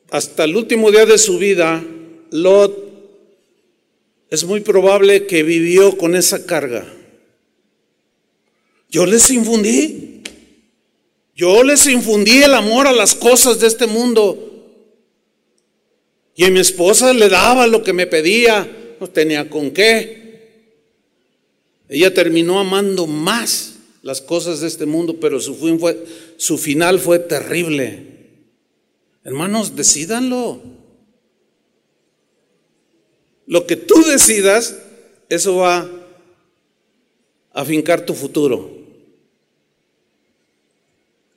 hasta 0.10 0.43
el 0.43 0.55
último 0.55 0.91
día 0.91 1.05
de 1.05 1.18
su 1.18 1.38
vida, 1.38 1.84
Lot 2.32 2.89
es 4.30 4.43
muy 4.43 4.62
probable 4.62 5.28
que 5.28 5.43
vivió 5.43 5.97
con 5.97 6.16
esa 6.16 6.45
carga. 6.45 6.86
Yo 8.89 9.05
les 9.05 9.30
infundí, 9.30 10.24
yo 11.36 11.64
les 11.64 11.86
infundí 11.86 12.41
el 12.41 12.53
amor 12.55 12.88
a 12.88 12.91
las 12.91 13.14
cosas 13.14 13.60
de 13.60 13.68
este 13.68 13.86
mundo. 13.86 14.47
Y 16.36 16.45
a 16.45 16.49
mi 16.49 16.60
esposa 16.60 17.14
le 17.14 17.30
daba 17.30 17.68
lo 17.68 17.84
que 17.84 17.93
me 17.93 18.07
pedía, 18.07 18.68
no 19.00 19.08
tenía 19.08 19.50
con 19.50 19.72
qué. 19.72 20.30
Ella 21.88 22.14
terminó 22.14 22.60
amando 22.60 23.08
más 23.08 23.76
las 24.04 24.22
cosas 24.22 24.62
de 24.62 24.68
este 24.68 24.86
mundo, 24.86 25.20
pero 25.20 25.39
su, 25.39 25.56
fue, 25.56 26.06
su 26.38 26.58
final 26.58 27.00
fue 27.00 27.20
terrible. 27.20 28.06
Hermanos, 29.24 29.76
decidanlo. 29.76 30.62
Lo 33.47 33.66
que 33.66 33.76
tú 33.76 34.04
decidas, 34.04 34.78
eso 35.28 35.58
va 35.58 35.89
a 37.52 37.66
fincar 37.66 38.06
tu 38.06 38.14
futuro. 38.14 38.78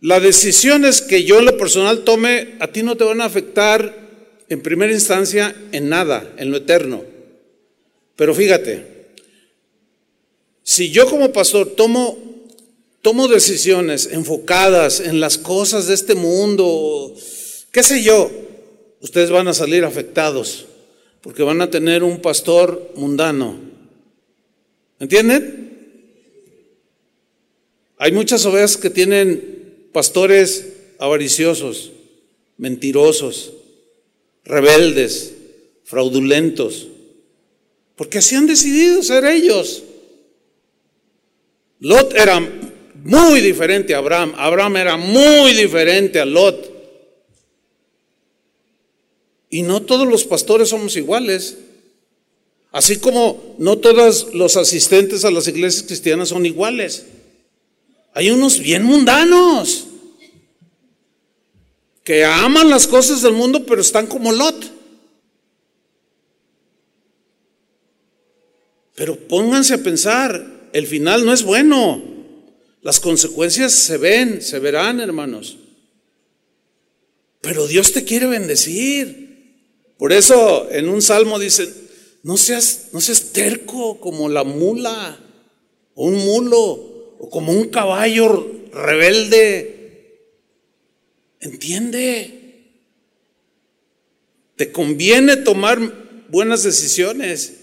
Las 0.01 0.23
decisiones 0.23 1.01
que 1.01 1.25
yo 1.25 1.39
en 1.39 1.47
lo 1.47 1.57
personal 1.57 2.03
tome 2.03 2.57
a 2.59 2.67
ti 2.69 2.83
no 2.83 2.97
te 2.97 3.05
van 3.05 3.21
a 3.21 3.25
afectar 3.25 4.03
en 4.49 4.61
primera 4.61 4.93
instancia 4.93 5.55
en 5.73 5.89
nada, 5.89 6.35
en 6.37 6.51
lo 6.51 6.59
eterno. 6.59 7.12
Pero 8.23 8.37
fíjate, 8.37 8.87
si 10.63 10.93
yo 10.93 11.11
como 11.11 11.33
pastor 11.33 11.75
tomo, 11.75 12.17
tomo 13.01 13.27
decisiones 13.27 14.11
enfocadas 14.13 15.01
en 15.01 15.19
las 15.19 15.39
cosas 15.39 15.89
de 15.89 15.95
este 15.95 16.15
mundo, 16.15 17.17
qué 17.73 17.83
sé 17.83 18.01
yo, 18.05 18.31
ustedes 19.01 19.31
van 19.31 19.49
a 19.49 19.55
salir 19.55 19.85
afectados 19.85 20.67
porque 21.21 21.43
van 21.43 21.63
a 21.63 21.71
tener 21.71 22.05
un 22.05 22.21
pastor 22.23 22.93
mundano. 22.95 23.59
¿Entienden? 25.01 26.07
Hay 27.99 28.13
muchas 28.13 28.47
ovejas 28.47 28.77
que 28.77 28.91
tienen 28.91 29.89
pastores 29.93 30.69
avariciosos, 31.01 31.91
mentirosos, 32.57 33.53
rebeldes, 34.45 35.35
fraudulentos, 35.83 36.87
porque 37.97 38.19
así 38.19 38.35
han 38.35 38.47
decidido 38.47 39.03
ser 39.03 39.25
ellos. 39.25 39.83
Lot 41.81 42.15
era 42.15 42.41
muy 43.05 43.41
diferente 43.41 43.95
a 43.95 43.99
Abraham, 43.99 44.35
Abraham 44.37 44.77
era 44.77 44.97
muy 44.97 45.53
diferente 45.55 46.21
a 46.21 46.25
Lot. 46.25 46.71
Y 49.51 49.63
no 49.63 49.83
todos 49.83 50.09
los 50.09 50.25
pastores 50.25 50.71
somos 50.71 50.97
iguales. 50.97 51.59
Así 52.71 52.97
como 52.97 53.55
no 53.59 53.77
todos 53.79 54.33
los 54.33 54.57
asistentes 54.57 55.25
a 55.25 55.31
las 55.31 55.47
iglesias 55.47 55.85
cristianas 55.85 56.31
son 56.31 56.47
iguales. 56.47 57.05
Hay 58.15 58.31
unos 58.31 58.59
bien 58.59 58.83
mundanos 58.83 59.89
que 62.05 62.25
aman 62.25 62.71
las 62.71 62.87
cosas 62.87 63.23
del 63.23 63.33
mundo, 63.33 63.65
pero 63.67 63.81
están 63.81 64.07
como 64.07 64.33
Lot. 64.33 64.82
Pero 69.03 69.17
pónganse 69.17 69.75
a 69.75 69.83
pensar, 69.83 70.69
el 70.73 70.87
final 70.87 71.27
no 71.27 71.33
es 71.33 71.43
bueno. 71.43 72.01
Las 72.83 73.01
consecuencias 73.01 73.73
se 73.73 73.99
ven, 73.99 74.41
se 74.41 74.61
verán, 74.61 75.01
hermanos. 75.01 75.59
Pero 77.41 77.67
Dios 77.67 77.93
te 77.93 78.05
quiere 78.05 78.27
bendecir. 78.27 79.57
Por 79.99 80.13
eso 80.13 80.71
en 80.71 80.89
un 80.89 81.03
salmo 81.03 81.41
dice, 81.41 81.69
no 82.23 82.37
seas, 82.37 82.91
no 82.93 83.01
seas 83.01 83.33
terco 83.33 83.99
como 83.99 84.29
la 84.29 84.45
mula, 84.45 85.19
o 85.97 86.07
un 86.07 86.19
mulo, 86.19 86.63
o 87.19 87.29
como 87.29 87.51
un 87.51 87.71
caballo 87.71 88.69
rebelde. 88.73 90.29
Entiende. 91.41 92.69
Te 94.55 94.71
conviene 94.71 95.39
tomar 95.39 95.81
buenas 96.29 96.63
decisiones. 96.63 97.62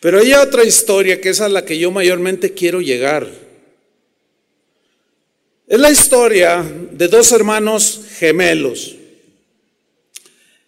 Pero 0.00 0.20
hay 0.20 0.32
otra 0.34 0.64
historia 0.64 1.20
que 1.20 1.30
es 1.30 1.40
a 1.40 1.48
la 1.48 1.64
que 1.64 1.78
yo 1.78 1.90
mayormente 1.90 2.52
quiero 2.52 2.80
llegar. 2.80 3.28
Es 5.66 5.80
la 5.80 5.90
historia 5.90 6.64
de 6.92 7.08
dos 7.08 7.32
hermanos 7.32 8.02
gemelos. 8.18 8.96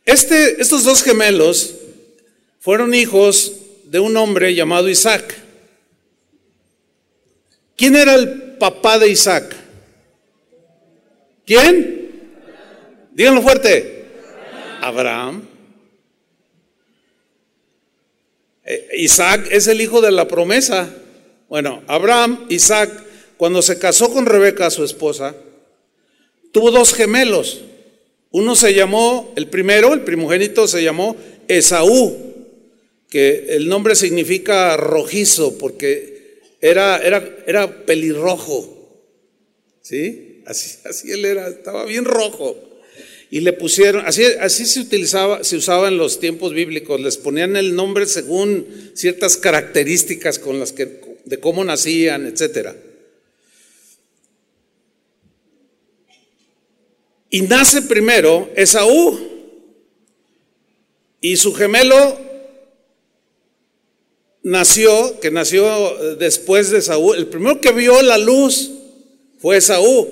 Este, 0.04 0.60
estos 0.60 0.84
dos 0.84 1.02
gemelos 1.02 1.74
fueron 2.60 2.94
hijos 2.94 3.52
de 3.84 4.00
un 4.00 4.16
hombre 4.16 4.54
llamado 4.54 4.88
Isaac. 4.88 5.36
¿Quién 7.76 7.94
era 7.94 8.14
el 8.14 8.56
papá 8.58 8.98
de 8.98 9.08
Isaac? 9.08 9.54
¿Quién? 11.46 11.98
Díganlo 13.12 13.40
fuerte. 13.40 14.06
Abraham. 14.80 15.42
Eh, 18.57 18.57
Isaac 18.96 19.48
es 19.50 19.66
el 19.66 19.80
hijo 19.80 20.00
de 20.00 20.12
la 20.12 20.28
promesa. 20.28 20.88
Bueno, 21.48 21.82
Abraham, 21.86 22.46
Isaac, 22.50 22.90
cuando 23.36 23.62
se 23.62 23.78
casó 23.78 24.12
con 24.12 24.26
Rebeca, 24.26 24.70
su 24.70 24.84
esposa, 24.84 25.34
tuvo 26.52 26.70
dos 26.70 26.92
gemelos. 26.92 27.62
Uno 28.30 28.54
se 28.54 28.74
llamó, 28.74 29.32
el 29.36 29.46
primero, 29.48 29.94
el 29.94 30.02
primogénito 30.02 30.68
se 30.68 30.82
llamó 30.82 31.16
Esaú, 31.46 32.16
que 33.08 33.46
el 33.50 33.68
nombre 33.68 33.96
significa 33.96 34.76
rojizo 34.76 35.56
porque 35.56 36.40
era, 36.60 36.98
era, 36.98 37.26
era 37.46 37.86
pelirrojo. 37.86 38.74
¿Sí? 39.80 40.42
Así, 40.44 40.78
así 40.84 41.10
él 41.10 41.24
era, 41.24 41.48
estaba 41.48 41.86
bien 41.86 42.04
rojo. 42.04 42.67
Y 43.30 43.40
le 43.40 43.52
pusieron, 43.52 44.06
así, 44.06 44.24
así 44.40 44.64
se 44.64 44.80
utilizaba, 44.80 45.44
se 45.44 45.56
usaba 45.56 45.88
en 45.88 45.98
los 45.98 46.18
tiempos 46.18 46.54
bíblicos, 46.54 46.98
les 47.00 47.18
ponían 47.18 47.56
el 47.56 47.74
nombre 47.74 48.06
según 48.06 48.66
ciertas 48.94 49.36
características 49.36 50.38
con 50.38 50.58
las 50.58 50.72
que, 50.72 51.00
de 51.24 51.38
cómo 51.38 51.62
nacían, 51.62 52.26
etcétera. 52.26 52.74
Y 57.30 57.42
nace 57.42 57.82
primero 57.82 58.50
Esaú 58.56 59.18
y 61.20 61.36
su 61.36 61.52
gemelo 61.52 62.18
nació, 64.42 65.20
que 65.20 65.30
nació 65.30 66.16
después 66.16 66.70
de 66.70 66.80
Saúl, 66.80 67.18
el 67.18 67.26
primero 67.26 67.60
que 67.60 67.72
vio 67.72 68.00
la 68.00 68.16
luz 68.16 68.70
fue 69.38 69.60
Saúl. 69.60 70.08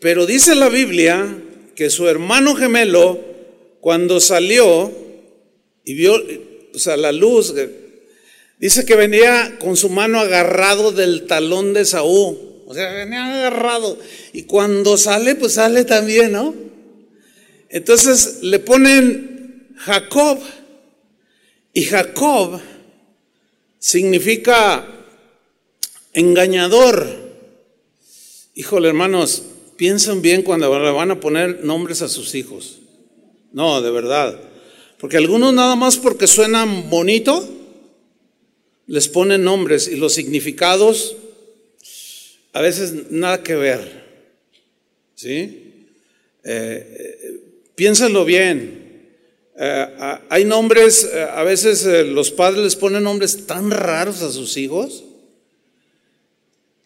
Pero 0.00 0.26
dice 0.26 0.54
la 0.54 0.68
Biblia 0.68 1.39
que 1.80 1.88
su 1.88 2.06
hermano 2.08 2.56
gemelo, 2.56 3.18
cuando 3.80 4.20
salió 4.20 4.92
y 5.82 5.94
vio 5.94 6.12
o 6.74 6.78
sea, 6.78 6.98
la 6.98 7.10
luz, 7.10 7.54
dice 8.58 8.84
que 8.84 8.96
venía 8.96 9.56
con 9.58 9.78
su 9.78 9.88
mano 9.88 10.20
agarrado 10.20 10.92
del 10.92 11.26
talón 11.26 11.72
de 11.72 11.86
Saúl. 11.86 12.36
O 12.66 12.74
sea, 12.74 12.92
venía 12.92 13.24
agarrado. 13.24 13.96
Y 14.34 14.42
cuando 14.42 14.98
sale, 14.98 15.36
pues 15.36 15.54
sale 15.54 15.86
también, 15.86 16.32
¿no? 16.32 16.54
Entonces 17.70 18.42
le 18.42 18.58
ponen 18.58 19.74
Jacob. 19.78 20.38
Y 21.72 21.84
Jacob 21.84 22.60
significa 23.78 24.86
engañador. 26.12 27.06
Híjole, 28.54 28.88
hermanos, 28.88 29.44
piensen 29.80 30.20
bien 30.20 30.42
cuando 30.42 30.78
le 30.78 30.90
van 30.90 31.10
a 31.10 31.20
poner 31.20 31.64
nombres 31.64 32.02
a 32.02 32.08
sus 32.10 32.34
hijos. 32.34 32.80
No, 33.50 33.80
de 33.80 33.90
verdad. 33.90 34.38
Porque 34.98 35.16
algunos 35.16 35.54
nada 35.54 35.74
más 35.74 35.96
porque 35.96 36.26
suenan 36.26 36.90
bonito, 36.90 37.48
les 38.86 39.08
ponen 39.08 39.42
nombres 39.42 39.88
y 39.88 39.96
los 39.96 40.12
significados 40.12 41.16
a 42.52 42.60
veces 42.60 43.10
nada 43.10 43.42
que 43.42 43.54
ver. 43.54 44.04
¿Sí? 45.14 45.86
Eh, 46.44 47.30
eh, 47.74 48.24
bien. 48.26 49.06
Eh, 49.58 49.86
hay 50.28 50.44
nombres, 50.44 51.08
eh, 51.10 51.22
a 51.22 51.42
veces 51.42 51.86
los 52.06 52.30
padres 52.30 52.62
les 52.62 52.76
ponen 52.76 53.04
nombres 53.04 53.46
tan 53.46 53.70
raros 53.70 54.20
a 54.20 54.30
sus 54.30 54.58
hijos 54.58 55.04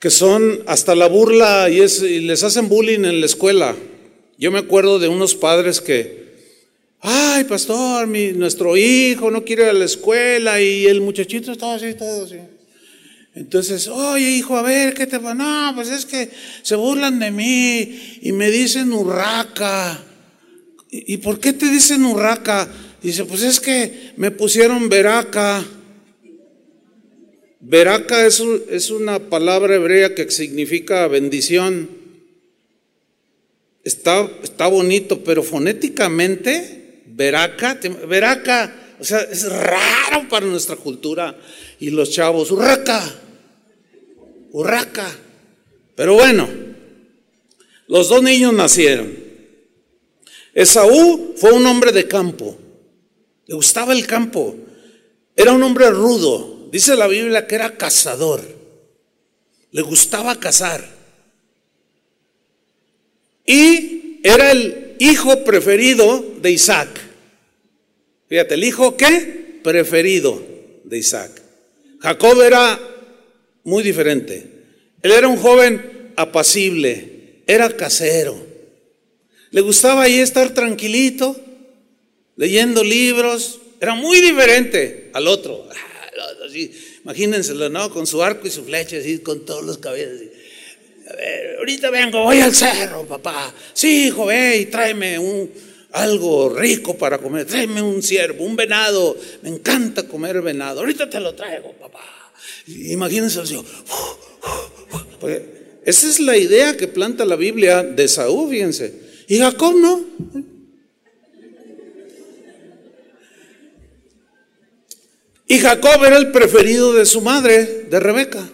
que 0.05 0.11
son 0.11 0.61
hasta 0.67 0.95
la 0.95 1.09
burla 1.09 1.71
y, 1.71 1.79
les 2.21 2.43
hacen 2.43 2.69
bullying 2.69 3.07
en 3.07 3.21
la 3.21 3.25
escuela. 3.25 3.75
Yo 4.37 4.53
me 4.53 4.59
acuerdo 4.59 4.99
de 4.99 5.09
unos 5.09 5.35
padres 5.35 5.81
que, 5.81 6.35
ay, 7.01 7.45
pastor, 7.45 8.07
nuestro 8.07 8.77
hijo 8.77 9.31
no 9.31 9.43
quiere 9.45 9.63
ir 9.63 9.69
a 9.71 9.73
la 9.73 9.87
escuela 9.87 10.61
y 10.61 10.85
el 10.85 11.01
muchachito 11.01 11.53
está 11.53 11.73
así, 11.73 11.95
todo 11.95 12.27
así. 12.27 12.37
Entonces, 13.35 13.89
oye 13.89 14.29
hijo, 14.33 14.59
a 14.59 14.63
ver, 14.63 14.93
¿qué 14.93 15.07
te 15.07 15.17
va? 15.17 15.33
No, 15.33 15.73
pues 15.75 15.89
es 15.89 16.05
que 16.05 16.29
se 16.61 16.77
burlan 16.77 17.19
de 17.19 17.31
mí 17.31 18.19
y 18.21 18.33
me 18.33 18.51
dicen 18.51 18.93
urraca. 18.93 20.05
¿Y 20.91 21.17
por 21.17 21.41
qué 21.41 21.55
te 21.55 21.71
dicen 21.71 22.05
urraca? 22.05 22.69
Dice, 23.03 23.25
pues 23.25 23.41
es 23.41 23.59
que 23.59 24.13
me 24.19 24.31
pusieron 24.31 24.87
veraca. 24.91 25.65
Veraca 27.67 28.27
es, 28.27 28.41
es 28.69 28.91
una 28.91 29.19
palabra 29.19 29.77
hebrea 29.77 30.15
que 30.15 30.31
significa 30.31 31.09
bendición. 31.09 31.89
Está, 33.83 34.31
está 34.43 34.67
bonito, 34.67 35.25
pero 35.25 35.43
fonéticamente, 35.43 37.03
veraca, 37.07 37.81
veraca, 38.07 38.97
o 39.01 39.05
sea, 39.05 39.21
es 39.21 39.51
raro 39.51 40.29
para 40.29 40.45
nuestra 40.45 40.77
cultura. 40.77 41.39
Y 41.81 41.89
los 41.89 42.11
chavos, 42.11 42.51
urraca, 42.51 43.03
urraca. 44.53 45.11
Pero 45.97 46.15
bueno, 46.15 46.47
los 47.89 48.11
dos 48.11 48.23
niños 48.23 48.53
nacieron. 48.53 49.11
Esaú 50.53 51.33
fue 51.39 51.53
un 51.53 51.65
hombre 51.65 51.93
de 51.93 52.07
campo, 52.07 52.59
le 53.47 53.55
gustaba 53.55 53.95
el 53.95 54.07
campo, 54.07 54.55
era 55.35 55.53
un 55.53 55.63
hombre 55.63 55.91
rudo, 55.91 56.54
dice 56.75 56.97
la 56.97 57.07
Biblia 57.07 57.47
que 57.47 57.55
era 57.55 57.77
cazador, 57.77 58.43
le 59.71 59.83
gustaba 59.83 60.39
cazar. 60.39 60.85
Y 63.47 64.21
era 64.23 64.51
el 64.53 64.97
hijo 64.99 65.45
preferido 65.45 66.25
de 66.41 66.51
Isaac. 66.51 66.89
Fíjate, 68.29 68.55
el 68.55 68.65
hijo 68.65 68.97
qué? 68.97 69.61
Preferido 69.63 70.43
de 70.85 70.99
Isaac. 70.99 71.43
Jacob 72.01 72.41
era 72.43 72.79
muy 73.65 73.83
diferente. 73.83 74.51
Él 75.03 75.13
era 75.13 75.29
un 75.29 75.37
joven 75.37 76.13
apacible, 76.17 77.43
era 77.47 77.69
casero 77.77 78.55
le 79.55 79.61
gustaba 79.61 80.03
ahí 80.03 80.19
estar 80.19 80.53
tranquilito, 80.53 81.37
leyendo 82.35 82.83
libros. 82.83 83.61
Era 83.81 83.95
muy 83.95 84.21
diferente 84.21 85.11
al 85.13 85.29
otro. 85.29 85.69
Imagínenselo, 87.03 87.69
¿no? 87.69 87.91
Con 87.91 88.07
su 88.07 88.23
arco 88.23 88.47
y 88.47 88.51
su 88.51 88.65
flecha, 88.65 88.97
así, 88.97 89.19
con 89.19 89.45
todos 89.45 89.65
los 89.65 89.79
cabellos. 89.79 90.21
A 91.09 91.17
ver, 91.17 91.57
ahorita 91.59 91.91
vengo, 91.91 92.23
voy 92.23 92.41
al 92.41 92.55
cerro, 92.55 93.05
papá. 93.07 93.53
Sí, 93.73 94.07
hijo, 94.07 94.27
ve 94.27 94.57
y 94.59 94.67
tráeme 94.67 95.19
un, 95.19 95.51
algo 95.93 96.49
rico 96.49 96.97
para 96.97 97.19
comer. 97.19 97.47
Tráeme 97.47 97.83
un 97.83 98.03
ciervo, 98.03 98.45
un 98.45 98.57
venado. 98.57 99.17
Me 99.43 99.51
encanta 99.51 100.09
comer 100.09 100.41
venado. 100.43 100.81
Ahorita 100.81 101.09
te 101.09 101.21
lo 101.21 101.35
traigo, 101.35 101.73
papá. 101.73 102.01
Imagínense 102.67 103.41
así. 103.41 103.59
esa 105.85 106.09
es 106.09 106.21
la 106.21 106.37
idea 106.37 106.77
que 106.77 106.89
planta 106.89 107.25
la 107.25 107.37
Biblia 107.37 107.83
de 107.83 108.09
Saúl, 108.09 108.51
fíjense. 108.51 108.95
Y 109.29 109.39
Jacob 109.39 109.75
no. 109.77 110.05
Y 115.55 115.61
Jacob 115.61 116.05
era 116.05 116.19
el 116.19 116.33
preferido 116.33 116.93
de 116.93 117.07
su 117.07 117.21
madre, 117.21 117.87
de 117.89 118.01
Rebeca. 118.01 118.51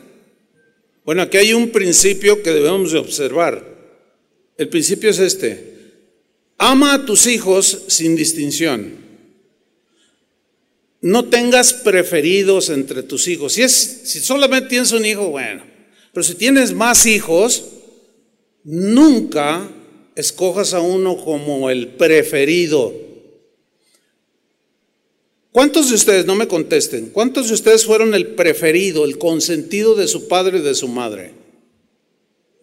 Bueno, 1.03 1.23
aquí 1.23 1.39
hay 1.39 1.55
un 1.55 1.71
principio 1.71 2.43
que 2.43 2.51
debemos 2.53 2.93
de 2.93 2.99
observar. 2.99 3.65
El 4.59 4.69
principio 4.69 5.09
es 5.09 5.19
este. 5.19 5.77
Ama 6.59 6.93
a 6.93 7.07
tus 7.07 7.27
hijos 7.27 7.85
sin 7.87 8.17
distinción. 8.17 8.97
No 11.01 11.25
tengas 11.25 11.73
preferidos 11.73 12.69
entre 12.69 13.03
tus 13.03 13.29
hijos. 13.29 13.55
Si, 13.55 13.63
es, 13.63 13.73
si 14.05 14.21
solamente 14.21 14.69
tienes 14.69 14.93
un 14.93 15.07
hijo, 15.07 15.31
bueno. 15.31 15.65
Pero 16.13 16.23
si 16.23 16.35
tienes 16.35 16.75
más 16.75 17.07
hijos, 17.07 17.65
nunca 18.63 19.71
escojas 20.17 20.75
a 20.75 20.81
uno 20.81 21.17
como 21.17 21.71
el 21.71 21.89
preferido. 21.89 23.10
¿Cuántos 25.53 25.89
de 25.89 25.97
ustedes, 25.97 26.27
no 26.27 26.35
me 26.35 26.47
contesten, 26.47 27.07
cuántos 27.07 27.49
de 27.49 27.55
ustedes 27.55 27.85
fueron 27.85 28.15
el 28.15 28.29
preferido, 28.29 29.05
el 29.05 29.19
consentido 29.19 29.95
de 29.95 30.07
su 30.07 30.29
padre 30.29 30.59
y 30.59 30.63
de 30.63 30.75
su 30.75 30.89
madre? 30.89 31.33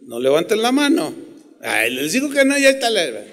No 0.02 0.20
levanten 0.20 0.62
la 0.62 0.72
mano. 0.72 1.14
Ay, 1.62 1.94
les 1.94 2.14
digo 2.14 2.30
que 2.30 2.46
no, 2.46 2.58
ya 2.58 2.70
está 2.70 2.90
la... 2.90 3.04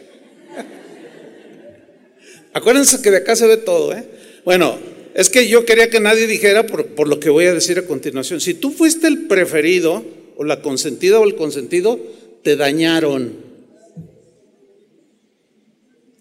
Acuérdense 2.52 3.00
que 3.00 3.10
de 3.10 3.18
acá 3.18 3.36
se 3.36 3.46
ve 3.46 3.56
todo, 3.58 3.92
¿eh? 3.92 4.04
Bueno, 4.44 4.76
es 5.14 5.30
que 5.30 5.46
yo 5.46 5.64
quería 5.64 5.88
que 5.88 6.00
nadie 6.00 6.26
dijera 6.26 6.66
por, 6.66 6.86
por 6.86 7.06
lo 7.06 7.20
que 7.20 7.30
voy 7.30 7.46
a 7.46 7.54
decir 7.54 7.78
a 7.78 7.86
continuación. 7.86 8.40
Si 8.40 8.54
tú 8.54 8.72
fuiste 8.72 9.06
el 9.06 9.26
preferido, 9.26 10.04
o 10.36 10.42
la 10.42 10.62
consentida 10.62 11.20
o 11.20 11.24
el 11.24 11.36
consentido, 11.36 12.00
te 12.42 12.56
dañaron 12.56 13.44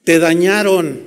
te 0.03 0.19
dañaron. 0.19 1.01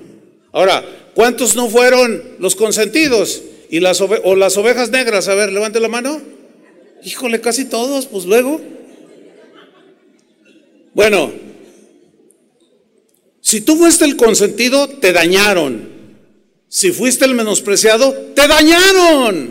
Ahora, 0.53 0.85
¿cuántos 1.17 1.57
no 1.57 1.69
fueron 1.69 2.23
los 2.39 2.55
consentidos? 2.55 3.43
¿Y 3.69 3.81
las 3.81 4.01
o 4.01 4.37
las 4.37 4.57
ovejas 4.57 4.91
negras? 4.91 5.27
A 5.27 5.35
ver, 5.35 5.51
levante 5.51 5.81
la 5.81 5.89
mano. 5.89 6.23
Híjole, 7.03 7.41
casi 7.41 7.65
todos, 7.65 8.07
pues 8.07 8.25
luego. 8.27 8.61
Bueno, 10.95 11.33
si 13.41 13.61
tú 13.61 13.77
fuiste 13.77 14.05
el 14.05 14.17
consentido, 14.17 14.89
te 14.89 15.13
dañaron. 15.13 15.89
Si 16.69 16.93
fuiste 16.93 17.25
el 17.25 17.35
menospreciado, 17.35 18.13
te 18.35 18.47
dañaron. 18.47 19.49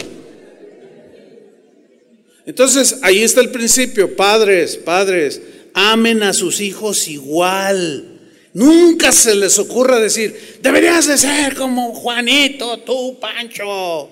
Entonces, 2.46 3.00
ahí 3.02 3.24
está 3.24 3.42
el 3.42 3.50
principio. 3.50 4.16
Padres, 4.16 4.78
padres, 4.78 5.42
amen 5.74 6.24
a 6.24 6.34
sus 6.34 6.62
hijos 6.62 7.08
igual. 7.08 8.15
Nunca 8.56 9.12
se 9.12 9.36
les 9.36 9.60
ocurra 9.60 10.00
decir, 10.00 10.60
deberías 10.62 11.08
de 11.08 11.18
ser 11.18 11.56
como 11.56 11.94
Juanito, 11.94 12.80
tú, 12.80 13.20
Pancho. 13.20 14.10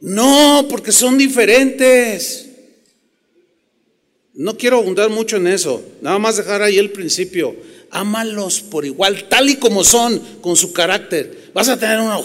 No, 0.00 0.64
porque 0.70 0.90
son 0.90 1.18
diferentes. 1.18 2.48
No 4.32 4.56
quiero 4.56 4.78
abundar 4.78 5.10
mucho 5.10 5.36
en 5.36 5.48
eso, 5.48 5.82
nada 6.00 6.18
más 6.18 6.38
dejar 6.38 6.62
ahí 6.62 6.78
el 6.78 6.92
principio. 6.92 7.54
Ámalos 7.90 8.62
por 8.62 8.86
igual, 8.86 9.28
tal 9.28 9.50
y 9.50 9.56
como 9.56 9.84
son, 9.84 10.18
con 10.40 10.56
su 10.56 10.72
carácter. 10.72 11.50
Vas 11.52 11.68
a 11.68 11.78
tener 11.78 12.00
uno 12.00 12.24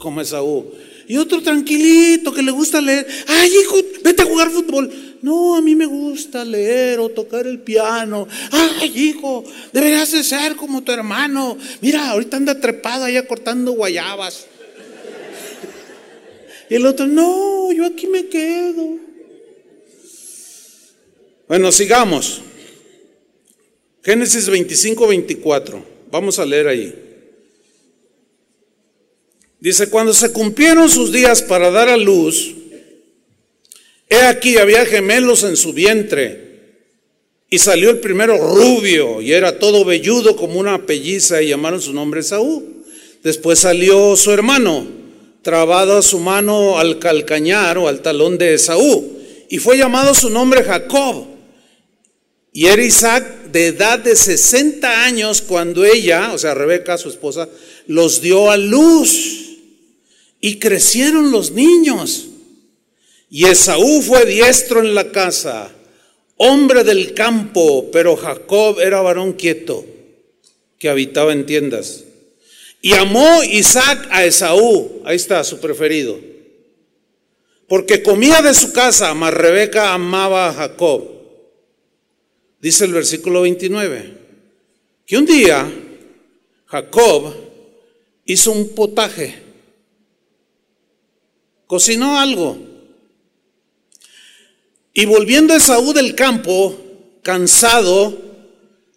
como 0.00 0.20
Esaú. 0.20 0.72
Y 1.06 1.18
otro 1.18 1.40
tranquilito 1.40 2.34
que 2.34 2.42
le 2.42 2.50
gusta 2.50 2.80
leer. 2.80 3.06
Ay, 3.28 3.48
hijo, 3.62 3.76
vete 4.02 4.22
a 4.22 4.26
jugar 4.26 4.50
fútbol. 4.50 4.90
No, 5.22 5.56
a 5.56 5.60
mí 5.60 5.74
me 5.74 5.86
gusta 5.86 6.44
leer 6.44 7.00
o 7.00 7.08
tocar 7.08 7.46
el 7.46 7.60
piano. 7.60 8.28
Ay, 8.50 8.92
hijo, 8.94 9.44
deberías 9.72 10.12
de 10.12 10.22
ser 10.22 10.56
como 10.56 10.82
tu 10.82 10.92
hermano. 10.92 11.58
Mira, 11.80 12.10
ahorita 12.10 12.36
anda 12.36 12.60
trepado 12.60 13.04
allá 13.04 13.26
cortando 13.26 13.72
guayabas. 13.72 14.46
Y 16.70 16.74
el 16.74 16.86
otro, 16.86 17.06
no, 17.06 17.72
yo 17.72 17.86
aquí 17.86 18.06
me 18.06 18.26
quedo. 18.28 18.98
Bueno, 21.48 21.72
sigamos. 21.72 22.42
Génesis 24.04 24.48
25, 24.48 25.06
24. 25.06 25.84
Vamos 26.10 26.38
a 26.38 26.46
leer 26.46 26.68
ahí. 26.68 26.94
Dice, 29.60 29.90
cuando 29.90 30.14
se 30.14 30.32
cumplieron 30.32 30.88
sus 30.88 31.10
días 31.10 31.42
para 31.42 31.70
dar 31.70 31.88
a 31.88 31.96
luz, 31.96 32.54
he 34.08 34.20
aquí 34.22 34.58
había 34.58 34.84
gemelos 34.86 35.44
en 35.44 35.56
su 35.56 35.72
vientre. 35.72 36.48
Y 37.50 37.58
salió 37.58 37.90
el 37.90 37.98
primero 37.98 38.36
rubio 38.36 39.22
y 39.22 39.32
era 39.32 39.58
todo 39.58 39.84
velludo 39.84 40.36
como 40.36 40.60
una 40.60 40.84
pelliza 40.84 41.40
y 41.40 41.48
llamaron 41.48 41.80
su 41.80 41.94
nombre 41.94 42.22
Saúl. 42.22 42.84
Después 43.22 43.60
salió 43.60 44.16
su 44.16 44.30
hermano, 44.32 44.86
trabado 45.42 45.98
a 45.98 46.02
su 46.02 46.18
mano 46.18 46.78
al 46.78 46.98
calcañar 46.98 47.78
o 47.78 47.88
al 47.88 48.00
talón 48.00 48.38
de 48.38 48.54
Esaú, 48.54 49.18
y 49.48 49.58
fue 49.58 49.78
llamado 49.78 50.14
su 50.14 50.30
nombre 50.30 50.62
Jacob. 50.62 51.26
Y 52.52 52.66
era 52.66 52.82
Isaac 52.82 53.50
de 53.50 53.68
edad 53.68 53.98
de 53.98 54.14
60 54.14 55.04
años 55.04 55.42
cuando 55.42 55.84
ella, 55.84 56.32
o 56.32 56.38
sea, 56.38 56.54
Rebeca, 56.54 56.98
su 56.98 57.08
esposa, 57.08 57.48
los 57.86 58.20
dio 58.20 58.50
a 58.50 58.56
luz. 58.56 59.44
Y 60.40 60.58
crecieron 60.58 61.30
los 61.30 61.50
niños. 61.50 62.27
Y 63.30 63.44
Esaú 63.44 64.02
fue 64.02 64.24
diestro 64.24 64.80
en 64.80 64.94
la 64.94 65.10
casa, 65.12 65.70
hombre 66.36 66.82
del 66.84 67.12
campo, 67.12 67.90
pero 67.92 68.16
Jacob 68.16 68.80
era 68.80 69.02
varón 69.02 69.34
quieto, 69.34 69.84
que 70.78 70.88
habitaba 70.88 71.32
en 71.32 71.44
tiendas. 71.44 72.04
Y 72.80 72.94
amó 72.94 73.42
Isaac 73.42 74.08
a 74.10 74.24
Esaú, 74.24 75.02
ahí 75.04 75.16
está 75.16 75.44
su 75.44 75.60
preferido, 75.60 76.18
porque 77.66 78.02
comía 78.02 78.40
de 78.40 78.54
su 78.54 78.72
casa, 78.72 79.12
mas 79.12 79.34
Rebeca 79.34 79.92
amaba 79.92 80.48
a 80.48 80.54
Jacob. 80.54 81.18
Dice 82.60 82.86
el 82.86 82.92
versículo 82.92 83.42
29, 83.42 84.14
que 85.04 85.18
un 85.18 85.26
día 85.26 85.70
Jacob 86.66 87.34
hizo 88.24 88.52
un 88.52 88.70
potaje, 88.70 89.42
cocinó 91.66 92.18
algo, 92.18 92.67
y 94.92 95.06
volviendo 95.06 95.54
Esaú 95.54 95.92
del 95.92 96.14
campo, 96.14 96.76
cansado, 97.22 98.16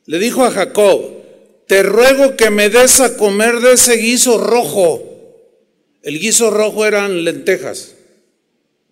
le 0.06 0.20
dijo 0.20 0.44
a 0.44 0.52
Jacob, 0.52 1.22
te 1.68 1.84
ruego 1.84 2.36
que 2.36 2.50
me 2.50 2.70
des 2.70 3.00
a 3.00 3.18
comer 3.18 3.60
de 3.60 3.74
ese 3.74 3.98
guiso 3.98 4.38
rojo. 4.38 5.04
El 6.02 6.20
guiso 6.20 6.50
rojo 6.50 6.86
eran 6.86 7.24
lentejas. 7.24 7.96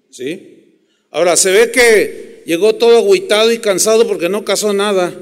¿Sí? 0.10 0.78
Ahora, 1.12 1.36
se 1.36 1.52
ve 1.52 1.72
que 1.72 2.44
llegó 2.46 2.76
todo 2.76 2.98
agüitado 2.98 3.52
y 3.52 3.60
cansado 3.60 4.08
porque 4.08 4.30
no 4.30 4.46
casó 4.46 4.74
nada. 4.74 5.14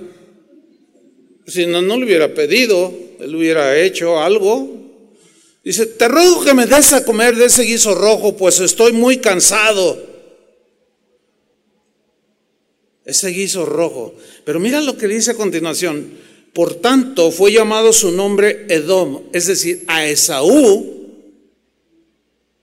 Si 1.46 1.66
no, 1.66 1.82
no 1.82 1.98
le 1.98 2.06
hubiera 2.06 2.34
pedido, 2.34 2.94
él 3.20 3.36
hubiera 3.36 3.80
hecho 3.80 4.20
algo. 4.20 4.70
Dice, 5.64 5.86
te 5.86 6.08
ruego 6.08 6.44
que 6.44 6.54
me 6.54 6.66
des 6.66 6.94
a 6.94 7.06
comer 7.06 7.36
de 7.36 7.46
ese 7.46 7.64
guiso 7.64 7.96
rojo, 7.96 8.36
pues 8.36 8.60
estoy 8.60 8.92
muy 8.94 9.18
cansado 9.18 10.17
ese 13.08 13.30
guiso 13.30 13.66
rojo. 13.66 14.14
Pero 14.44 14.60
mira 14.60 14.82
lo 14.82 14.98
que 14.98 15.08
dice 15.08 15.32
a 15.32 15.36
continuación. 15.36 16.12
Por 16.54 16.76
tanto, 16.76 17.32
fue 17.32 17.52
llamado 17.52 17.94
su 17.94 18.12
nombre 18.12 18.66
Edom, 18.70 19.24
es 19.32 19.48
decir, 19.48 19.84
a 19.88 20.06
Esaú 20.06 20.96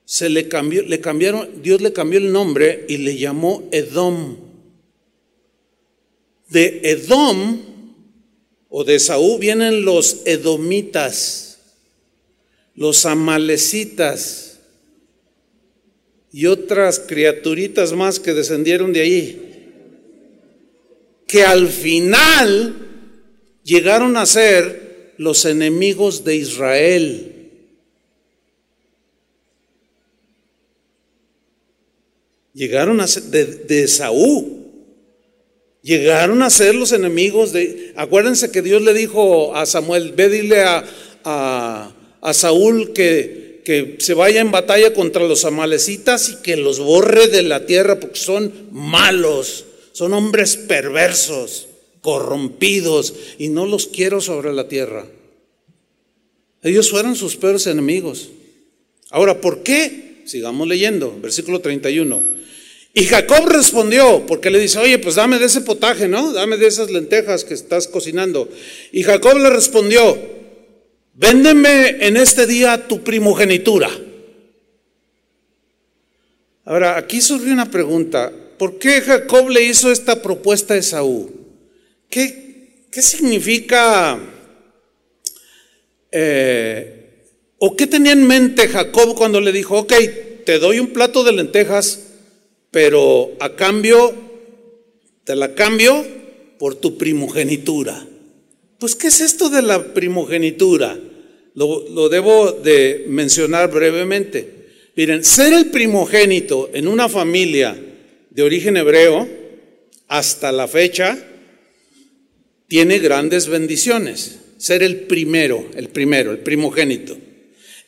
se 0.05 0.29
le 0.29 0.49
cambió, 0.49 0.83
le 0.83 1.01
cambiaron, 1.01 1.63
Dios 1.63 1.81
le 1.81 1.93
cambió 1.93 2.19
el 2.19 2.31
nombre 2.31 2.85
y 2.89 2.99
le 2.99 3.17
llamó 3.17 3.67
Edom. 3.73 4.37
De 6.49 6.81
Edom 6.85 7.63
o 8.69 8.85
de 8.85 8.97
Esaú 8.97 9.39
vienen 9.39 9.85
los 9.85 10.23
edomitas, 10.27 11.59
los 12.75 13.07
amalecitas 13.07 14.59
y 16.33 16.47
otras 16.47 17.01
criaturitas 17.01 17.93
más 17.93 18.21
que 18.21 18.35
descendieron 18.35 18.93
de 18.93 19.01
ahí 19.01 19.44
que 21.27 21.45
al 21.45 21.69
final 21.69 22.75
llegaron 23.65 24.17
a 24.17 24.27
ser 24.27 25.15
los 25.19 25.45
enemigos 25.45 26.25
de 26.25 26.37
Israel. 26.37 27.31
Llegaron 32.53 33.01
a 33.01 33.07
ser 33.07 33.23
de, 33.25 33.89
Saúl. 33.89 34.65
Llegaron 35.83 36.43
a 36.43 36.51
ser 36.51 36.75
los 36.75 36.93
enemigos 36.93 37.53
de... 37.53 37.93
Acuérdense 37.97 38.51
que 38.51 38.63
Dios 38.63 38.81
le 38.83 38.95
dijo 38.95 39.55
a 39.57 39.67
Samuel, 39.67 40.13
ve 40.13 40.29
dile 40.29 40.63
a, 40.63 40.85
a, 41.25 42.33
Saúl 42.33 42.93
que, 42.93 43.61
que 43.65 43.97
se 43.99 44.15
vaya 44.15 44.41
en 44.41 44.53
batalla 44.53 44.95
contra 44.95 45.25
los 45.25 45.45
amalecitas 45.45 46.31
y 46.31 46.43
que 46.43 46.57
los 46.57 46.79
borre 46.79 47.27
de 47.27 47.43
la 47.43 47.67
tierra 47.67 47.99
porque 47.99 48.21
son 48.21 48.53
malos. 48.71 49.67
Son 49.95 50.13
hombres 50.13 50.57
perversos, 50.57 51.69
corrompidos, 52.01 53.15
y 53.39 53.47
no 53.47 53.65
los 53.65 53.87
quiero 53.87 54.21
sobre 54.21 54.53
la 54.53 54.67
tierra. 54.67 55.07
Ellos 56.65 56.91
fueron 56.91 57.15
sus 57.15 57.37
peores 57.37 57.69
enemigos. 57.69 58.31
Ahora, 59.11 59.41
¿por 59.41 59.63
qué? 59.63 60.23
Sigamos 60.25 60.67
leyendo, 60.67 61.17
versículo 61.23 61.61
31. 61.61 62.25
Y 62.93 63.05
Jacob 63.05 63.47
respondió, 63.47 64.27
porque 64.27 64.51
le 64.51 64.59
dice, 64.59 64.81
oye, 64.81 64.99
pues 64.99 65.15
dame 65.15 65.39
de 65.39 65.47
ese 65.47 65.61
potaje, 65.61 66.09
¿no? 66.09 66.33
Dame 66.33 66.57
de 66.57 66.67
esas 66.67 66.91
lentejas 66.91 67.45
que 67.45 67.55
estás 67.55 67.87
cocinando. 67.87 68.49
Y 68.91 69.05
Jacob 69.05 69.39
le 69.39 69.49
respondió, 69.49 70.19
véndeme 71.15 72.05
en 72.05 72.17
este 72.17 72.49
día 72.49 72.89
tu 72.89 73.05
primogenitura. 73.05 73.91
Ahora, 76.65 76.99
aquí 76.99 77.21
surge 77.21 77.53
una 77.53 77.71
pregunta. 77.71 78.33
¿Por 78.59 78.79
qué 78.79 79.01
Jacob 79.01 79.49
le 79.49 79.63
hizo 79.63 79.91
esta 79.91 80.23
propuesta 80.23 80.75
a 80.75 80.79
Esaú? 80.79 81.31
¿Qué, 82.09 82.87
qué 82.91 83.03
significa 83.03 84.19
eh, 86.13 86.95
o 87.59 87.77
qué 87.77 87.87
tenía 87.87 88.13
en 88.13 88.27
mente 88.27 88.69
Jacob 88.69 89.15
cuando 89.17 89.41
le 89.41 89.53
dijo, 89.53 89.79
ok, 89.79 89.93
te 90.45 90.59
doy 90.59 90.79
un 90.79 90.89
plato 90.89 91.25
de 91.25 91.33
lentejas, 91.33 92.01
pero 92.71 93.33
a 93.41 93.57
cambio, 93.57 94.15
te 95.25 95.35
la 95.35 95.55
cambio 95.55 96.05
por 96.59 96.75
tu 96.75 96.99
primogenitura? 96.99 98.07
Pues, 98.79 98.95
¿qué 98.95 99.09
es 99.09 99.21
esto 99.21 99.49
de 99.49 99.63
la 99.63 99.95
primogenitura? 99.95 100.99
Lo, 101.55 101.89
lo 101.89 102.09
debo 102.09 102.53
de 102.53 103.07
mencionar 103.09 103.71
brevemente. 103.71 104.67
Miren, 104.95 105.25
ser 105.25 105.53
el 105.53 105.71
primogénito 105.71 106.71
en 106.73 106.87
una 106.87 107.09
familia 107.09 107.77
de 108.35 108.43
origen 108.43 108.77
hebreo 108.77 109.29
hasta 110.09 110.51
la 110.51 110.67
fecha 110.67 111.17
tiene 112.67 112.99
grandes 112.99 113.49
bendiciones. 113.49 114.41
Ser 114.59 114.83
el 114.83 115.03
primero, 115.03 115.65
el 115.77 115.89
primero, 115.89 116.33
el 116.33 116.39
primogénito. 116.39 117.17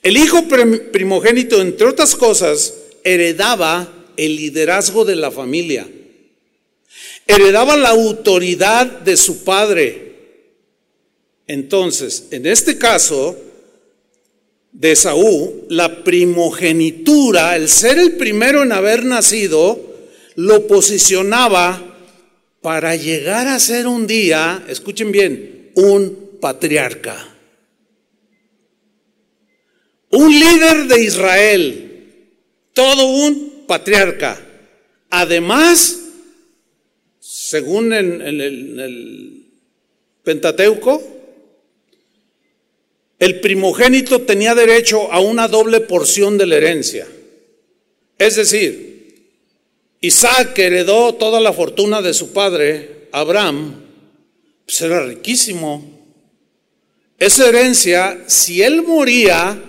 El 0.03 0.17
hijo 0.17 0.45
primogénito, 0.93 1.61
entre 1.61 1.89
otras 1.89 2.15
cosas, 2.15 2.75
heredaba 3.03 3.93
el 4.17 4.37
liderazgo 4.37 5.05
de 5.05 5.17
la 5.17 5.33
familia. 5.33 5.89
Heredaba 7.27 7.77
la 7.77 7.89
autoridad 7.89 8.87
de 8.87 9.17
su 9.17 9.43
padre. 9.43 10.15
Entonces, 11.49 12.29
en 12.31 12.47
este 12.47 12.79
caso 12.79 13.37
de 14.71 14.95
Saúl, 14.95 15.65
la 15.71 16.05
primogenitura, 16.05 17.57
el 17.57 17.69
ser 17.69 17.99
el 17.99 18.13
primero 18.13 18.63
en 18.63 18.71
haber 18.71 19.05
nacido, 19.05 19.86
lo 20.37 20.67
posicionaba 20.67 21.97
para 22.61 22.95
llegar 22.97 23.47
a 23.49 23.59
ser 23.59 23.87
un 23.87 24.07
día, 24.07 24.65
escuchen 24.69 25.13
bien, 25.13 25.71
un 25.75 26.39
patriarca. 26.41 27.35
Un 30.11 30.31
líder 30.31 30.87
de 30.87 31.03
Israel, 31.03 32.31
todo 32.73 33.07
un 33.07 33.65
patriarca. 33.67 34.41
Además, 35.11 36.01
según 37.21 37.93
en, 37.93 38.21
el 38.21 39.47
Pentateuco, 40.23 41.03
el 43.19 43.41
primogénito 43.41 44.23
tenía 44.23 44.55
derecho 44.55 45.11
a 45.11 45.21
una 45.21 45.49
doble 45.49 45.81
porción 45.81 46.37
de 46.37 46.47
la 46.47 46.57
herencia. 46.57 47.07
Es 48.19 48.37
decir, 48.37 48.86
Isaac 50.07 50.59
heredó 50.59 51.15
toda 51.15 51.41
la 51.41 51.53
fortuna 51.53 52.01
de 52.01 52.15
su 52.15 52.33
padre, 52.33 53.09
Abraham, 53.13 53.83
pues 54.65 54.81
era 54.81 55.05
riquísimo. 55.05 55.97
Esa 57.19 57.49
herencia, 57.49 58.25
si 58.27 58.63
él 58.63 58.83
moría, 58.83 59.61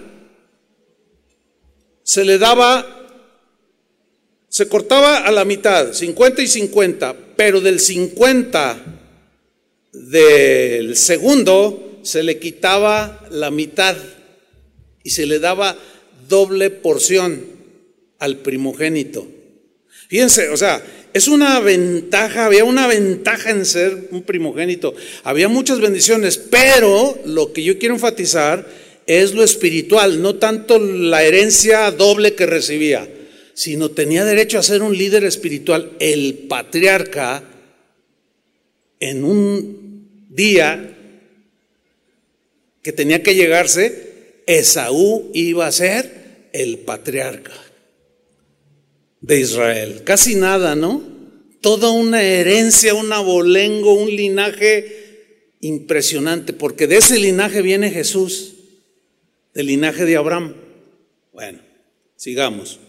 se 2.04 2.24
le 2.24 2.38
daba 2.38 2.98
se 4.50 4.68
cortaba 4.68 5.18
a 5.18 5.32
la 5.32 5.46
mitad, 5.46 5.94
50 5.94 6.42
y 6.42 6.48
50, 6.48 7.16
pero 7.36 7.62
del 7.62 7.80
50 7.80 9.02
del 9.92 10.96
segundo 10.96 12.00
se 12.02 12.24
le 12.24 12.40
quitaba 12.40 13.28
la 13.30 13.52
mitad 13.52 13.96
y 15.04 15.10
se 15.12 15.26
le 15.26 15.40
daba 15.40 15.78
doble 16.28 16.70
porción 16.70 17.46
al 18.20 18.38
primogénito. 18.38 19.37
Fíjense, 20.08 20.50
o 20.50 20.58
sea, 20.58 20.82
es 21.14 21.28
una 21.28 21.60
ventaja, 21.60 22.46
había 22.46 22.64
una 22.64 22.88
ventaja 22.88 23.52
en 23.52 23.66
ser 23.66 24.08
un 24.12 24.24
primogénito. 24.24 24.96
Había 25.24 25.50
muchas 25.50 25.80
bendiciones, 25.80 26.38
pero 26.38 27.20
lo 27.26 27.52
que 27.54 27.64
yo 27.64 27.78
quiero 27.78 27.96
enfatizar 27.96 28.68
es 29.06 29.34
lo 29.34 29.44
espiritual, 29.44 30.22
no 30.22 30.36
tanto 30.36 30.80
la 30.80 31.24
herencia 31.24 31.90
doble 31.92 32.36
que 32.36 32.46
recibía, 32.46 33.10
sino 33.54 33.92
tenía 33.92 34.26
derecho 34.26 34.60
a 34.60 34.64
ser 34.64 34.82
un 34.82 34.98
líder 34.98 35.24
espiritual. 35.24 35.94
El 36.00 36.46
patriarca 36.50 37.44
en 39.00 39.24
un 39.24 40.28
día 40.30 40.94
que 42.82 42.94
tenía 42.94 43.24
que 43.24 43.36
llegarse, 43.36 44.44
Esaú 44.46 45.32
iba 45.34 45.68
a 45.68 45.72
ser 45.72 46.50
el 46.54 46.80
patriarca 46.80 47.67
de 49.22 49.40
Israel. 49.40 50.02
Casi 50.04 50.36
nada, 50.36 50.76
¿no? 50.76 51.04
Toda 51.62 51.90
una 51.92 52.22
herencia, 52.24 52.94
un 52.94 53.12
abolengo, 53.12 53.94
un 53.94 54.10
linaje 54.10 55.08
impresionante, 55.62 56.54
porque 56.54 56.88
de 56.88 56.98
ese 56.98 57.20
linaje 57.20 57.62
viene 57.62 57.90
Jesús, 57.90 58.54
del 59.54 59.68
linaje 59.68 60.06
de 60.06 60.18
Abraham. 60.18 60.56
Bueno, 61.34 61.60
sigamos. 62.16 62.80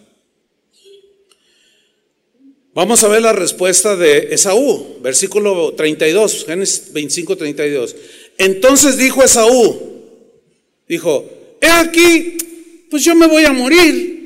Vamos 2.74 3.02
a 3.02 3.08
ver 3.08 3.22
la 3.22 3.32
respuesta 3.32 3.96
de 3.96 4.28
Esaú, 4.32 4.98
versículo 5.02 5.74
32, 5.74 6.44
Génesis 6.46 6.92
25, 6.92 7.36
32. 7.36 7.96
Entonces 8.36 8.96
dijo 8.96 9.24
Esaú, 9.24 9.80
dijo, 10.86 11.28
he 11.60 11.66
aquí, 11.66 12.36
pues 12.88 13.04
yo 13.04 13.16
me 13.16 13.26
voy 13.26 13.44
a 13.44 13.52
morir, 13.52 14.17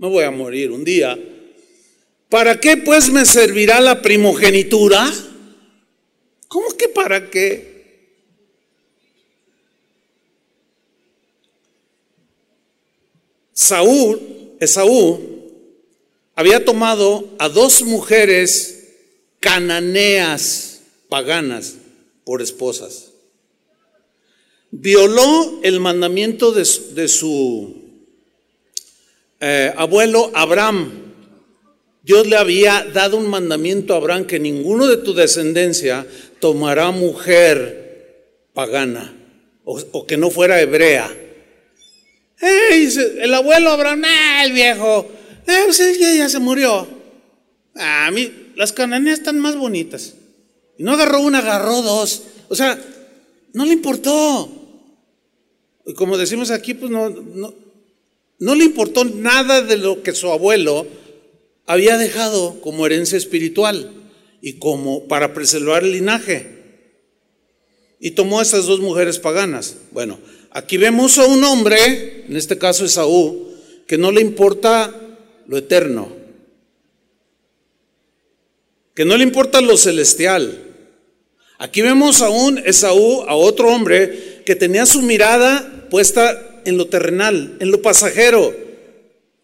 me 0.00 0.08
voy 0.08 0.24
a 0.24 0.32
morir 0.32 0.72
un 0.72 0.82
día. 0.82 1.16
¿Para 2.28 2.58
qué 2.58 2.76
pues 2.76 3.08
me 3.10 3.24
servirá 3.24 3.80
la 3.80 4.02
primogenitura? 4.02 5.08
¿Cómo 6.48 6.76
que 6.76 6.88
para 6.88 7.30
qué? 7.30 7.70
Saúl, 13.52 14.56
Esaú, 14.58 15.20
había 16.34 16.64
tomado 16.64 17.28
a 17.38 17.48
dos 17.48 17.82
mujeres 17.82 18.96
cananeas 19.38 20.80
paganas 21.08 21.76
por 22.24 22.42
esposas 22.42 23.10
violó 24.70 25.60
el 25.62 25.80
mandamiento 25.80 26.52
de, 26.52 26.64
su 26.64 27.79
eh, 29.40 29.72
abuelo 29.76 30.30
Abraham. 30.34 31.12
Dios 32.02 32.26
le 32.26 32.36
había 32.36 32.86
dado 32.92 33.16
un 33.16 33.28
mandamiento 33.28 33.94
a 33.94 33.98
Abraham 33.98 34.26
que 34.26 34.38
ninguno 34.38 34.86
de 34.86 34.98
tu 34.98 35.14
descendencia 35.14 36.06
tomará 36.40 36.90
mujer 36.90 38.48
pagana 38.54 39.14
o, 39.64 40.06
que 40.06 40.16
no 40.16 40.30
fuera 40.30 40.60
hebrea. 40.60 41.14
el 42.40 43.34
abuelo 43.34 43.70
Abraham, 43.70 44.02
ah, 44.06 44.44
el 44.44 44.52
viejo, 44.52 45.06
eh, 45.46 45.62
pues, 45.64 45.98
ya, 45.98 46.28
se 46.28 46.38
murió. 46.38 46.86
A 47.74 48.10
mí, 48.10 48.52
las 48.56 48.72
cananeas 48.72 49.18
están 49.18 49.38
más 49.38 49.56
bonitas. 49.56 50.14
Y 50.78 50.82
no 50.82 50.92
agarró 50.92 51.20
una, 51.20 51.38
agarró 51.38 51.82
dos. 51.82 52.22
O 52.48 52.54
sea, 52.54 52.78
no 53.52 53.64
le 53.64 53.72
importó. 53.72 54.48
Y 55.86 55.94
como 55.94 56.16
decimos 56.16 56.50
aquí, 56.50 56.74
pues 56.74 56.90
no, 56.90 57.54
le 58.40 58.64
importó 58.64 59.04
nada 59.04 59.60
de 59.60 59.76
lo 59.76 60.02
que 60.02 60.14
su 60.14 60.30
abuelo 60.32 60.86
había 61.66 61.98
dejado 61.98 62.60
como 62.62 62.86
herencia 62.86 63.18
espiritual 63.18 63.92
y 64.40 64.54
como 64.54 65.06
para 65.08 65.34
preservar 65.34 65.84
el 65.84 65.92
linaje. 65.92 66.58
Y 68.00 68.12
tomó 68.12 68.40
a 68.40 68.42
esas 68.42 68.64
dos 68.64 68.80
mujeres 68.80 69.18
paganas. 69.18 69.76
Bueno, 69.92 70.18
aquí 70.50 70.78
vemos 70.78 71.18
a 71.18 71.26
un 71.26 71.44
hombre, 71.44 72.24
en 72.26 72.36
este 72.36 72.56
caso 72.56 72.86
Esaú, 72.86 73.54
que 73.86 73.98
no 73.98 74.10
le 74.10 74.22
importa 74.22 74.94
lo 75.46 75.58
eterno, 75.58 76.10
que 78.94 79.04
no 79.04 79.18
le 79.18 79.24
importa 79.24 79.60
lo 79.60 79.76
celestial. 79.76 80.66
Aquí 81.58 81.82
vemos 81.82 82.22
a 82.22 82.30
un 82.30 82.56
Esaú, 82.58 83.22
a 83.28 83.34
otro 83.34 83.68
hombre, 83.68 84.42
que 84.46 84.54
tenía 84.54 84.86
su 84.86 85.02
mirada 85.02 85.88
puesta 85.90 86.49
en 86.64 86.76
lo 86.76 86.86
terrenal, 86.86 87.56
en 87.60 87.70
lo 87.70 87.82
pasajero, 87.82 88.54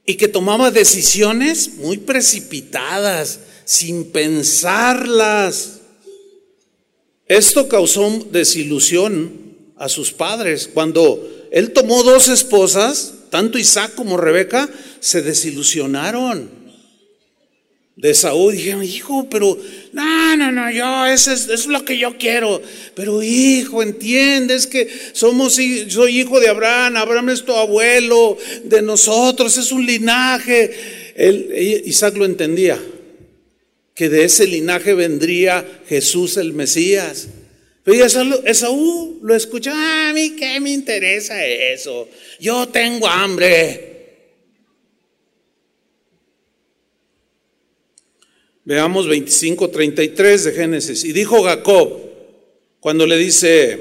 y 0.04 0.14
que 0.14 0.28
tomaba 0.28 0.70
decisiones 0.70 1.74
muy 1.76 1.98
precipitadas, 1.98 3.40
sin 3.64 4.12
pensarlas. 4.12 5.80
Esto 7.26 7.68
causó 7.68 8.26
desilusión 8.30 9.32
a 9.76 9.88
sus 9.88 10.12
padres. 10.12 10.70
Cuando 10.72 11.48
él 11.50 11.72
tomó 11.72 12.02
dos 12.04 12.28
esposas, 12.28 13.14
tanto 13.30 13.58
Isaac 13.58 13.94
como 13.94 14.16
Rebeca, 14.16 14.68
se 15.00 15.22
desilusionaron 15.22 16.65
de 17.96 18.12
Saúl. 18.14 18.54
Dijeron, 18.54 18.84
hijo, 18.84 19.26
pero 19.28 19.58
no, 19.92 20.36
no, 20.36 20.52
no, 20.52 20.70
yo, 20.70 21.06
eso 21.06 21.32
es, 21.32 21.66
lo 21.66 21.84
que 21.84 21.98
yo 21.98 22.16
quiero. 22.18 22.62
Pero 22.94 23.22
hijo, 23.22 23.82
entiendes 23.82 24.66
que 24.66 24.88
somos, 25.12 25.54
soy 25.54 26.20
hijo 26.20 26.38
de 26.38 26.48
Abraham, 26.48 26.96
Abraham 26.96 27.30
es 27.30 27.44
tu 27.44 27.52
abuelo, 27.52 28.38
de 28.64 28.82
nosotros, 28.82 29.56
es 29.56 29.72
un 29.72 29.84
linaje. 29.84 31.12
Él, 31.16 31.82
Isaac 31.86 32.16
lo 32.16 32.26
entendía, 32.26 32.78
que 33.94 34.08
de 34.08 34.24
ese 34.24 34.46
linaje 34.46 34.94
vendría 34.94 35.66
Jesús 35.88 36.36
el 36.36 36.52
Mesías. 36.52 37.28
Pero 37.82 38.04
Esaú 38.44 39.20
lo 39.22 39.34
escucha, 39.34 39.72
ah, 39.72 40.10
a 40.10 40.12
mí 40.12 40.34
qué 40.36 40.58
me 40.58 40.72
interesa 40.72 41.46
eso, 41.46 42.08
yo 42.40 42.66
tengo 42.68 43.06
hambre. 43.06 43.95
Veamos 48.66 49.06
25, 49.06 49.70
33 49.70 50.44
de 50.44 50.52
Génesis. 50.52 51.04
Y 51.04 51.12
dijo 51.12 51.44
Jacob, 51.44 52.00
cuando 52.80 53.06
le 53.06 53.16
dice, 53.16 53.78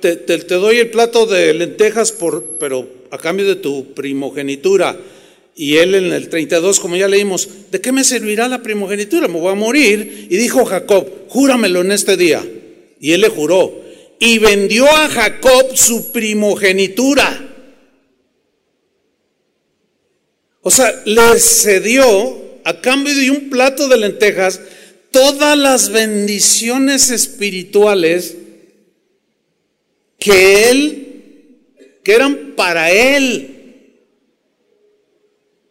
te, 0.00 0.38
doy 0.46 0.78
el 0.78 0.88
plato 0.88 1.26
de 1.26 1.52
lentejas, 1.52 2.12
por, 2.12 2.58
pero 2.60 2.88
a 3.10 3.18
cambio 3.18 3.44
de 3.44 3.56
tu 3.56 3.92
primogenitura. 3.92 4.96
Y 5.56 5.78
él 5.78 5.96
en 5.96 6.12
el 6.12 6.28
32, 6.28 6.78
como 6.78 6.94
ya 6.94 7.08
leímos, 7.08 7.48
¿de 7.72 7.80
qué 7.80 7.90
me 7.90 8.04
servirá 8.04 8.46
la 8.46 8.62
primogenitura? 8.62 9.26
Me 9.26 9.40
voy 9.40 9.50
a 9.50 9.56
morir. 9.56 10.28
Y 10.30 10.36
dijo 10.36 10.64
Jacob, 10.64 11.04
júramelo 11.26 11.80
en 11.80 11.90
este 11.90 12.16
día. 12.16 12.40
Y 13.00 13.10
él 13.10 13.22
le 13.22 13.30
juró. 13.30 13.82
Y 14.20 14.38
vendió 14.38 14.86
a 14.86 15.08
Jacob 15.08 15.76
su 15.76 16.12
primogenitura. 16.12 17.48
O 20.60 20.70
sea, 20.70 21.02
le 21.04 21.40
cedió 21.40 22.41
a 22.64 22.80
cambio 22.80 23.14
de 23.14 23.30
un 23.30 23.50
plato 23.50 23.88
de 23.88 23.98
lentejas 23.98 24.60
todas 25.12 25.56
las 25.56 25.90
bendiciones 25.92 27.10
espirituales 27.10 28.36
que 30.18 30.70
él, 30.70 31.58
que 32.02 32.12
eran 32.12 32.54
para 32.56 32.90
él, 32.90 33.48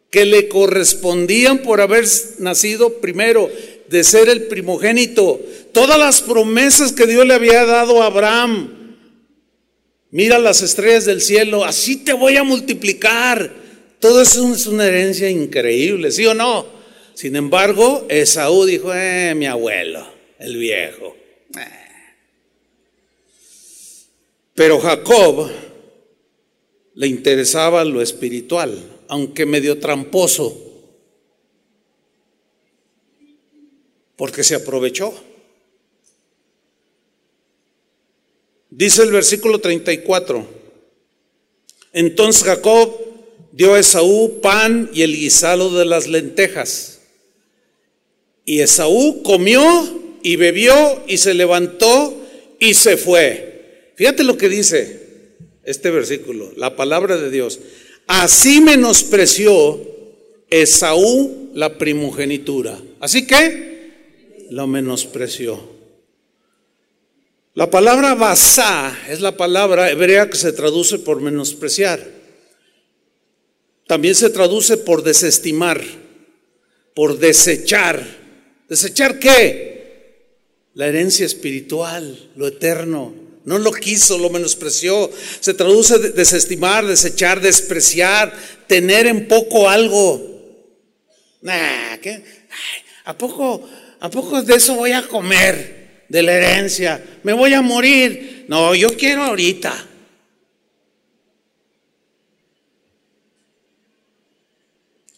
que 0.10 0.26
le 0.26 0.48
correspondían 0.48 1.60
por 1.60 1.82
haber 1.82 2.06
nacido 2.40 3.02
primero, 3.02 3.50
de 3.90 4.04
ser 4.04 4.30
el 4.30 4.44
primogénito, 4.44 5.42
todas 5.74 5.98
las 5.98 6.22
promesas 6.22 6.94
que 6.94 7.08
Dios 7.08 7.26
le 7.26 7.34
había 7.34 7.66
dado 7.66 8.02
a 8.02 8.06
Abraham. 8.06 8.98
Mira 10.12 10.40
las 10.40 10.62
estrellas 10.62 11.06
del 11.06 11.22
cielo, 11.22 11.66
así 11.66 11.98
te 11.98 12.14
voy 12.14 12.38
a 12.38 12.44
multiplicar. 12.44 13.54
Todo 14.00 14.22
eso 14.22 14.54
es 14.54 14.68
una 14.68 14.86
herencia 14.86 15.30
increíble, 15.30 16.12
¿sí 16.12 16.26
o 16.26 16.34
no? 16.34 16.81
Sin 17.22 17.36
embargo, 17.36 18.08
Esaú 18.10 18.66
dijo, 18.66 18.92
eh, 18.92 19.36
mi 19.36 19.46
abuelo, 19.46 20.04
el 20.40 20.58
viejo. 20.58 21.16
Eh. 21.56 22.16
Pero 24.56 24.80
Jacob 24.80 25.48
le 26.96 27.06
interesaba 27.06 27.86
lo 27.86 28.02
espiritual, 28.02 29.04
aunque 29.08 29.46
medio 29.46 29.78
tramposo, 29.78 30.58
porque 34.16 34.44
se 34.44 34.56
aprovechó. 34.56 35.14
Dice 38.72 39.04
el 39.04 39.12
versículo 39.12 39.60
34, 39.60 40.48
entonces 41.94 42.44
Jacob 42.44 43.00
dio 43.52 43.76
a 43.76 43.80
Esaú 43.80 44.40
pan 44.42 44.90
y 44.92 45.04
el 45.04 45.16
guisado 45.16 45.70
de 45.78 45.86
las 45.86 46.08
lentejas. 46.08 46.91
Y 48.52 48.60
Esaú 48.60 49.24
comió 49.24 49.64
y 50.22 50.36
bebió 50.36 50.74
y 51.08 51.20
se 51.20 51.34
levantó 51.34 52.14
y 52.60 52.74
se 52.74 52.98
fue. 52.98 53.94
Fíjate 53.96 54.26
lo 54.26 54.36
que 54.36 54.50
dice 54.50 55.00
este 55.64 55.90
versículo, 55.90 56.52
la 56.58 56.76
palabra 56.76 57.16
de 57.16 57.32
Dios. 57.32 57.62
Así 58.08 58.60
menospreció 58.60 59.80
Esaú 60.50 61.52
la 61.54 61.78
primogenitura. 61.78 62.78
Así 63.00 63.26
que 63.26 64.48
lo 64.50 64.68
menospreció. 64.68 65.58
La 67.54 67.72
palabra 67.72 68.16
basá 68.16 69.00
es 69.08 69.22
la 69.22 69.38
palabra 69.38 69.92
hebrea 69.92 70.30
que 70.30 70.36
se 70.36 70.52
traduce 70.52 71.00
por 71.00 71.22
menospreciar. 71.22 72.06
También 73.88 74.14
se 74.14 74.30
traduce 74.30 74.76
por 74.76 75.04
desestimar, 75.04 75.82
por 76.94 77.18
desechar. 77.18 78.20
¿Desechar 78.72 79.20
qué? 79.20 80.38
La 80.76 80.88
herencia 80.88 81.26
espiritual, 81.26 82.32
lo 82.38 82.48
eterno. 82.48 83.14
No 83.44 83.58
lo 83.58 83.74
quiso, 83.74 84.18
lo 84.18 84.30
menospreció. 84.30 85.12
Se 85.42 85.54
traduce 85.54 86.00
desestimar, 86.00 86.88
desechar, 86.88 87.42
despreciar, 87.42 88.34
tener 88.68 89.08
en 89.08 89.28
poco 89.28 89.70
algo. 89.70 90.26
¿A 93.04 93.18
poco, 93.18 93.70
¿A 94.00 94.10
poco 94.10 94.42
de 94.42 94.56
eso 94.56 94.76
voy 94.76 94.94
a 94.94 95.06
comer? 95.06 95.82
de 96.08 96.24
la 96.24 96.34
herencia, 96.34 97.02
me 97.24 97.32
voy 97.32 97.54
a 97.54 97.62
morir. 97.62 98.46
No, 98.50 98.76
yo 98.76 98.98
quiero 98.98 99.24
ahorita. 99.24 99.88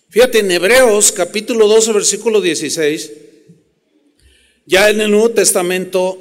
Fíjate, 0.09 0.39
en 0.39 0.51
Hebreos 0.51 1.11
capítulo 1.11 1.67
12, 1.67 1.93
versículo 1.93 2.41
16, 2.41 3.22
ya 4.65 4.89
en 4.89 5.01
el 5.01 5.11
Nuevo 5.11 5.31
Testamento, 5.31 6.17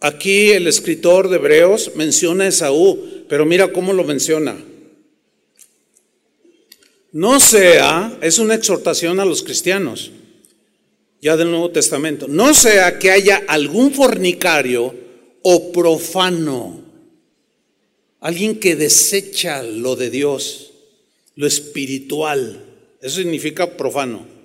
aquí 0.00 0.50
el 0.50 0.66
escritor 0.66 1.28
de 1.28 1.36
Hebreos 1.36 1.92
menciona 1.94 2.44
a 2.44 2.48
Esaú, 2.48 3.24
pero 3.28 3.44
mira 3.44 3.72
cómo 3.72 3.92
lo 3.92 4.04
menciona. 4.04 4.56
No 7.12 7.40
sea, 7.40 8.18
es 8.20 8.38
una 8.38 8.54
exhortación 8.54 9.20
a 9.20 9.24
los 9.24 9.42
cristianos 9.42 10.10
ya 11.20 11.36
del 11.36 11.50
Nuevo 11.50 11.70
Testamento, 11.70 12.28
no 12.28 12.54
sea 12.54 12.98
que 12.98 13.10
haya 13.10 13.42
algún 13.48 13.92
fornicario 13.92 14.94
o 15.42 15.72
profano, 15.72 16.80
alguien 18.20 18.60
que 18.60 18.76
desecha 18.76 19.62
lo 19.62 19.96
de 19.96 20.10
Dios, 20.10 20.72
lo 21.34 21.46
espiritual, 21.46 22.64
eso 23.00 23.16
significa 23.16 23.76
profano, 23.76 24.35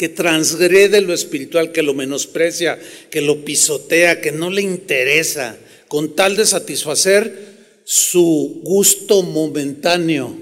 que 0.00 0.08
transgrede 0.08 1.02
lo 1.02 1.12
espiritual, 1.12 1.72
que 1.72 1.82
lo 1.82 1.92
menosprecia, 1.92 2.80
que 3.10 3.20
lo 3.20 3.44
pisotea, 3.44 4.22
que 4.22 4.32
no 4.32 4.48
le 4.48 4.62
interesa, 4.62 5.58
con 5.88 6.16
tal 6.16 6.36
de 6.36 6.46
satisfacer 6.46 7.82
su 7.84 8.62
gusto 8.64 9.20
momentáneo 9.20 10.34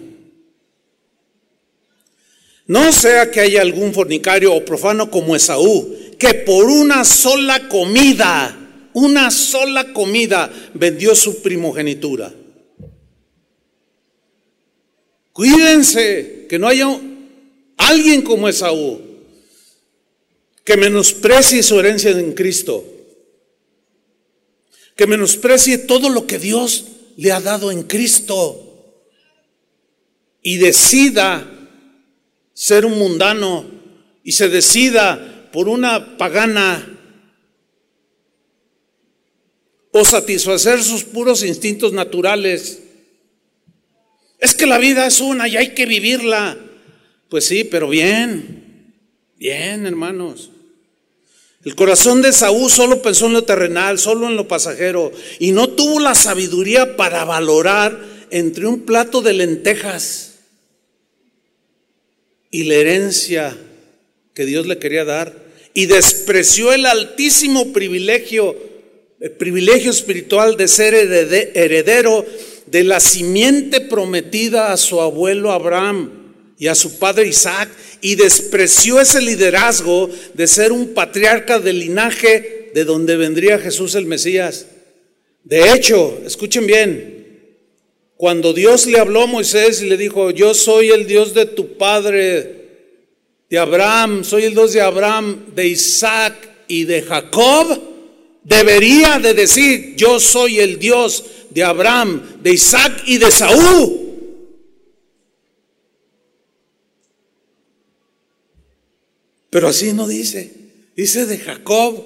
no 2.68 2.92
sea 2.92 3.32
que 3.32 3.40
haya 3.40 3.62
algún 3.62 3.92
fornicario 3.92 4.54
o 4.54 4.64
profano 4.64 5.10
como 5.10 5.34
Esaú, 5.34 5.96
que 6.18 6.34
por 6.34 6.66
una 6.66 7.02
sola 7.02 7.66
comida, 7.66 8.90
una 8.92 9.30
sola 9.32 9.92
comida, 9.94 10.52
vendió 10.74 11.16
su 11.16 11.42
primogenitura. 11.42 12.32
Cuídense 15.32 16.46
que 16.48 16.58
no 16.60 16.68
haya 16.68 16.88
alguien 17.78 18.20
como 18.20 18.48
Esaú 18.48 19.07
que 20.68 20.76
menosprecie 20.76 21.62
su 21.62 21.80
herencia 21.80 22.10
en 22.10 22.34
Cristo, 22.34 22.84
que 24.94 25.06
menosprecie 25.06 25.78
todo 25.78 26.10
lo 26.10 26.26
que 26.26 26.38
Dios 26.38 26.84
le 27.16 27.32
ha 27.32 27.40
dado 27.40 27.70
en 27.70 27.84
Cristo 27.84 29.00
y 30.42 30.58
decida 30.58 31.50
ser 32.52 32.84
un 32.84 32.98
mundano 32.98 33.64
y 34.22 34.32
se 34.32 34.50
decida 34.50 35.48
por 35.54 35.70
una 35.70 36.18
pagana 36.18 36.98
o 39.90 40.04
satisfacer 40.04 40.82
sus 40.82 41.02
puros 41.02 41.42
instintos 41.44 41.94
naturales. 41.94 42.82
Es 44.38 44.54
que 44.54 44.66
la 44.66 44.76
vida 44.76 45.06
es 45.06 45.22
una 45.22 45.48
y 45.48 45.56
hay 45.56 45.72
que 45.72 45.86
vivirla. 45.86 46.58
Pues 47.30 47.46
sí, 47.46 47.64
pero 47.64 47.88
bien, 47.88 48.92
bien, 49.38 49.86
hermanos. 49.86 50.50
El 51.64 51.74
corazón 51.74 52.22
de 52.22 52.32
Saúl 52.32 52.70
solo 52.70 53.02
pensó 53.02 53.26
en 53.26 53.32
lo 53.32 53.44
terrenal, 53.44 53.98
solo 53.98 54.28
en 54.28 54.36
lo 54.36 54.46
pasajero, 54.46 55.10
y 55.40 55.50
no 55.50 55.68
tuvo 55.68 55.98
la 55.98 56.14
sabiduría 56.14 56.96
para 56.96 57.24
valorar 57.24 57.98
entre 58.30 58.66
un 58.66 58.82
plato 58.82 59.22
de 59.22 59.32
lentejas 59.32 60.34
y 62.50 62.64
la 62.64 62.74
herencia 62.74 63.56
que 64.34 64.46
Dios 64.46 64.66
le 64.66 64.78
quería 64.78 65.04
dar 65.04 65.34
y 65.74 65.86
despreció 65.86 66.72
el 66.72 66.86
altísimo 66.86 67.72
privilegio, 67.72 68.56
el 69.20 69.32
privilegio 69.32 69.90
espiritual 69.90 70.56
de 70.56 70.68
ser 70.68 70.94
heredero 70.94 72.24
de 72.66 72.84
la 72.84 73.00
simiente 73.00 73.80
prometida 73.80 74.72
a 74.72 74.76
su 74.76 75.00
abuelo 75.00 75.52
Abraham 75.52 76.17
y 76.58 76.66
a 76.66 76.74
su 76.74 76.98
padre 76.98 77.28
Isaac 77.28 77.70
y 78.00 78.16
despreció 78.16 79.00
ese 79.00 79.20
liderazgo 79.20 80.10
de 80.34 80.46
ser 80.46 80.72
un 80.72 80.92
patriarca 80.92 81.58
del 81.60 81.78
linaje 81.78 82.70
de 82.74 82.84
donde 82.84 83.16
vendría 83.16 83.58
Jesús 83.58 83.94
el 83.94 84.06
Mesías. 84.06 84.66
De 85.44 85.72
hecho, 85.72 86.20
escuchen 86.26 86.66
bien, 86.66 87.16
cuando 88.16 88.52
Dios 88.52 88.86
le 88.86 88.98
habló 88.98 89.22
a 89.22 89.26
Moisés 89.26 89.80
y 89.80 89.88
le 89.88 89.96
dijo, 89.96 90.30
yo 90.30 90.52
soy 90.52 90.90
el 90.90 91.06
Dios 91.06 91.32
de 91.34 91.46
tu 91.46 91.76
padre, 91.78 92.56
de 93.48 93.58
Abraham, 93.58 94.24
soy 94.24 94.44
el 94.44 94.52
Dios 94.52 94.72
de 94.72 94.80
Abraham, 94.80 95.46
de 95.54 95.68
Isaac 95.68 96.34
y 96.66 96.84
de 96.84 97.02
Jacob, 97.02 97.80
debería 98.42 99.18
de 99.18 99.32
decir, 99.32 99.94
yo 99.96 100.20
soy 100.20 100.58
el 100.58 100.78
Dios 100.78 101.24
de 101.50 101.62
Abraham, 101.62 102.40
de 102.42 102.52
Isaac 102.52 103.04
y 103.06 103.18
de 103.18 103.30
Saúl. 103.30 104.07
Pero 109.50 109.68
así 109.68 109.92
no 109.92 110.06
dice, 110.06 110.52
dice 110.96 111.26
de 111.26 111.38
Jacob. 111.38 112.04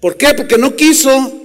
¿Por 0.00 0.16
qué? 0.16 0.34
Porque 0.34 0.58
no 0.58 0.76
quiso. 0.76 1.42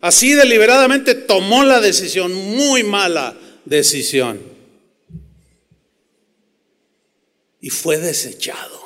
Así 0.00 0.32
deliberadamente 0.32 1.14
tomó 1.14 1.62
la 1.64 1.80
decisión 1.80 2.34
muy 2.34 2.82
mala 2.82 3.36
decisión. 3.64 4.40
Y 7.60 7.70
fue 7.70 7.98
desechado. 7.98 8.80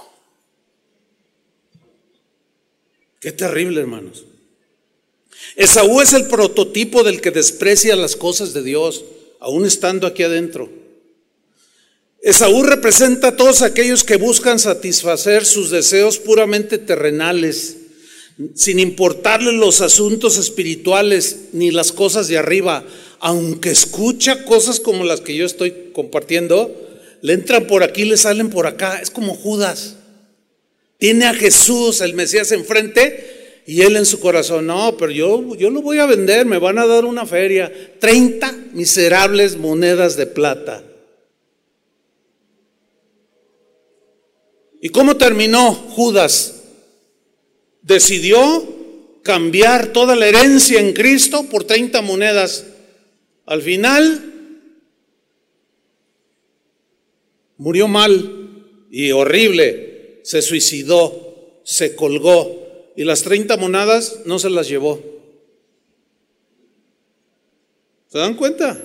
Qué 3.18 3.32
terrible, 3.32 3.80
hermanos. 3.80 4.26
Esaú 5.56 6.02
es 6.02 6.12
el 6.12 6.26
prototipo 6.28 7.02
del 7.02 7.22
que 7.22 7.30
desprecia 7.30 7.96
las 7.96 8.14
cosas 8.14 8.52
de 8.52 8.62
Dios, 8.62 9.04
aún 9.40 9.64
estando 9.64 10.06
aquí 10.06 10.22
adentro. 10.22 10.70
Esaú 12.26 12.64
representa 12.64 13.28
a 13.28 13.36
todos 13.36 13.62
aquellos 13.62 14.02
que 14.02 14.16
buscan 14.16 14.58
satisfacer 14.58 15.44
sus 15.44 15.70
deseos 15.70 16.18
puramente 16.18 16.76
terrenales, 16.76 17.76
sin 18.56 18.80
importarle 18.80 19.52
los 19.52 19.80
asuntos 19.80 20.36
espirituales 20.36 21.50
ni 21.52 21.70
las 21.70 21.92
cosas 21.92 22.26
de 22.26 22.36
arriba, 22.36 22.82
aunque 23.20 23.70
escucha 23.70 24.44
cosas 24.44 24.80
como 24.80 25.04
las 25.04 25.20
que 25.20 25.36
yo 25.36 25.46
estoy 25.46 25.92
compartiendo, 25.92 26.74
le 27.22 27.32
entran 27.32 27.68
por 27.68 27.84
aquí, 27.84 28.04
le 28.04 28.16
salen 28.16 28.50
por 28.50 28.66
acá. 28.66 28.98
Es 29.00 29.10
como 29.10 29.36
Judas. 29.36 29.94
Tiene 30.98 31.26
a 31.26 31.34
Jesús, 31.34 32.00
el 32.00 32.14
Mesías, 32.14 32.50
enfrente 32.50 33.62
y 33.68 33.82
él 33.82 33.94
en 33.94 34.04
su 34.04 34.18
corazón, 34.18 34.66
no, 34.66 34.96
pero 34.96 35.12
yo, 35.12 35.54
yo 35.54 35.70
lo 35.70 35.80
voy 35.80 36.00
a 36.00 36.06
vender, 36.06 36.44
me 36.44 36.58
van 36.58 36.80
a 36.80 36.86
dar 36.86 37.04
una 37.04 37.24
feria. 37.24 37.72
30 38.00 38.52
miserables 38.72 39.56
monedas 39.56 40.16
de 40.16 40.26
plata. 40.26 40.82
¿Y 44.80 44.88
cómo 44.90 45.16
terminó 45.16 45.74
Judas? 45.74 46.62
Decidió 47.82 49.20
cambiar 49.22 49.92
toda 49.92 50.14
la 50.14 50.26
herencia 50.26 50.80
en 50.80 50.92
Cristo 50.92 51.44
por 51.44 51.64
30 51.64 52.02
monedas 52.02 52.66
al 53.46 53.62
final 53.62 54.32
murió 57.56 57.86
mal 57.88 58.86
y 58.90 59.12
horrible, 59.12 60.20
se 60.24 60.42
suicidó, 60.42 61.60
se 61.64 61.94
colgó 61.94 62.92
y 62.96 63.04
las 63.04 63.22
30 63.22 63.56
monadas 63.56 64.20
no 64.24 64.38
se 64.38 64.50
las 64.50 64.68
llevó. 64.68 65.00
¿Se 68.08 68.18
dan 68.18 68.34
cuenta? 68.34 68.82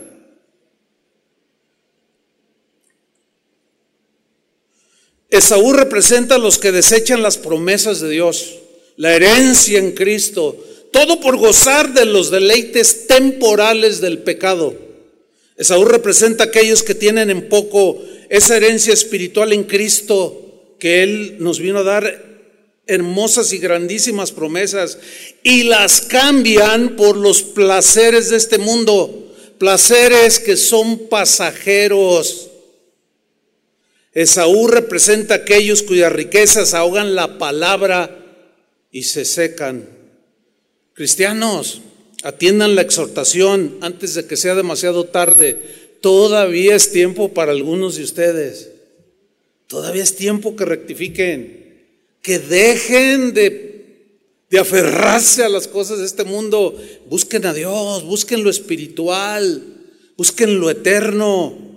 Esaú 5.32 5.71
representa 5.71 6.36
a 6.36 6.39
los 6.39 6.59
que 6.59 6.73
desechan 6.73 7.23
las 7.23 7.38
promesas 7.38 8.01
de 8.01 8.09
Dios, 8.09 8.59
la 8.97 9.15
herencia 9.15 9.79
en 9.79 9.93
Cristo, 9.93 10.61
todo 10.91 11.21
por 11.21 11.38
gozar 11.38 11.93
de 11.93 12.05
los 12.05 12.29
deleites 12.29 13.07
temporales 13.07 14.01
del 14.01 14.19
pecado. 14.19 14.75
Esaú 15.55 15.86
representa 15.86 16.43
a 16.43 16.47
aquellos 16.47 16.84
que 16.84 16.95
tienen 16.95 17.29
en 17.29 17.47
poco 17.47 18.03
esa 18.29 18.57
herencia 18.57 18.93
espiritual 18.93 19.53
en 19.53 19.63
Cristo 19.63 20.75
que 20.77 21.01
Él 21.01 21.38
nos 21.39 21.59
vino 21.59 21.79
a 21.79 21.84
dar 21.84 22.32
hermosas 22.86 23.53
y 23.53 23.57
grandísimas 23.57 24.34
promesas 24.34 24.97
y 25.43 25.63
las 25.63 26.01
cambian 26.01 26.97
por 26.97 27.15
los 27.15 27.41
placeres 27.41 28.29
de 28.29 28.36
este 28.36 28.57
mundo, 28.57 29.34
placeres 29.57 30.39
que 30.39 30.57
son 30.57 31.07
pasajeros. 31.07 32.50
Esaú 34.14 34.68
representa 34.68 35.36
a 35.36 35.38
aquellos 35.38 35.84
cuyas 35.84 36.12
riquezas 36.12 36.74
ahogan 36.74 37.16
la 37.16 37.38
palabra 37.38 38.18
y 38.91 39.03
se 39.03 39.24
secan. 39.24 39.88
Cristianos, 40.93 41.82
atiendan 42.24 42.76
la 42.76 42.82
exhortación 42.82 43.78
antes 43.82 44.14
de 44.14 44.26
que 44.26 44.36
sea 44.36 44.55
demasiado 44.55 45.05
tarde. 45.05 45.57
Todavía 46.01 46.76
es 46.76 46.91
tiempo 46.91 47.34
para 47.34 47.51
algunos 47.51 47.95
de 47.95 48.03
ustedes. 48.03 48.72
Todavía 49.68 50.03
es 50.03 50.16
tiempo 50.18 50.57
que 50.57 50.66
rectifiquen, 50.66 51.88
que 52.22 52.39
dejen 52.39 53.34
de, 53.34 54.18
de 54.49 54.59
aferrarse 54.59 55.43
a 55.43 55.49
las 55.49 55.70
cosas 55.70 55.99
de 55.99 56.05
este 56.05 56.26
mundo. 56.26 56.78
Busquen 57.07 57.45
a 57.45 57.53
Dios, 57.53 58.03
busquen 58.03 58.43
lo 58.43 58.49
espiritual, 58.49 59.64
busquen 60.18 60.59
lo 60.59 60.70
eterno. 60.70 61.70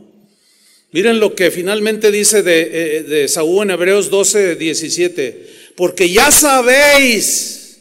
Miren 0.94 1.18
lo 1.18 1.34
que 1.34 1.50
finalmente 1.50 2.12
dice 2.12 2.44
de, 2.44 2.70
eh, 2.72 3.02
de 3.02 3.26
Saúl 3.26 3.64
en 3.64 3.72
Hebreos 3.72 4.10
12, 4.10 4.54
17. 4.54 5.72
Porque 5.74 6.08
ya 6.08 6.30
sabéis 6.30 7.80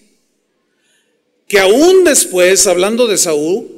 que 1.47 1.59
aún 1.59 2.05
después, 2.05 2.66
hablando 2.66 3.05
de 3.05 3.20
Saúl, 3.20 3.70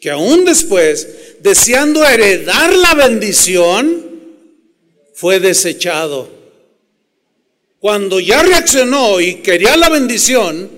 que 0.00 0.10
aún 0.10 0.44
después, 0.44 1.36
deseando 1.38 2.04
heredar 2.04 2.74
la 2.74 2.94
bendición, 2.94 4.06
fue 5.14 5.38
desechado. 5.38 6.28
Cuando 7.78 8.18
ya 8.18 8.42
reaccionó 8.42 9.20
y 9.20 9.36
quería 9.36 9.76
la 9.76 9.88
bendición, 9.88 10.68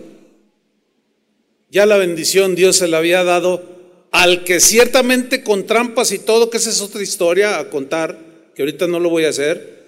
ya 1.70 1.86
la 1.86 1.96
bendición 1.96 2.56
Dios 2.56 2.76
se 2.76 2.88
la 2.88 2.98
había 2.98 3.24
dado 3.24 3.71
al 4.12 4.44
que 4.44 4.60
ciertamente 4.60 5.42
con 5.42 5.66
trampas 5.66 6.12
y 6.12 6.18
todo, 6.18 6.50
que 6.50 6.58
esa 6.58 6.70
es 6.70 6.80
otra 6.82 7.02
historia 7.02 7.58
a 7.58 7.70
contar, 7.70 8.18
que 8.54 8.62
ahorita 8.62 8.86
no 8.86 9.00
lo 9.00 9.08
voy 9.08 9.24
a 9.24 9.30
hacer, 9.30 9.82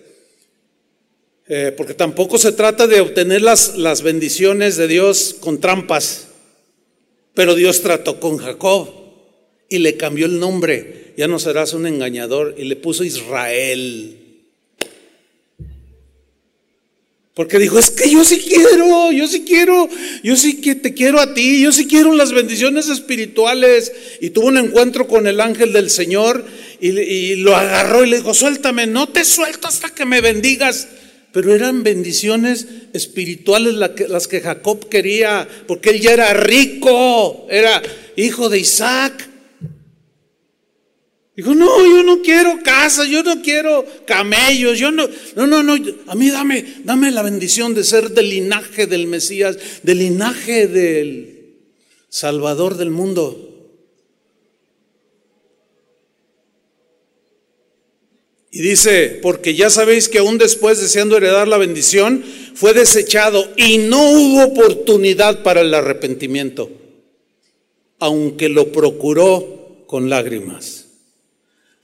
eh, 1.47 1.75
porque 1.77 1.93
tampoco 1.93 2.39
se 2.39 2.53
trata 2.53 2.87
de 2.87 3.03
obtener 3.03 3.43
las, 3.43 3.77
las 3.77 4.01
bendiciones 4.03 4.77
de 4.77 4.89
Dios 4.89 5.37
con 5.39 5.61
trampas, 5.61 6.29
pero 7.35 7.55
Dios 7.55 7.83
trató 7.83 8.19
con 8.19 8.39
Jacob 8.39 8.89
y 9.69 9.79
le 9.79 9.99
cambió 9.99 10.25
el 10.25 10.41
nombre, 10.41 11.13
ya 11.19 11.29
no 11.29 11.39
serás 11.39 11.75
un 11.75 11.87
engañador, 11.87 12.55
y 12.57 12.65
le 12.65 12.77
puso 12.77 13.05
Israel. 13.05 14.24
Porque 17.35 17.59
dijo, 17.59 17.81
es 17.81 17.91
que 17.91 18.09
yo 18.09 18.25
sí 18.25 18.39
quiero, 18.39 19.11
yo 19.11 19.27
sí 19.27 19.45
quiero, 19.45 19.89
yo 20.23 20.37
sí 20.37 20.61
que 20.61 20.77
te 20.77 20.95
quiero 20.95 21.19
a 21.19 21.35
ti, 21.35 21.61
yo 21.61 21.73
sí 21.73 21.89
quiero 21.89 22.15
las 22.15 22.33
bendiciones 22.33 22.89
espirituales. 22.89 23.93
Y 24.21 24.31
tuvo 24.31 24.47
un 24.47 24.57
encuentro 24.57 25.09
con 25.09 25.27
el 25.27 25.41
ángel 25.41 25.73
del 25.73 25.91
Señor 25.91 26.45
y, 26.81 27.35
lo 27.37 27.57
agarró 27.57 28.05
y 28.05 28.11
le 28.11 28.19
dijo, 28.19 28.35
suéltame, 28.35 28.87
no 28.87 29.09
te 29.09 29.25
suelto 29.25 29.67
hasta 29.67 29.91
que 29.91 30.05
me 30.05 30.21
bendigas. 30.21 30.87
Pero 31.33 31.53
eran 31.53 31.83
bendiciones 31.83 32.69
espirituales 32.93 33.75
las 33.75 34.29
que 34.29 34.41
Jacob 34.41 34.89
quería, 34.89 35.49
porque 35.67 35.91
él 35.91 36.01
ya 36.01 36.13
era 36.13 36.33
rico, 36.35 37.49
era 37.51 37.83
hijo 38.15 38.49
de 38.49 38.61
Isaac. 38.61 39.34
Dijo, 41.37 41.53
no, 41.53 41.85
yo 41.85 42.05
no 42.05 42.23
quiero 42.23 42.63
casa, 42.63 43.05
yo 43.05 43.25
no 43.25 43.43
quiero 43.43 43.85
camellos, 44.07 44.79
yo 44.79 44.93
no, 44.93 45.09
no, 45.35 45.47
no, 45.49 45.65
no, 45.65 45.75
a 46.07 46.15
mí 46.15 46.31
dame, 46.31 46.65
dame 46.85 47.11
la 47.11 47.23
bendición 47.23 47.75
de 47.75 47.83
ser 47.83 48.11
del 48.11 48.31
linaje 48.31 48.87
del 48.87 49.09
Mesías, 49.09 49.59
del 49.83 49.99
linaje 49.99 50.69
del 50.69 51.57
Salvador 52.09 52.77
del 52.77 52.91
mundo. 52.91 53.51
Y 58.53 58.63
dice, 58.63 59.19
porque 59.21 59.57
ya 59.57 59.71
sabéis 59.71 60.09
que 60.09 60.19
aún 60.19 60.39
después 60.39 60.81
deseando 60.81 61.17
heredar 61.17 61.49
la 61.49 61.59
bendición, 61.59 62.23
fue 62.55 62.73
desechado 62.75 63.53
y 63.57 63.79
no 63.79 64.13
hubo 64.13 64.45
oportunidad 64.45 65.43
para 65.43 65.63
el 65.63 65.75
arrepentimiento, 65.75 66.71
aunque 67.99 68.49
lo 68.49 68.71
procuró 68.71 69.83
con 69.89 70.09
lágrimas. 70.09 70.84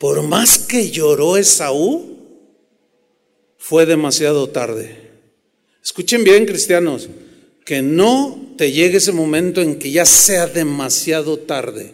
Por 0.00 0.22
más 0.22 0.58
que 0.58 0.90
lloró 0.90 1.36
Esaú, 1.36 2.16
fue 3.58 3.84
demasiado 3.84 4.48
tarde. 4.48 5.10
Escuchen 5.84 6.24
bien, 6.24 6.46
cristianos, 6.46 7.10
que 7.66 7.82
no 7.82 8.54
te 8.56 8.72
llegue 8.72 8.96
ese 8.96 9.12
momento 9.12 9.60
en 9.60 9.78
que 9.78 9.90
ya 9.90 10.06
sea 10.06 10.46
demasiado 10.46 11.38
tarde. 11.40 11.92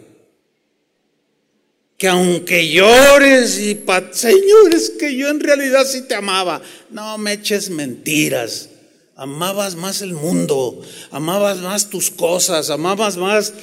Que 1.97 2.07
aunque 2.07 2.69
llores 2.69 3.59
y, 3.59 3.77
señores, 4.11 4.93
que 4.97 5.13
yo 5.13 5.27
en 5.27 5.41
realidad 5.41 5.85
sí 5.85 6.03
te 6.03 6.15
amaba, 6.15 6.61
no 6.89 7.17
me 7.17 7.33
eches 7.33 7.69
mentiras. 7.69 8.69
Amabas 9.17 9.75
más 9.75 10.01
el 10.01 10.13
mundo, 10.13 10.81
amabas 11.11 11.57
más 11.57 11.89
tus 11.89 12.09
cosas, 12.09 12.69
amabas 12.69 13.17
más 13.17 13.53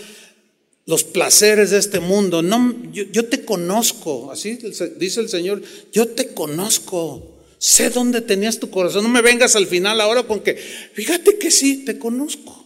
los 0.86 1.04
placeres 1.04 1.70
de 1.70 1.78
este 1.78 2.00
mundo. 2.00 2.42
No, 2.42 2.74
yo, 2.92 3.24
te 3.26 3.44
conozco, 3.44 4.30
así 4.30 4.58
dice 4.96 5.20
el 5.20 5.28
Señor, 5.28 5.62
yo 5.92 6.08
te 6.08 6.28
conozco. 6.34 7.30
Sé 7.58 7.88
dónde 7.88 8.20
tenías 8.20 8.58
tu 8.58 8.68
corazón. 8.68 9.04
No 9.04 9.08
me 9.08 9.22
vengas 9.22 9.56
al 9.56 9.66
final 9.66 10.00
ahora 10.00 10.24
con 10.24 10.40
que, 10.40 10.54
fíjate 10.54 11.38
que 11.38 11.50
sí, 11.50 11.84
te 11.84 11.98
conozco. 11.98 12.62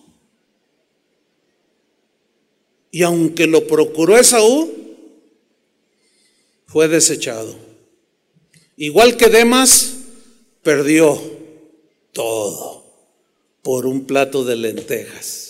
Y 2.90 3.02
aunque 3.02 3.46
lo 3.46 3.66
procuró 3.66 4.18
Esaú, 4.18 4.72
fue 6.66 6.88
desechado. 6.88 7.54
Igual 8.76 9.16
que 9.16 9.28
Demas, 9.28 9.94
perdió 10.62 11.20
todo 12.12 12.84
por 13.62 13.86
un 13.86 14.06
plato 14.06 14.44
de 14.44 14.56
lentejas. 14.56 15.47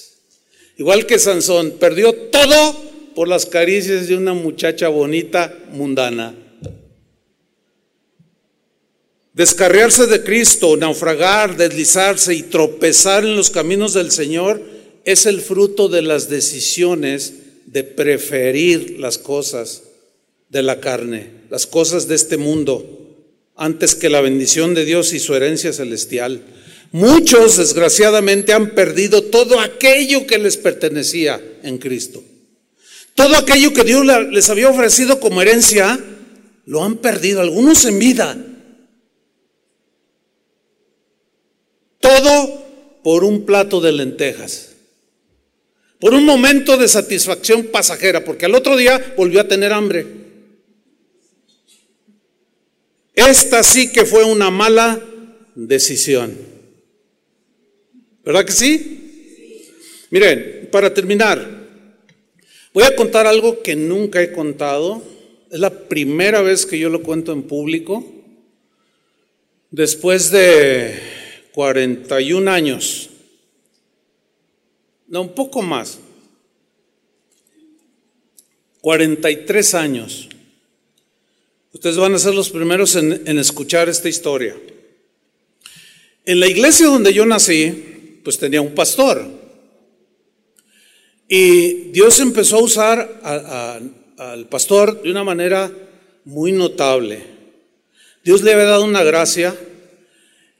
Igual 0.78 1.06
que 1.06 1.18
Sansón, 1.18 1.72
perdió 1.72 2.14
todo 2.14 2.76
por 3.16 3.26
las 3.26 3.46
caricias 3.46 4.06
de 4.06 4.16
una 4.16 4.32
muchacha 4.32 4.88
bonita, 4.88 5.52
mundana. 5.72 6.36
Descarriarse 9.32 10.06
de 10.06 10.22
Cristo, 10.22 10.76
naufragar, 10.76 11.56
deslizarse 11.56 12.32
y 12.34 12.44
tropezar 12.44 13.24
en 13.24 13.36
los 13.36 13.50
caminos 13.50 13.92
del 13.92 14.12
Señor 14.12 14.62
es 15.04 15.26
el 15.26 15.40
fruto 15.40 15.88
de 15.88 16.02
las 16.02 16.28
decisiones 16.28 17.34
de 17.66 17.82
preferir 17.82 19.00
las 19.00 19.18
cosas 19.18 19.82
de 20.48 20.62
la 20.62 20.80
carne, 20.80 21.30
las 21.50 21.66
cosas 21.66 22.06
de 22.06 22.14
este 22.14 22.36
mundo, 22.36 23.16
antes 23.56 23.96
que 23.96 24.10
la 24.10 24.20
bendición 24.20 24.74
de 24.74 24.84
Dios 24.84 25.12
y 25.12 25.18
su 25.18 25.34
herencia 25.34 25.72
celestial. 25.72 26.42
Muchos, 26.92 27.58
desgraciadamente, 27.58 28.52
han 28.52 28.70
perdido 28.70 29.22
todo 29.24 29.60
aquello 29.60 30.26
que 30.26 30.38
les 30.38 30.56
pertenecía 30.56 31.40
en 31.62 31.78
Cristo. 31.78 32.24
Todo 33.14 33.36
aquello 33.36 33.72
que 33.72 33.84
Dios 33.84 34.06
les 34.30 34.48
había 34.48 34.70
ofrecido 34.70 35.20
como 35.20 35.42
herencia, 35.42 35.98
lo 36.64 36.84
han 36.84 36.98
perdido, 36.98 37.40
algunos 37.40 37.84
en 37.84 37.98
vida. 37.98 38.38
Todo 42.00 42.66
por 43.02 43.24
un 43.24 43.44
plato 43.44 43.80
de 43.80 43.92
lentejas. 43.92 44.70
Por 46.00 46.14
un 46.14 46.24
momento 46.24 46.76
de 46.76 46.88
satisfacción 46.88 47.64
pasajera, 47.64 48.24
porque 48.24 48.46
al 48.46 48.54
otro 48.54 48.76
día 48.76 49.14
volvió 49.16 49.40
a 49.40 49.48
tener 49.48 49.72
hambre. 49.72 50.06
Esta 53.14 53.62
sí 53.64 53.90
que 53.90 54.06
fue 54.06 54.24
una 54.24 54.50
mala 54.50 55.02
decisión. 55.56 56.57
¿Verdad 58.24 58.44
que 58.44 58.52
sí? 58.52 58.98
Miren, 60.10 60.68
para 60.72 60.92
terminar, 60.92 61.46
voy 62.72 62.84
a 62.84 62.96
contar 62.96 63.26
algo 63.26 63.62
que 63.62 63.76
nunca 63.76 64.22
he 64.22 64.32
contado. 64.32 65.02
Es 65.50 65.60
la 65.60 65.88
primera 65.88 66.42
vez 66.42 66.66
que 66.66 66.78
yo 66.78 66.88
lo 66.88 67.02
cuento 67.02 67.32
en 67.32 67.42
público. 67.42 68.04
Después 69.70 70.30
de 70.30 70.98
41 71.52 72.50
años. 72.50 73.10
No, 75.06 75.22
un 75.22 75.34
poco 75.34 75.62
más. 75.62 75.98
43 78.80 79.74
años. 79.74 80.28
Ustedes 81.72 81.96
van 81.96 82.14
a 82.14 82.18
ser 82.18 82.34
los 82.34 82.50
primeros 82.50 82.96
en, 82.96 83.22
en 83.26 83.38
escuchar 83.38 83.88
esta 83.88 84.08
historia. 84.08 84.56
En 86.24 86.40
la 86.40 86.46
iglesia 86.46 86.86
donde 86.86 87.12
yo 87.12 87.26
nací, 87.26 87.87
pues 88.28 88.36
tenía 88.36 88.60
un 88.60 88.74
pastor. 88.74 89.26
Y 91.26 91.92
Dios 91.92 92.20
empezó 92.20 92.58
a 92.58 92.62
usar 92.62 93.20
al 94.18 94.46
pastor 94.50 95.00
de 95.00 95.10
una 95.10 95.24
manera 95.24 95.72
muy 96.26 96.52
notable. 96.52 97.22
Dios 98.22 98.42
le 98.42 98.52
había 98.52 98.66
dado 98.66 98.84
una 98.84 99.02
gracia. 99.02 99.56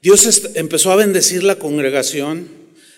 Dios 0.01 0.51
empezó 0.55 0.93
a 0.93 0.97
bendecir 0.97 1.45
la 1.45 1.57
congregación. 1.57 2.49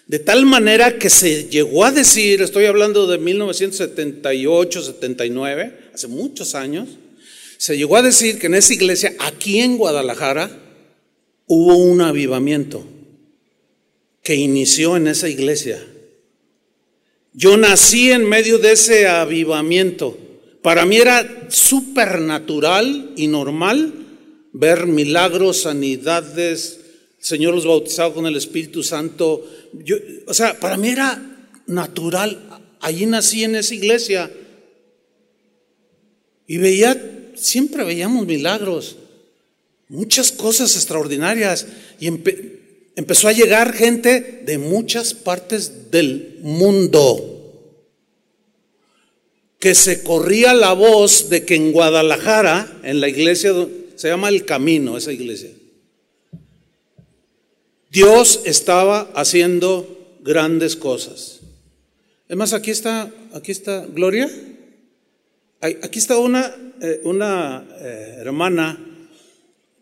De 0.06 0.20
tal 0.20 0.46
manera 0.46 0.98
que 0.98 1.10
se 1.10 1.48
llegó 1.48 1.84
a 1.84 1.90
decir, 1.90 2.40
estoy 2.40 2.66
hablando 2.66 3.08
de 3.08 3.18
1978, 3.18 4.82
79, 4.82 5.90
hace 5.92 6.06
muchos 6.06 6.54
años, 6.54 6.90
se 7.58 7.76
llegó 7.76 7.96
a 7.96 8.02
decir 8.02 8.38
que 8.38 8.46
en 8.46 8.54
esa 8.54 8.72
iglesia, 8.72 9.16
aquí 9.18 9.58
en 9.58 9.78
Guadalajara, 9.78 10.48
hubo 11.48 11.74
un 11.74 12.02
avivamiento 12.02 12.99
que 14.22 14.34
inició 14.34 14.96
en 14.96 15.08
esa 15.08 15.28
iglesia. 15.28 15.84
Yo 17.32 17.56
nací 17.56 18.10
en 18.10 18.28
medio 18.28 18.58
de 18.58 18.72
ese 18.72 19.06
avivamiento. 19.06 20.18
Para 20.62 20.84
mí 20.84 20.96
era 20.96 21.46
supernatural 21.48 23.12
y 23.16 23.28
normal 23.28 23.94
ver 24.52 24.86
milagros, 24.86 25.62
sanidades, 25.62 26.80
Señor 27.20 27.54
los 27.54 27.66
bautizaba 27.66 28.14
con 28.14 28.26
el 28.26 28.36
Espíritu 28.36 28.82
Santo. 28.82 29.46
O 30.26 30.34
sea, 30.34 30.58
para 30.58 30.76
mí 30.78 30.88
era 30.88 31.22
natural. 31.66 32.62
Allí 32.80 33.04
nací 33.04 33.44
en 33.44 33.56
esa 33.56 33.74
iglesia. 33.74 34.30
Y 36.46 36.56
veía, 36.56 37.32
siempre 37.36 37.84
veíamos 37.84 38.26
milagros, 38.26 38.96
muchas 39.88 40.32
cosas 40.32 40.74
extraordinarias. 40.74 41.66
Y 42.00 42.10
empezó 42.96 43.28
a 43.28 43.32
llegar 43.32 43.72
gente 43.72 44.42
de 44.44 44.58
muchas 44.58 45.14
partes 45.14 45.90
del 45.90 46.38
mundo 46.42 47.30
que 49.58 49.74
se 49.74 50.02
corría 50.02 50.54
la 50.54 50.72
voz 50.72 51.28
de 51.28 51.44
que 51.44 51.54
en 51.54 51.72
Guadalajara, 51.72 52.80
en 52.82 53.00
la 53.00 53.08
iglesia, 53.08 53.52
se 53.94 54.08
llama 54.08 54.30
El 54.30 54.46
Camino, 54.46 54.96
esa 54.96 55.12
iglesia, 55.12 55.50
Dios 57.90 58.40
estaba 58.44 59.10
haciendo 59.14 60.16
grandes 60.22 60.76
cosas. 60.76 61.40
Es 62.28 62.36
más, 62.36 62.52
aquí 62.52 62.70
está, 62.70 63.12
aquí 63.34 63.52
está 63.52 63.84
Gloria. 63.86 64.30
Aquí 65.60 65.98
está 65.98 66.16
una, 66.16 66.54
eh, 66.80 67.02
una 67.04 67.68
eh, 67.80 68.14
hermana 68.20 68.89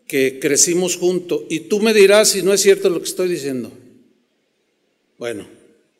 que 0.09 0.39
crecimos 0.39 0.97
juntos 0.97 1.43
y 1.49 1.59
tú 1.61 1.79
me 1.79 1.93
dirás 1.93 2.29
si 2.29 2.41
no 2.41 2.51
es 2.51 2.61
cierto 2.61 2.89
lo 2.89 2.97
que 2.97 3.07
estoy 3.07 3.29
diciendo. 3.29 3.71
Bueno, 5.19 5.47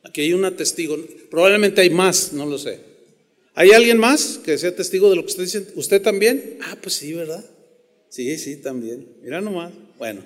aquí 0.03 0.21
hay 0.21 0.33
una 0.33 0.55
testigo, 0.55 0.97
probablemente 1.29 1.81
hay 1.81 1.91
más, 1.91 2.33
no 2.33 2.47
lo 2.47 2.57
sé. 2.57 2.79
¿Hay 3.53 3.69
alguien 3.69 3.99
más 3.99 4.39
que 4.43 4.57
sea 4.57 4.75
testigo 4.75 5.11
de 5.11 5.15
lo 5.15 5.21
que 5.21 5.29
estoy 5.29 5.45
diciendo? 5.45 5.69
¿Usted 5.75 6.01
también? 6.01 6.57
Ah, 6.61 6.75
pues 6.81 6.95
sí, 6.95 7.13
¿verdad? 7.13 7.45
Sí, 8.09 8.35
sí, 8.39 8.57
también. 8.57 9.07
Mira 9.21 9.41
nomás. 9.41 9.73
Bueno. 9.99 10.25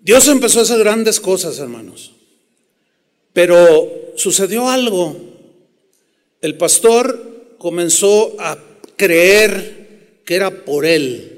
Dios 0.00 0.26
empezó 0.28 0.60
a 0.60 0.62
hacer 0.62 0.78
grandes 0.78 1.20
cosas, 1.20 1.58
hermanos. 1.58 2.14
Pero 3.34 4.14
sucedió 4.16 4.70
algo. 4.70 5.14
El 6.40 6.56
pastor 6.56 7.56
comenzó 7.58 8.40
a 8.40 8.56
creer 8.96 9.75
que 10.26 10.34
era 10.34 10.64
por 10.64 10.84
él 10.84 11.36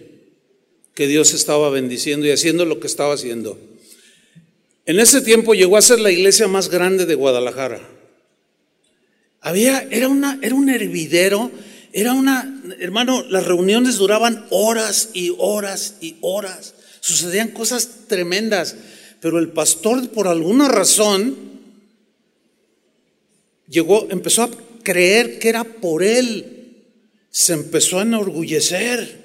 que 0.94 1.06
Dios 1.06 1.32
estaba 1.32 1.70
bendiciendo 1.70 2.26
y 2.26 2.32
haciendo 2.32 2.64
lo 2.64 2.80
que 2.80 2.88
estaba 2.88 3.14
haciendo. 3.14 3.56
En 4.84 4.98
ese 4.98 5.20
tiempo 5.20 5.54
llegó 5.54 5.76
a 5.76 5.82
ser 5.82 6.00
la 6.00 6.10
iglesia 6.10 6.48
más 6.48 6.70
grande 6.70 7.06
de 7.06 7.14
Guadalajara. 7.14 7.80
Había, 9.40 9.86
era, 9.90 10.08
una, 10.08 10.40
era 10.42 10.56
un 10.56 10.68
hervidero, 10.70 11.52
era 11.92 12.14
una, 12.14 12.62
hermano, 12.80 13.22
las 13.28 13.46
reuniones 13.46 13.96
duraban 13.96 14.46
horas 14.50 15.10
y 15.12 15.32
horas 15.38 15.96
y 16.00 16.16
horas. 16.20 16.74
Sucedían 17.00 17.48
cosas 17.48 18.06
tremendas, 18.08 18.74
pero 19.20 19.38
el 19.38 19.50
pastor 19.50 20.08
por 20.10 20.26
alguna 20.26 20.68
razón 20.68 21.36
llegó, 23.68 24.08
empezó 24.10 24.44
a 24.44 24.50
creer 24.82 25.38
que 25.38 25.50
era 25.50 25.64
por 25.64 26.02
él, 26.02 26.57
se 27.38 27.52
empezó 27.52 28.00
a 28.00 28.02
enorgullecer. 28.02 29.16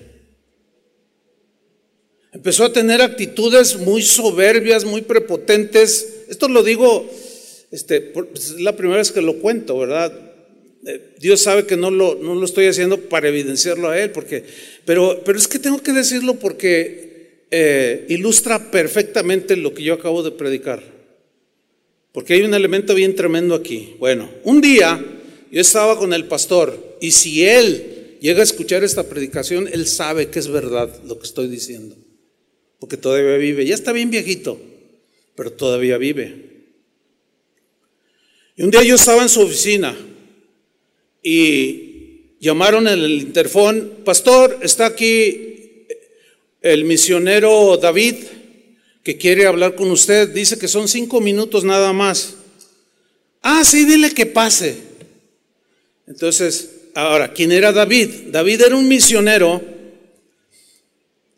Empezó 2.32 2.66
a 2.66 2.72
tener 2.72 3.02
actitudes 3.02 3.76
muy 3.80 4.04
soberbias, 4.04 4.86
muy 4.86 5.02
prepotentes. 5.02 6.26
Esto 6.30 6.48
lo 6.48 6.62
digo, 6.62 7.10
este, 7.72 8.14
es 8.36 8.52
la 8.60 8.76
primera 8.76 9.00
vez 9.00 9.12
que 9.12 9.24
lo 9.24 9.40
cuento, 9.40 9.80
¿verdad? 9.80 10.14
Eh, 10.86 11.16
Dios 11.18 11.42
sabe 11.42 11.66
que 11.66 11.76
no 11.76 11.90
lo, 11.90 12.14
no 12.14 12.36
lo 12.36 12.46
estoy 12.46 12.68
haciendo 12.68 13.00
para 13.00 13.30
evidenciarlo 13.30 13.90
a 13.90 14.00
Él, 14.00 14.12
porque, 14.12 14.44
pero, 14.86 15.24
pero 15.26 15.40
es 15.40 15.48
que 15.48 15.58
tengo 15.58 15.82
que 15.82 15.92
decirlo 15.92 16.36
porque 16.36 17.48
eh, 17.50 18.06
ilustra 18.10 18.70
perfectamente 18.70 19.56
lo 19.56 19.74
que 19.74 19.82
yo 19.82 19.96
acabo 19.96 20.22
de 20.22 20.30
predicar. 20.30 20.84
Porque 22.12 22.36
hay 22.36 22.44
un 22.44 22.54
elemento 22.54 22.94
bien 22.94 23.16
tremendo 23.16 23.56
aquí. 23.56 23.96
Bueno, 23.98 24.30
un 24.44 24.62
día 24.62 25.04
yo 25.52 25.62
estaba 25.62 25.98
con 25.98 26.14
el 26.14 26.26
pastor 26.26 26.98
y 27.02 27.10
si 27.10 27.44
él 27.44 27.90
llega 28.24 28.40
a 28.40 28.44
escuchar 28.44 28.86
esta 28.86 29.04
predicación, 29.04 29.68
él 29.68 29.86
sabe 29.86 30.30
que 30.30 30.40
es 30.40 30.48
verdad 30.48 30.90
lo 31.04 31.20
que 31.20 31.26
estoy 31.26 31.50
diciendo. 31.50 31.98
Porque 32.80 32.96
todavía 32.96 33.36
vive. 33.36 33.66
Ya 33.66 33.76
está 33.76 33.92
bien 33.92 34.12
viejito, 34.12 34.62
pero 35.36 35.52
todavía 35.52 35.98
vive. 35.98 36.52
Y 38.56 38.64
un 38.64 38.72
día 38.72 38.82
yo 38.82 38.96
estaba 38.96 39.24
en 39.24 39.28
su 39.28 39.42
oficina 39.42 39.94
y 41.22 42.38
llamaron 42.40 42.88
en 42.88 43.00
el 43.00 43.12
interfón, 43.12 43.92
pastor, 44.06 44.58
está 44.62 44.86
aquí 44.86 45.86
el 46.62 46.86
misionero 46.86 47.76
David, 47.76 48.16
que 49.04 49.18
quiere 49.18 49.48
hablar 49.48 49.76
con 49.76 49.92
usted, 49.92 50.30
dice 50.30 50.58
que 50.58 50.70
son 50.70 50.88
cinco 50.88 51.20
minutos 51.20 51.66
nada 51.66 51.92
más. 51.92 52.36
Ah, 53.42 53.66
sí, 53.66 53.84
dile 53.84 54.14
que 54.14 54.26
pase. 54.26 54.78
Entonces, 56.08 56.73
ahora, 56.94 57.34
¿quién 57.34 57.52
era 57.52 57.72
David? 57.72 58.10
David 58.32 58.62
era 58.62 58.76
un 58.76 58.88
misionero. 58.88 59.62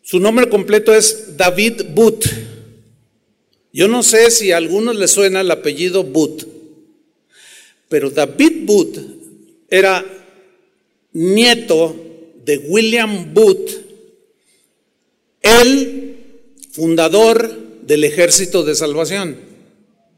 Su 0.01 0.19
nombre 0.19 0.49
completo 0.49 0.93
es 0.93 1.35
David 1.35 1.81
But. 1.93 2.25
Yo 3.73 3.87
no 3.87 4.03
sé 4.03 4.31
si 4.31 4.51
a 4.51 4.57
algunos 4.57 4.95
les 4.95 5.11
suena 5.11 5.41
el 5.41 5.51
apellido 5.51 6.03
But, 6.03 6.45
pero 7.89 8.09
David 8.09 8.65
But 8.65 8.97
era 9.69 10.05
nieto 11.11 11.95
de 12.45 12.57
William 12.57 13.33
Booth, 13.33 13.71
el 15.41 16.15
fundador 16.71 17.81
del 17.81 18.03
Ejército 18.03 18.63
de 18.63 18.75
Salvación. 18.75 19.37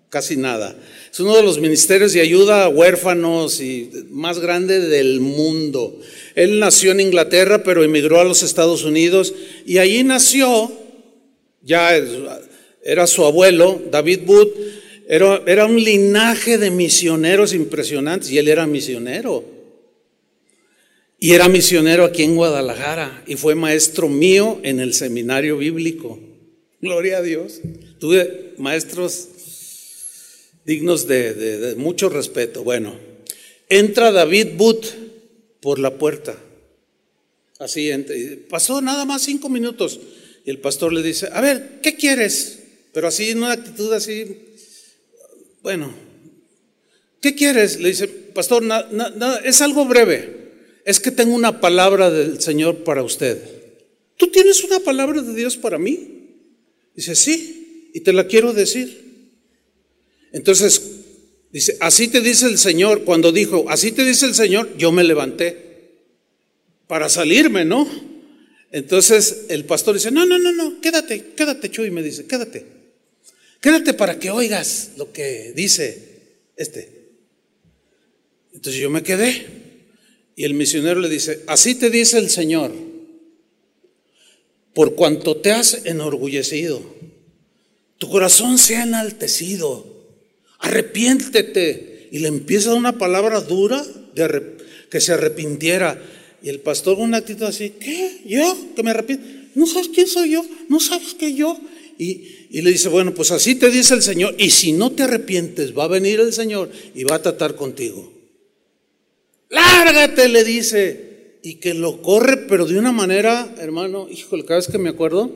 Casi 0.09 0.37
nada. 0.37 0.75
Es 1.17 1.21
uno 1.21 1.35
de 1.35 1.41
los 1.41 1.59
ministerios 1.59 2.13
de 2.13 2.21
ayuda 2.21 2.65
a 2.65 2.69
huérfanos 2.69 3.59
y 3.59 3.89
más 4.11 4.37
grande 4.37 4.79
del 4.79 5.19
mundo. 5.19 5.99
Él 6.35 6.59
nació 6.59 6.91
en 6.91 6.99
Inglaterra, 6.99 7.63
pero 7.63 7.83
emigró 7.83 8.19
a 8.19 8.23
los 8.23 8.43
Estados 8.43 8.83
Unidos 8.83 9.33
y 9.65 9.79
allí 9.79 10.03
nació, 10.03 10.71
ya 11.63 11.97
era 12.83 13.07
su 13.07 13.25
abuelo, 13.25 13.81
David 13.89 14.19
era, 15.09 15.41
era 15.47 15.65
un 15.65 15.83
linaje 15.83 16.59
de 16.59 16.69
misioneros 16.69 17.51
impresionantes 17.51 18.29
y 18.29 18.37
él 18.37 18.47
era 18.47 18.67
misionero. 18.67 19.43
Y 21.17 21.33
era 21.33 21.49
misionero 21.49 22.05
aquí 22.05 22.21
en 22.21 22.35
Guadalajara 22.35 23.23
y 23.25 23.37
fue 23.37 23.55
maestro 23.55 24.07
mío 24.07 24.59
en 24.61 24.79
el 24.79 24.93
seminario 24.93 25.57
bíblico. 25.57 26.19
Gloria 26.79 27.17
a 27.17 27.21
Dios. 27.23 27.59
Tuve 27.99 28.53
maestros 28.59 29.29
dignos 30.67 31.07
de, 31.07 31.73
mucho 31.77 32.09
respeto. 32.09 32.63
Bueno, 32.63 32.95
entra 33.69 34.11
David 34.11 34.49
But 34.55 34.85
por 35.59 35.79
la 35.79 35.97
puerta. 35.97 36.37
Así 37.57 37.89
pasó 38.49 38.79
nada 38.81 39.05
más 39.05 39.23
cinco 39.23 39.49
minutos. 39.49 39.99
Y 40.45 40.51
el 40.51 40.59
pastor 40.59 40.93
le 40.93 41.01
dice, 41.01 41.29
a 41.33 41.41
ver, 41.41 41.79
¿qué 41.81 41.95
quieres? 41.95 42.59
Pero 42.93 43.07
así 43.07 43.31
en 43.31 43.39
una 43.39 43.53
actitud 43.53 43.91
así, 43.91 44.37
bueno, 45.63 45.91
¿qué 47.19 47.33
quieres? 47.33 47.79
Le 47.79 47.89
dice, 47.89 48.07
pastor, 48.07 48.63
es 49.43 49.61
algo 49.61 49.85
breve 49.85 50.37
es 50.87 51.01
que 51.01 51.11
tengo 51.11 51.35
una 51.35 51.59
palabra 51.59 52.09
del 52.09 52.39
Señor 52.39 52.85
para 52.85 53.03
usted. 53.03 53.37
¿Tú 54.15 54.27
tienes 54.27 54.63
una 54.63 54.79
palabra 54.79 55.21
de 55.21 55.35
Dios 55.35 55.57
para 55.57 55.77
mí? 55.77 56.29
Dice, 56.95 57.13
sí, 57.13 57.91
y 57.93 57.99
te 57.99 58.13
la 58.13 58.25
quiero 58.25 58.53
decir. 58.53 59.06
Entonces, 60.31 60.81
dice, 61.51 61.77
así 61.79 62.07
te 62.07 62.21
dice 62.21 62.47
el 62.47 62.57
Señor, 62.57 63.03
cuando 63.03 63.31
dijo, 63.31 63.65
así 63.69 63.91
te 63.91 64.05
dice 64.05 64.25
el 64.25 64.35
Señor, 64.35 64.75
yo 64.77 64.91
me 64.91 65.03
levanté 65.03 65.67
para 66.87 67.09
salirme, 67.09 67.65
¿no? 67.65 67.87
Entonces 68.71 69.45
el 69.49 69.65
pastor 69.65 69.95
dice, 69.95 70.11
no, 70.11 70.25
no, 70.25 70.37
no, 70.37 70.51
no, 70.51 70.81
quédate, 70.81 71.33
quédate, 71.35 71.69
Chuy, 71.69 71.91
me 71.91 72.03
dice, 72.03 72.25
quédate. 72.25 72.65
Quédate 73.61 73.93
para 73.93 74.19
que 74.19 74.29
oigas 74.29 74.91
lo 74.97 75.11
que 75.11 75.53
dice 75.55 76.47
este. 76.57 76.97
Entonces 78.53 78.81
yo 78.81 78.89
me 78.89 79.03
quedé 79.03 79.45
y 80.35 80.43
el 80.43 80.53
misionero 80.53 80.99
le 80.99 81.09
dice, 81.09 81.43
así 81.47 81.75
te 81.75 81.89
dice 81.89 82.17
el 82.17 82.29
Señor, 82.29 82.71
por 84.73 84.95
cuanto 84.95 85.37
te 85.37 85.51
has 85.51 85.85
enorgullecido, 85.85 86.81
tu 87.97 88.09
corazón 88.09 88.59
se 88.59 88.75
ha 88.75 88.83
enaltecido, 88.83 89.96
arrepiéntete. 90.59 92.09
Y 92.11 92.19
le 92.19 92.29
empieza 92.29 92.73
una 92.73 92.97
palabra 92.97 93.41
dura 93.41 93.83
de 94.15 94.57
que 94.89 95.01
se 95.01 95.13
arrepintiera. 95.13 96.01
Y 96.41 96.49
el 96.49 96.59
pastor 96.59 96.95
con 96.95 97.05
una 97.05 97.17
actitud 97.17 97.43
así, 97.43 97.71
¿qué? 97.71 98.21
¿Yo? 98.25 98.57
¿Que 98.75 98.83
me 98.83 98.91
arrepiento? 98.91 99.25
¿No 99.55 99.65
sabes 99.65 99.89
quién 99.89 100.07
soy 100.07 100.31
yo? 100.31 100.45
¿No 100.69 100.79
sabes 100.79 101.15
que 101.15 101.33
yo? 101.33 101.59
Y, 101.97 102.47
y, 102.51 102.61
le 102.61 102.71
dice, 102.71 102.89
bueno, 102.89 103.13
pues 103.13 103.31
así 103.31 103.55
te 103.55 103.71
dice 103.71 103.95
el 103.95 104.03
Señor. 104.03 104.35
Y 104.37 104.51
si 104.51 104.71
no 104.71 104.91
te 104.91 105.03
arrepientes, 105.03 105.75
va 105.75 105.85
a 105.85 105.87
venir 105.87 106.19
el 106.19 106.31
Señor 106.31 106.69
y 106.93 107.03
va 107.03 107.15
a 107.15 107.21
tratar 107.21 107.55
contigo. 107.55 108.13
Lárgate, 109.49 110.27
le 110.29 110.43
dice. 110.43 111.05
Y 111.41 111.55
que 111.55 111.73
lo 111.73 112.01
corre, 112.01 112.37
pero 112.37 112.65
de 112.65 112.77
una 112.77 112.91
manera, 112.91 113.55
hermano, 113.57 114.07
híjole, 114.11 114.43
cada 114.43 114.59
vez 114.59 114.67
que 114.67 114.77
me 114.77 114.89
acuerdo, 114.89 115.31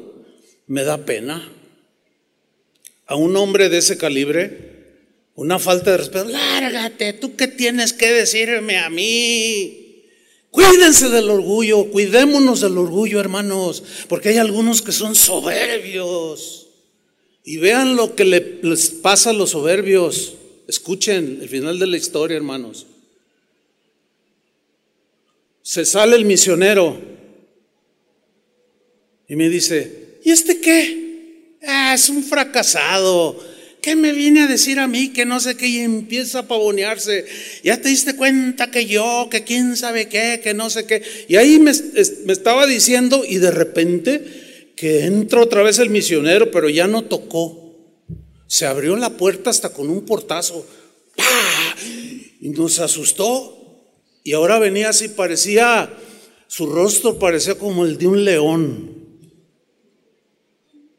me 0.67 0.83
da 0.83 1.05
pena. 1.05 1.51
A 3.07 3.15
un 3.15 3.35
hombre 3.37 3.69
de 3.69 3.79
ese 3.79 3.97
calibre, 3.97 4.70
una 5.35 5.59
falta 5.59 5.91
de 5.91 5.97
respeto. 5.97 6.25
Lárgate, 6.25 7.13
¿tú 7.13 7.35
qué 7.35 7.47
tienes 7.47 7.93
que 7.93 8.11
decirme 8.11 8.77
a 8.77 8.89
mí? 8.89 10.05
Cuídense 10.49 11.09
del 11.09 11.29
orgullo, 11.29 11.89
cuidémonos 11.89 12.59
del 12.59 12.77
orgullo, 12.77 13.19
hermanos, 13.19 13.83
porque 14.09 14.29
hay 14.29 14.37
algunos 14.37 14.81
que 14.81 14.91
son 14.91 15.15
soberbios. 15.15 16.67
Y 17.43 17.57
vean 17.57 17.95
lo 17.95 18.15
que 18.15 18.25
les 18.25 18.89
pasa 18.89 19.29
a 19.29 19.33
los 19.33 19.51
soberbios. 19.51 20.35
Escuchen 20.67 21.39
el 21.41 21.49
final 21.49 21.79
de 21.79 21.87
la 21.87 21.97
historia, 21.97 22.37
hermanos. 22.37 22.85
Se 25.63 25.85
sale 25.85 26.17
el 26.17 26.25
misionero 26.25 26.99
y 29.27 29.35
me 29.37 29.47
dice, 29.47 30.19
¿y 30.23 30.31
este 30.31 30.59
qué? 30.59 31.57
Ah, 31.65 31.93
es 31.93 32.09
un 32.09 32.23
fracasado. 32.23 33.50
¿Qué 33.81 33.95
me 33.95 34.11
viene 34.11 34.43
a 34.43 34.47
decir 34.47 34.77
a 34.77 34.87
mí 34.87 35.09
que 35.09 35.25
no 35.25 35.39
sé 35.39 35.57
qué? 35.57 35.67
Y 35.67 35.79
empieza 35.79 36.39
a 36.39 36.47
pavonearse. 36.47 37.25
Ya 37.63 37.81
te 37.81 37.89
diste 37.89 38.15
cuenta 38.15 38.69
que 38.69 38.85
yo, 38.85 39.27
que 39.31 39.43
quién 39.43 39.75
sabe 39.75 40.07
qué, 40.07 40.39
que 40.43 40.53
no 40.53 40.69
sé 40.69 40.85
qué. 40.85 41.01
Y 41.27 41.35
ahí 41.37 41.57
me, 41.57 41.71
estaba 41.71 42.67
diciendo 42.67 43.23
y 43.27 43.37
de 43.37 43.49
repente 43.49 44.73
que 44.75 45.05
entra 45.05 45.41
otra 45.41 45.63
vez 45.63 45.79
el 45.79 45.89
misionero, 45.89 46.51
pero 46.51 46.69
ya 46.69 46.85
no 46.85 47.05
tocó. 47.05 47.75
Se 48.45 48.67
abrió 48.67 48.95
la 48.97 49.17
puerta 49.17 49.49
hasta 49.49 49.69
con 49.69 49.89
un 49.89 50.05
portazo. 50.05 50.63
¡Pah! 51.15 51.75
Y 52.39 52.49
nos 52.49 52.77
asustó. 52.77 53.57
Y 54.23 54.33
ahora 54.33 54.59
venía 54.59 54.89
así, 54.89 55.07
parecía, 55.09 55.91
su 56.45 56.67
rostro 56.67 57.17
parecía 57.17 57.55
como 57.55 57.85
el 57.85 57.97
de 57.97 58.07
un 58.07 58.23
león. 58.23 59.01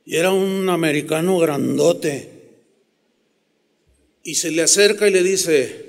Y 0.05 0.17
era 0.17 0.33
un 0.33 0.69
americano 0.69 1.39
grandote. 1.39 2.32
Y 4.25 4.35
se 4.37 4.51
le 4.51 4.63
acerca 4.63 5.09
y 5.09 5.13
le 5.13 5.23
dice, 5.23 5.87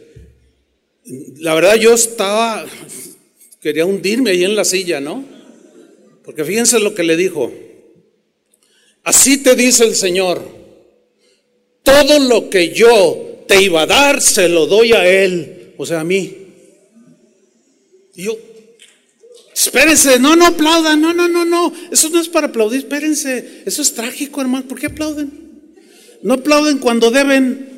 la 1.37 1.53
verdad 1.53 1.75
yo 1.75 1.93
estaba, 1.93 2.65
quería 3.61 3.85
hundirme 3.85 4.31
ahí 4.31 4.43
en 4.43 4.55
la 4.55 4.65
silla, 4.65 4.99
¿no? 4.99 5.23
Porque 6.23 6.43
fíjense 6.43 6.79
lo 6.79 6.95
que 6.95 7.03
le 7.03 7.17
dijo. 7.17 7.51
Así 9.03 9.37
te 9.37 9.55
dice 9.55 9.83
el 9.83 9.95
Señor, 9.95 10.41
todo 11.83 12.19
lo 12.19 12.49
que 12.49 12.73
yo 12.73 13.43
te 13.47 13.61
iba 13.61 13.81
a 13.81 13.85
dar, 13.85 14.21
se 14.21 14.47
lo 14.47 14.65
doy 14.65 14.93
a 14.93 15.05
Él, 15.05 15.73
o 15.77 15.85
sea, 15.85 15.99
a 15.99 16.03
mí. 16.05 16.37
Y 18.15 18.23
yo, 18.23 18.37
espérense, 19.53 20.19
no, 20.19 20.35
no 20.35 20.47
aplaudan, 20.47 21.01
no, 21.01 21.13
no, 21.13 21.27
no, 21.27 21.43
no, 21.43 21.73
eso 21.91 22.09
no 22.09 22.21
es 22.21 22.29
para 22.29 22.47
aplaudir, 22.47 22.79
espérense, 22.79 23.63
eso 23.65 23.81
es 23.81 23.93
trágico, 23.93 24.39
hermano, 24.39 24.67
¿por 24.67 24.79
qué 24.79 24.87
aplauden? 24.87 25.43
No 26.21 26.35
aplauden 26.35 26.77
cuando 26.77 27.11
deben. 27.11 27.72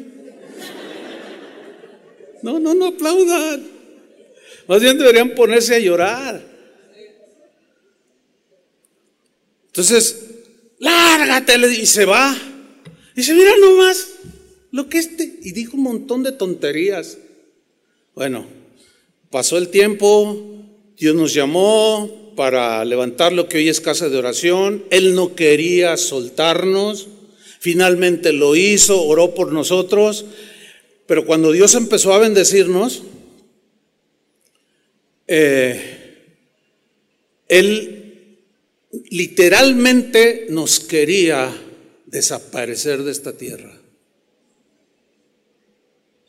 No, 2.45 2.59
no, 2.59 2.75
no 2.75 2.85
aplaudan. 2.85 3.67
Más 4.67 4.81
bien 4.81 4.97
deberían 4.97 5.33
ponerse 5.33 5.75
a 5.75 5.79
llorar. 5.79 6.41
Entonces, 9.67 10.25
lárgate, 10.79 11.57
y 11.73 11.85
se 11.85 12.05
va. 12.05 12.37
Y 13.13 13.17
dice, 13.17 13.33
mira 13.33 13.57
nomás 13.57 14.11
lo 14.71 14.87
que 14.87 14.99
este, 14.99 15.39
y 15.41 15.51
dijo 15.53 15.75
un 15.75 15.83
montón 15.83 16.23
de 16.23 16.31
tonterías. 16.31 17.17
Bueno, 18.13 18.45
Pasó 19.35 19.57
el 19.57 19.67
tiempo, 19.67 20.37
Dios 20.97 21.13
nos 21.13 21.33
llamó 21.33 22.31
para 22.37 22.85
levantar 22.85 23.33
lo 23.33 23.49
que 23.49 23.57
hoy 23.57 23.67
es 23.67 23.81
casa 23.81 24.07
de 24.07 24.17
oración. 24.17 24.85
Él 24.91 25.13
no 25.13 25.35
quería 25.35 25.97
soltarnos. 25.97 27.09
Finalmente 27.59 28.31
lo 28.31 28.55
hizo, 28.55 29.03
oró 29.03 29.35
por 29.35 29.51
nosotros. 29.51 30.23
Pero 31.07 31.25
cuando 31.25 31.51
Dios 31.51 31.75
empezó 31.75 32.13
a 32.13 32.19
bendecirnos, 32.19 33.03
eh, 35.27 36.27
Él 37.47 38.39
literalmente 39.09 40.47
nos 40.49 40.79
quería 40.79 41.53
desaparecer 42.05 43.03
de 43.03 43.11
esta 43.11 43.33
tierra. 43.37 43.77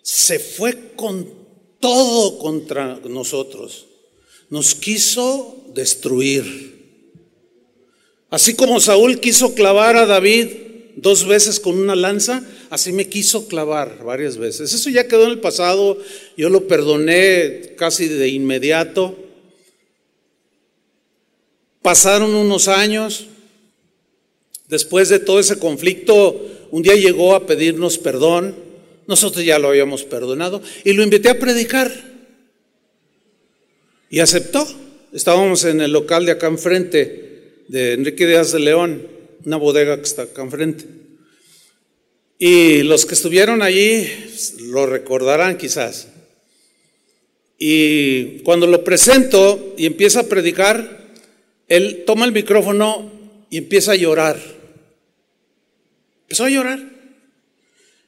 Se 0.02 0.38
fue 0.38 0.92
con 0.94 1.46
todo 1.80 2.38
contra 2.38 3.00
nosotros. 3.08 3.86
Nos 4.50 4.74
quiso 4.74 5.64
destruir. 5.74 6.76
Así 8.30 8.54
como 8.54 8.80
Saúl 8.80 9.20
quiso 9.20 9.54
clavar 9.54 9.96
a 9.96 10.06
David 10.06 10.65
dos 10.96 11.26
veces 11.26 11.60
con 11.60 11.78
una 11.78 11.94
lanza, 11.94 12.44
así 12.70 12.92
me 12.92 13.08
quiso 13.08 13.46
clavar 13.46 14.02
varias 14.04 14.36
veces. 14.36 14.72
Eso 14.72 14.90
ya 14.90 15.06
quedó 15.06 15.24
en 15.24 15.30
el 15.30 15.40
pasado, 15.40 15.98
yo 16.36 16.48
lo 16.48 16.66
perdoné 16.66 17.74
casi 17.76 18.08
de 18.08 18.28
inmediato. 18.28 19.16
Pasaron 21.82 22.34
unos 22.34 22.66
años, 22.66 23.26
después 24.68 25.08
de 25.08 25.20
todo 25.20 25.38
ese 25.38 25.58
conflicto, 25.58 26.44
un 26.72 26.82
día 26.82 26.96
llegó 26.96 27.34
a 27.34 27.46
pedirnos 27.46 27.98
perdón 27.98 28.66
nosotros 29.06 29.44
ya 29.44 29.58
lo 29.58 29.68
habíamos 29.68 30.02
perdonado 30.02 30.60
y 30.84 30.92
lo 30.92 31.02
invité 31.02 31.30
a 31.30 31.38
predicar. 31.38 31.92
Y 34.10 34.20
aceptó. 34.20 34.66
Estábamos 35.12 35.64
en 35.64 35.80
el 35.80 35.92
local 35.92 36.26
de 36.26 36.32
acá 36.32 36.48
enfrente, 36.48 37.62
de 37.68 37.94
Enrique 37.94 38.26
Díaz 38.26 38.52
de 38.52 38.58
León, 38.58 39.06
una 39.46 39.56
bodega 39.56 39.96
que 39.96 40.02
está 40.02 40.22
acá 40.22 40.42
enfrente. 40.42 40.84
Y 42.38 42.82
los 42.82 43.06
que 43.06 43.14
estuvieron 43.14 43.62
allí 43.62 44.06
lo 44.58 44.86
recordarán 44.86 45.56
quizás. 45.56 46.08
Y 47.56 48.40
cuando 48.40 48.66
lo 48.66 48.84
presento 48.84 49.74
y 49.78 49.86
empieza 49.86 50.20
a 50.20 50.26
predicar, 50.26 51.14
él 51.68 52.02
toma 52.04 52.26
el 52.26 52.32
micrófono 52.32 53.10
y 53.48 53.58
empieza 53.58 53.92
a 53.92 53.96
llorar. 53.96 54.38
Empezó 56.22 56.44
a 56.44 56.50
llorar. 56.50 56.80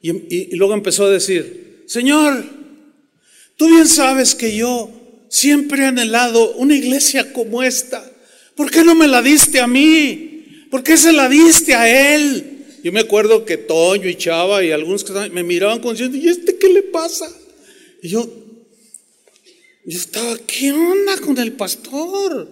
Y, 0.02 0.56
luego 0.56 0.74
empezó 0.74 1.06
a 1.06 1.10
decir, 1.10 1.84
Señor, 1.86 2.44
tú 3.56 3.68
bien 3.68 3.86
sabes 3.86 4.34
que 4.34 4.56
yo 4.56 4.90
siempre 5.28 5.82
he 5.82 5.86
anhelado 5.86 6.52
una 6.56 6.74
iglesia 6.74 7.32
como 7.32 7.62
esta. 7.62 8.04
¿Por 8.56 8.70
qué 8.72 8.82
no 8.82 8.96
me 8.96 9.06
la 9.06 9.22
diste 9.22 9.60
a 9.60 9.68
mí? 9.68 10.27
¿Por 10.70 10.82
qué 10.82 10.96
se 10.96 11.12
la 11.12 11.28
diste 11.28 11.74
a 11.74 12.14
él? 12.14 12.58
Yo 12.82 12.92
me 12.92 13.00
acuerdo 13.00 13.44
que 13.44 13.56
Toño 13.56 14.08
y 14.08 14.16
Chava 14.16 14.62
y 14.62 14.70
algunos 14.70 15.04
que 15.04 15.12
me 15.30 15.42
miraban 15.42 15.80
con 15.80 15.96
¿y 15.96 16.28
este 16.28 16.56
qué 16.56 16.68
le 16.68 16.82
pasa? 16.82 17.28
Y 18.02 18.08
yo, 18.08 18.28
yo 19.84 19.98
estaba, 19.98 20.36
¿qué 20.46 20.72
onda 20.72 21.18
con 21.18 21.38
el 21.38 21.52
pastor? 21.52 22.48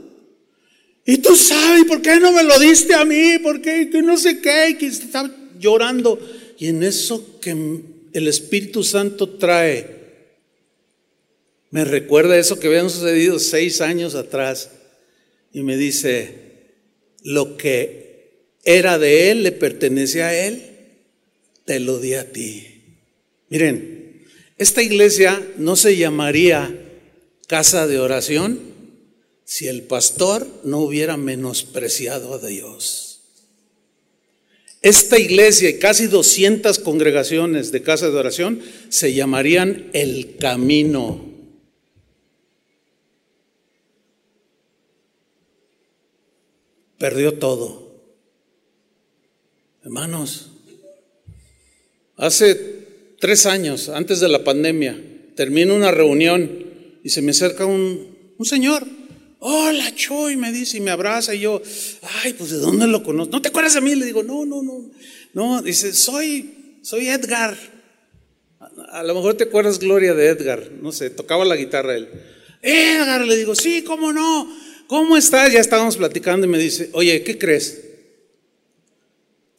Y 1.04 1.18
tú 1.18 1.36
sabes, 1.36 1.84
¿por 1.84 2.02
qué 2.02 2.18
no 2.18 2.32
me 2.32 2.42
lo 2.42 2.58
diste 2.58 2.94
a 2.94 3.04
mí? 3.04 3.38
¿Por 3.38 3.62
qué? 3.62 3.88
Que 3.90 4.02
no 4.02 4.16
sé 4.16 4.40
qué, 4.40 4.76
que 4.78 4.86
estaba 4.86 5.30
llorando. 5.58 6.18
Y 6.58 6.68
en 6.68 6.82
eso 6.82 7.38
que 7.40 7.50
el 8.12 8.28
Espíritu 8.28 8.82
Santo 8.82 9.28
trae, 9.28 9.94
me 11.70 11.84
recuerda 11.84 12.36
eso 12.36 12.58
que 12.58 12.66
habían 12.66 12.90
sucedido 12.90 13.38
seis 13.38 13.80
años 13.80 14.14
atrás. 14.14 14.70
Y 15.52 15.62
me 15.62 15.76
dice, 15.76 16.46
lo 17.22 17.56
que 17.56 18.05
era 18.66 18.98
de 18.98 19.30
Él, 19.30 19.44
le 19.44 19.52
pertenece 19.52 20.24
a 20.24 20.46
Él, 20.46 20.60
te 21.64 21.80
lo 21.80 21.98
di 22.00 22.14
a 22.14 22.30
ti. 22.32 22.66
Miren, 23.48 24.26
esta 24.58 24.82
iglesia 24.82 25.40
no 25.56 25.76
se 25.76 25.96
llamaría 25.96 26.76
casa 27.46 27.86
de 27.86 28.00
oración 28.00 28.58
si 29.44 29.68
el 29.68 29.82
pastor 29.82 30.46
no 30.64 30.80
hubiera 30.80 31.16
menospreciado 31.16 32.34
a 32.34 32.38
Dios. 32.38 33.20
Esta 34.82 35.18
iglesia 35.18 35.70
y 35.70 35.78
casi 35.78 36.08
200 36.08 36.80
congregaciones 36.80 37.70
de 37.70 37.82
casa 37.82 38.10
de 38.10 38.16
oración 38.16 38.60
se 38.88 39.14
llamarían 39.14 39.90
el 39.92 40.36
camino. 40.38 41.24
Perdió 46.98 47.34
todo. 47.34 47.85
Hermanos, 49.86 50.50
hace 52.16 52.56
tres 53.20 53.46
años, 53.46 53.88
antes 53.88 54.18
de 54.18 54.26
la 54.26 54.42
pandemia, 54.42 55.00
termino 55.36 55.76
una 55.76 55.92
reunión 55.92 56.98
y 57.04 57.10
se 57.10 57.22
me 57.22 57.30
acerca 57.30 57.66
un, 57.66 58.34
un 58.36 58.44
señor. 58.44 58.84
Hola, 59.38 59.94
Choy, 59.94 60.34
me 60.34 60.50
dice 60.50 60.78
y 60.78 60.80
me 60.80 60.90
abraza 60.90 61.36
y 61.36 61.42
yo, 61.42 61.62
ay, 62.24 62.32
pues 62.32 62.50
de 62.50 62.56
dónde 62.56 62.88
lo 62.88 63.04
conozco. 63.04 63.30
¿No 63.30 63.40
te 63.40 63.46
acuerdas 63.46 63.74
de 63.74 63.80
mí? 63.80 63.94
Le 63.94 64.06
digo, 64.06 64.24
no, 64.24 64.44
no, 64.44 64.60
no. 64.60 64.90
No, 65.34 65.62
dice, 65.62 65.92
soy, 65.92 66.80
soy 66.82 67.06
Edgar. 67.06 67.56
A, 68.58 68.98
a 68.98 69.02
lo 69.04 69.14
mejor 69.14 69.34
te 69.34 69.44
acuerdas, 69.44 69.78
Gloria, 69.78 70.14
de 70.14 70.26
Edgar. 70.26 70.68
No 70.82 70.90
sé, 70.90 71.10
tocaba 71.10 71.44
la 71.44 71.54
guitarra 71.54 71.94
él. 71.94 72.08
Edgar, 72.60 73.24
le 73.24 73.36
digo, 73.36 73.54
sí, 73.54 73.82
cómo 73.82 74.12
no. 74.12 74.52
¿Cómo 74.88 75.16
estás? 75.16 75.52
Ya 75.52 75.60
estábamos 75.60 75.96
platicando 75.96 76.44
y 76.44 76.50
me 76.50 76.58
dice, 76.58 76.90
oye, 76.92 77.22
¿qué 77.22 77.38
crees? 77.38 77.84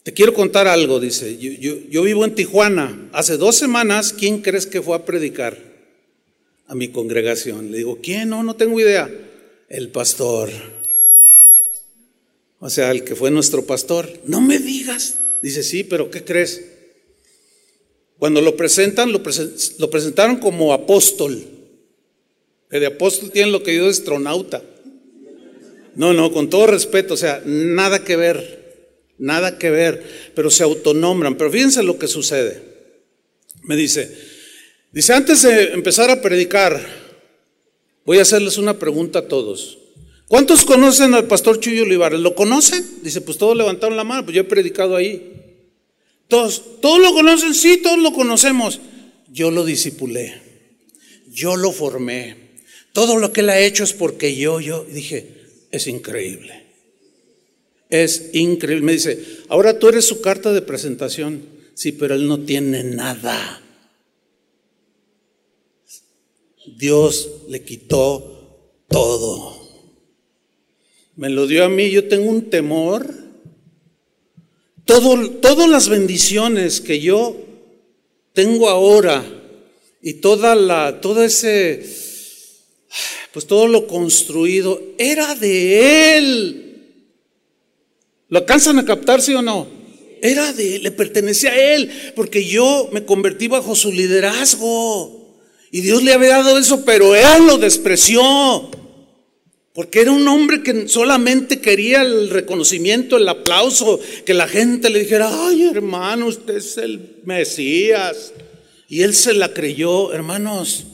Te 0.08 0.14
quiero 0.14 0.34
contar 0.34 0.70
algo, 0.70 1.02
dice. 1.02 1.38
Yo, 1.38 2.04
vivo 2.04 2.24
en 2.24 2.34
Tijuana. 2.34 3.10
Hace 3.12 3.36
dos 3.36 3.58
semanas, 3.58 4.14
¿quién 4.14 4.42
crees 4.42 4.66
que 4.66 4.82
fue 4.82 4.96
a 4.96 5.04
predicar 5.04 5.58
a 6.66 6.76
mi 6.76 6.88
congregación? 6.88 7.74
Le 7.74 7.80
digo, 7.80 8.00
¿quién? 8.02 8.30
No, 8.30 8.42
no 8.42 8.56
tengo 8.56 8.80
idea. 8.80 9.14
El 9.68 9.90
pastor. 9.90 10.50
O 12.60 12.70
sea, 12.70 12.92
el 12.92 13.04
que 13.04 13.18
fue 13.18 13.32
nuestro 13.32 13.66
pastor. 13.66 14.10
No 14.24 14.40
me 14.40 14.60
digas. 14.60 15.18
Dice, 15.42 15.62
sí, 15.62 15.84
pero 15.84 16.10
¿qué 16.10 16.24
crees? 16.24 16.64
Cuando 18.18 18.40
lo 18.40 18.56
presentan, 18.56 19.12
lo, 19.12 19.22
present, 19.22 19.60
lo 19.78 19.90
presentaron 19.90 20.38
como 20.38 20.72
apóstol. 20.72 21.46
Que 22.72 22.80
de 22.80 22.86
apóstol 22.86 23.32
tienen 23.32 23.52
lo 23.52 23.62
que 23.62 23.76
yo 23.76 23.84
de 23.84 23.90
astronauta. 23.90 24.64
No, 25.96 26.14
no, 26.14 26.32
con 26.32 26.50
todo 26.50 26.66
respeto, 26.68 27.16
o 27.16 27.18
sea, 27.18 27.42
nada 27.46 28.06
que 28.06 28.16
ver, 28.16 28.67
nada 29.18 29.58
que 29.58 29.70
ver, 29.70 30.32
pero 30.36 30.50
se 30.50 30.64
autonombran. 30.64 31.36
Pero 31.36 31.52
fíjense 31.52 31.84
lo 31.84 31.98
que 31.98 32.08
sucede. 32.08 32.62
Me 33.64 33.76
dice, 33.76 34.16
dice, 34.92 35.14
antes 35.14 35.42
de 35.42 35.74
empezar 35.74 36.10
a 36.10 36.22
predicar, 36.22 36.80
voy 38.06 38.20
a 38.20 38.22
hacerles 38.22 38.58
una 38.58 38.80
pregunta 38.80 39.20
a 39.20 39.28
todos. 39.28 39.80
¿Cuántos 40.28 40.66
conocen 40.66 41.14
al 41.14 41.26
pastor 41.28 41.60
Chuyo 41.60 41.84
Olivares? 41.84 42.20
¿Lo 42.20 42.36
conocen? 42.36 42.86
Dice, 43.02 43.22
pues 43.22 43.38
todos 43.38 43.56
levantaron 43.56 43.96
la 43.96 44.04
mano, 44.04 44.26
pues 44.26 44.36
yo 44.36 44.42
he 44.42 44.46
predicado 44.46 44.96
ahí. 44.96 45.34
Todos, 46.28 46.82
todos 46.82 47.00
lo 47.00 47.14
conocen, 47.14 47.54
sí, 47.54 47.78
todos 47.78 48.00
lo 48.00 48.12
conocemos. 48.12 48.82
Yo 49.32 49.52
lo 49.52 49.64
disipulé, 49.64 50.42
yo 51.30 51.56
lo 51.56 51.72
formé. 51.72 52.48
Todo 52.92 53.18
lo 53.18 53.32
que 53.32 53.42
él 53.42 53.50
ha 53.50 53.60
hecho 53.60 53.84
es 53.84 53.94
porque 53.94 54.36
yo, 54.36 54.60
yo, 54.60 54.84
dije, 54.84 55.46
es 55.72 55.88
increíble. 55.88 56.67
Es 57.90 58.30
increíble. 58.34 58.86
Me 58.86 58.92
dice, 58.94 59.44
ahora 59.48 59.80
tú 59.80 59.88
eres 59.90 60.06
su 60.06 60.22
carta 60.22 60.52
de 60.52 60.62
presentación. 60.62 61.44
Sí, 61.74 61.92
pero 61.92 62.16
él 62.16 62.28
no 62.28 62.40
tiene 62.40 62.84
nada. 62.84 63.62
Dios 66.76 67.30
le 67.48 67.64
quitó 67.64 68.84
todo. 68.88 69.56
Me 71.16 71.30
lo 71.30 71.48
dio 71.48 71.64
a 71.64 71.70
mí. 71.70 71.90
Yo 71.90 72.08
tengo 72.08 72.30
un 72.30 72.50
temor. 72.50 73.08
Todo, 74.86 75.30
todas 75.32 75.70
las 75.70 75.90
bendiciones 75.90 76.80
que 76.80 77.00
yo 77.00 77.36
tengo 78.34 78.70
ahora 78.70 79.26
y 80.02 80.14
toda 80.14 80.56
la, 80.56 81.02
todo 81.02 81.24
ese, 81.24 81.86
pues 83.34 83.48
todo 83.48 83.68
lo 83.68 83.88
construido 83.88 84.82
era 84.98 85.36
de 85.36 86.18
él. 86.18 86.67
¿Lo 88.30 88.40
alcanzan 88.40 88.80
a 88.80 88.86
captar, 88.86 89.22
sí 89.22 89.34
o 89.34 89.42
no? 89.42 89.68
Era 90.22 90.52
de 90.54 90.80
le 90.80 90.92
pertenecía 90.92 91.52
a 91.52 91.76
él, 91.76 91.92
porque 92.16 92.46
yo 92.46 92.90
me 92.92 93.06
convertí 93.06 93.48
bajo 93.48 93.76
su 93.76 93.92
liderazgo. 93.92 95.18
Y 95.72 95.82
Dios 95.82 96.04
le 96.04 96.14
había 96.14 96.30
dado 96.30 96.58
eso, 96.58 96.84
pero 96.86 97.16
él 97.16 97.46
lo 97.46 97.58
despreció. 97.58 98.22
Porque 99.74 100.02
era 100.02 100.12
un 100.12 100.28
hombre 100.28 100.64
que 100.64 100.88
solamente 100.88 101.62
quería 101.62 102.02
el 102.02 102.32
reconocimiento, 102.32 103.18
el 103.18 103.30
aplauso, 103.30 104.00
que 104.26 104.34
la 104.34 104.48
gente 104.48 104.90
le 104.90 105.00
dijera, 105.00 105.30
ay 105.32 105.68
hermano, 105.68 106.26
usted 106.28 106.58
es 106.58 106.78
el 106.78 107.22
Mesías. 107.26 108.34
Y 108.90 109.04
él 109.04 109.14
se 109.14 109.34
la 109.34 109.54
creyó, 109.54 110.14
hermanos, 110.14 110.88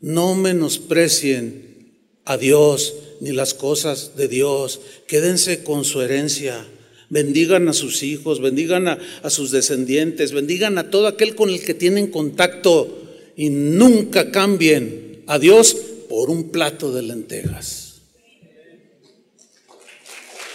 no 0.00 0.36
menosprecien 0.36 1.98
a 2.24 2.36
Dios 2.36 2.94
ni 3.20 3.32
las 3.32 3.54
cosas 3.54 4.14
de 4.16 4.28
Dios. 4.28 4.80
Quédense 5.08 5.64
con 5.64 5.84
su 5.84 6.00
herencia. 6.00 6.64
Bendigan 7.10 7.68
a 7.68 7.72
sus 7.72 8.02
hijos, 8.02 8.40
bendigan 8.40 8.86
a, 8.88 9.30
sus 9.30 9.50
descendientes, 9.50 10.32
bendigan 10.32 10.76
a 10.76 10.90
todo 10.90 11.06
aquel 11.06 11.34
con 11.34 11.48
el 11.48 11.62
que 11.62 11.72
tienen 11.72 12.08
contacto 12.08 13.02
y 13.34 13.48
nunca 13.48 14.30
cambien 14.30 15.22
a 15.26 15.38
Dios 15.38 15.74
por 16.08 16.28
un 16.28 16.50
plato 16.50 16.92
de 16.92 17.02
lentejas. 17.02 18.00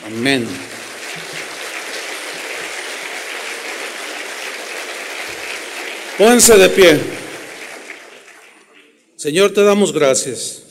Amén. 0.05 0.45
Pónganse 6.17 6.57
de 6.57 6.69
pie. 6.69 6.99
Señor, 9.15 9.53
te 9.53 9.63
damos 9.63 9.93
gracias. 9.93 10.63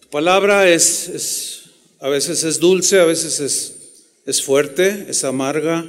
Tu 0.00 0.08
palabra 0.08 0.68
es, 0.68 1.62
a 2.00 2.08
veces 2.08 2.44
es 2.44 2.58
dulce, 2.58 2.98
a 3.00 3.04
veces 3.04 3.40
es, 3.40 3.73
es 4.26 4.42
fuerte, 4.42 5.06
es 5.08 5.24
amarga, 5.24 5.86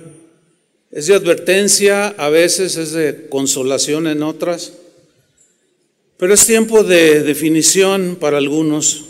es 0.92 1.08
de 1.08 1.16
advertencia, 1.16 2.08
a 2.08 2.30
veces 2.30 2.76
es 2.78 2.92
de 2.92 3.28
consolación 3.30 4.08
en 4.08 4.24
otras, 4.24 4.74
pero 6.18 6.34
es 6.34 6.46
tiempo 6.46 6.84
de 6.84 7.24
definición 7.24 8.18
para 8.20 8.38
algunos, 8.38 9.06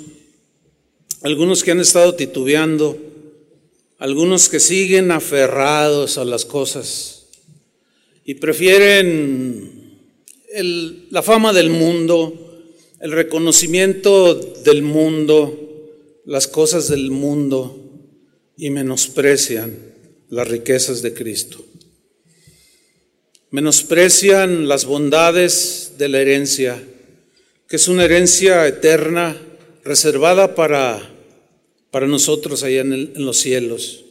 algunos 1.22 1.64
que 1.64 1.72
han 1.72 1.80
estado 1.80 2.16
titubeando, 2.16 2.98
algunos 3.98 4.50
que 4.50 4.60
siguen 4.60 5.12
aferrados 5.12 6.18
a 6.18 6.26
las 6.26 6.46
cosas 6.46 7.28
y 8.26 8.36
prefieren 8.36 10.00
la 11.10 11.22
fama 11.22 11.52
del 11.52 11.70
mundo, 11.70 12.64
el 13.00 13.12
reconocimiento 13.12 14.36
del 14.36 14.84
mundo, 14.84 15.60
las 16.26 16.48
cosas 16.48 16.90
del 16.90 17.12
mundo 17.12 17.85
y 18.58 18.70
menosprecian 18.70 19.76
las 20.30 20.48
riquezas 20.48 21.02
de 21.02 21.14
Cristo. 21.14 21.64
Menosprecian 23.52 24.68
las 24.68 24.86
bondades 24.86 25.94
de 25.98 26.10
la 26.10 26.20
herencia, 26.20 26.82
que 27.68 27.76
es 27.76 27.88
una 27.88 28.06
herencia 28.06 28.68
eterna 28.68 29.40
reservada 29.84 30.56
para, 30.56 31.14
para 31.92 32.08
nosotros 32.08 32.64
allá 32.64 32.82
en, 32.82 32.94
en 32.94 33.26
los 33.26 33.38
cielos. 33.38 34.04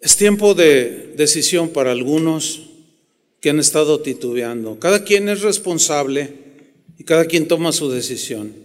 Es 0.00 0.16
tiempo 0.16 0.54
de 0.54 1.14
decisión 1.16 1.70
para 1.70 1.92
algunos 1.92 2.62
que 3.40 3.50
han 3.50 3.58
estado 3.58 4.00
titubeando. 4.00 4.78
Cada 4.78 5.04
quien 5.04 5.28
es 5.28 5.42
responsable 5.42 6.32
y 6.98 7.04
cada 7.04 7.26
quien 7.26 7.48
toma 7.48 7.72
su 7.72 7.90
decisión. 7.90 8.63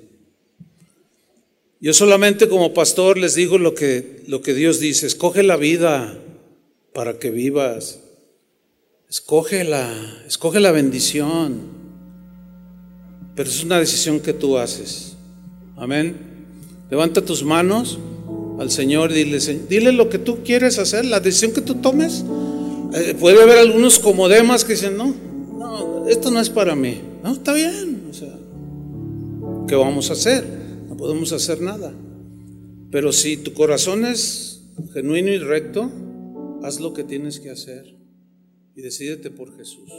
Yo 1.82 1.94
solamente 1.94 2.50
como 2.50 2.74
pastor 2.74 3.18
les 3.18 3.36
digo 3.36 3.58
lo 3.58 3.74
que, 3.74 4.24
lo 4.28 4.42
que 4.42 4.54
Dios 4.54 4.80
dice, 4.80 5.08
escoge 5.08 5.44
la 5.44 5.56
vida 5.56 6.18
para 6.94 7.20
que 7.20 7.32
vivas, 7.32 8.02
escoge 9.10 9.64
la, 9.64 9.92
escoge 10.28 10.60
la 10.60 10.72
bendición, 10.72 11.62
pero 13.36 13.50
es 13.50 13.64
una 13.64 13.80
decisión 13.80 14.20
que 14.20 14.34
tú 14.34 14.58
haces. 14.58 15.16
Amén. 15.78 16.18
Levanta 16.90 17.24
tus 17.24 17.44
manos 17.44 18.00
al 18.60 18.70
Señor 18.70 19.14
dile, 19.14 19.40
dile 19.70 19.94
lo 19.94 20.10
que 20.10 20.20
tú 20.20 20.40
quieres 20.44 20.80
hacer, 20.80 21.06
la 21.06 21.22
decisión 21.22 21.54
que 21.54 21.62
tú 21.62 21.76
tomes. 21.76 22.26
Eh, 22.94 23.16
puede 23.18 23.42
haber 23.42 23.58
algunos 23.58 24.00
como 24.00 24.28
demás 24.28 24.66
que 24.66 24.74
dicen, 24.74 24.98
no, 24.98 25.16
no, 25.58 26.08
esto 26.10 26.30
no 26.30 26.42
es 26.42 26.50
para 26.50 26.76
mí. 26.76 27.00
No, 27.24 27.32
está 27.32 27.54
bien. 27.54 28.08
O 28.10 28.14
sea, 28.14 28.36
¿qué 29.66 29.76
vamos 29.76 30.10
a 30.10 30.14
hacer? 30.14 30.59
Podemos 31.00 31.32
hacer 31.32 31.62
nada. 31.62 31.94
Pero 32.92 33.14
si 33.14 33.38
tu 33.38 33.54
corazón 33.54 34.04
es 34.04 34.70
genuino 34.94 35.30
y 35.32 35.38
recto, 35.38 35.90
haz 36.62 36.82
lo 36.82 36.94
que 36.94 37.06
tienes 37.06 37.40
que 37.40 37.50
hacer 37.50 37.96
y 38.76 38.82
decídete 38.82 39.32
por 39.32 39.56
Jesús. 39.56 39.90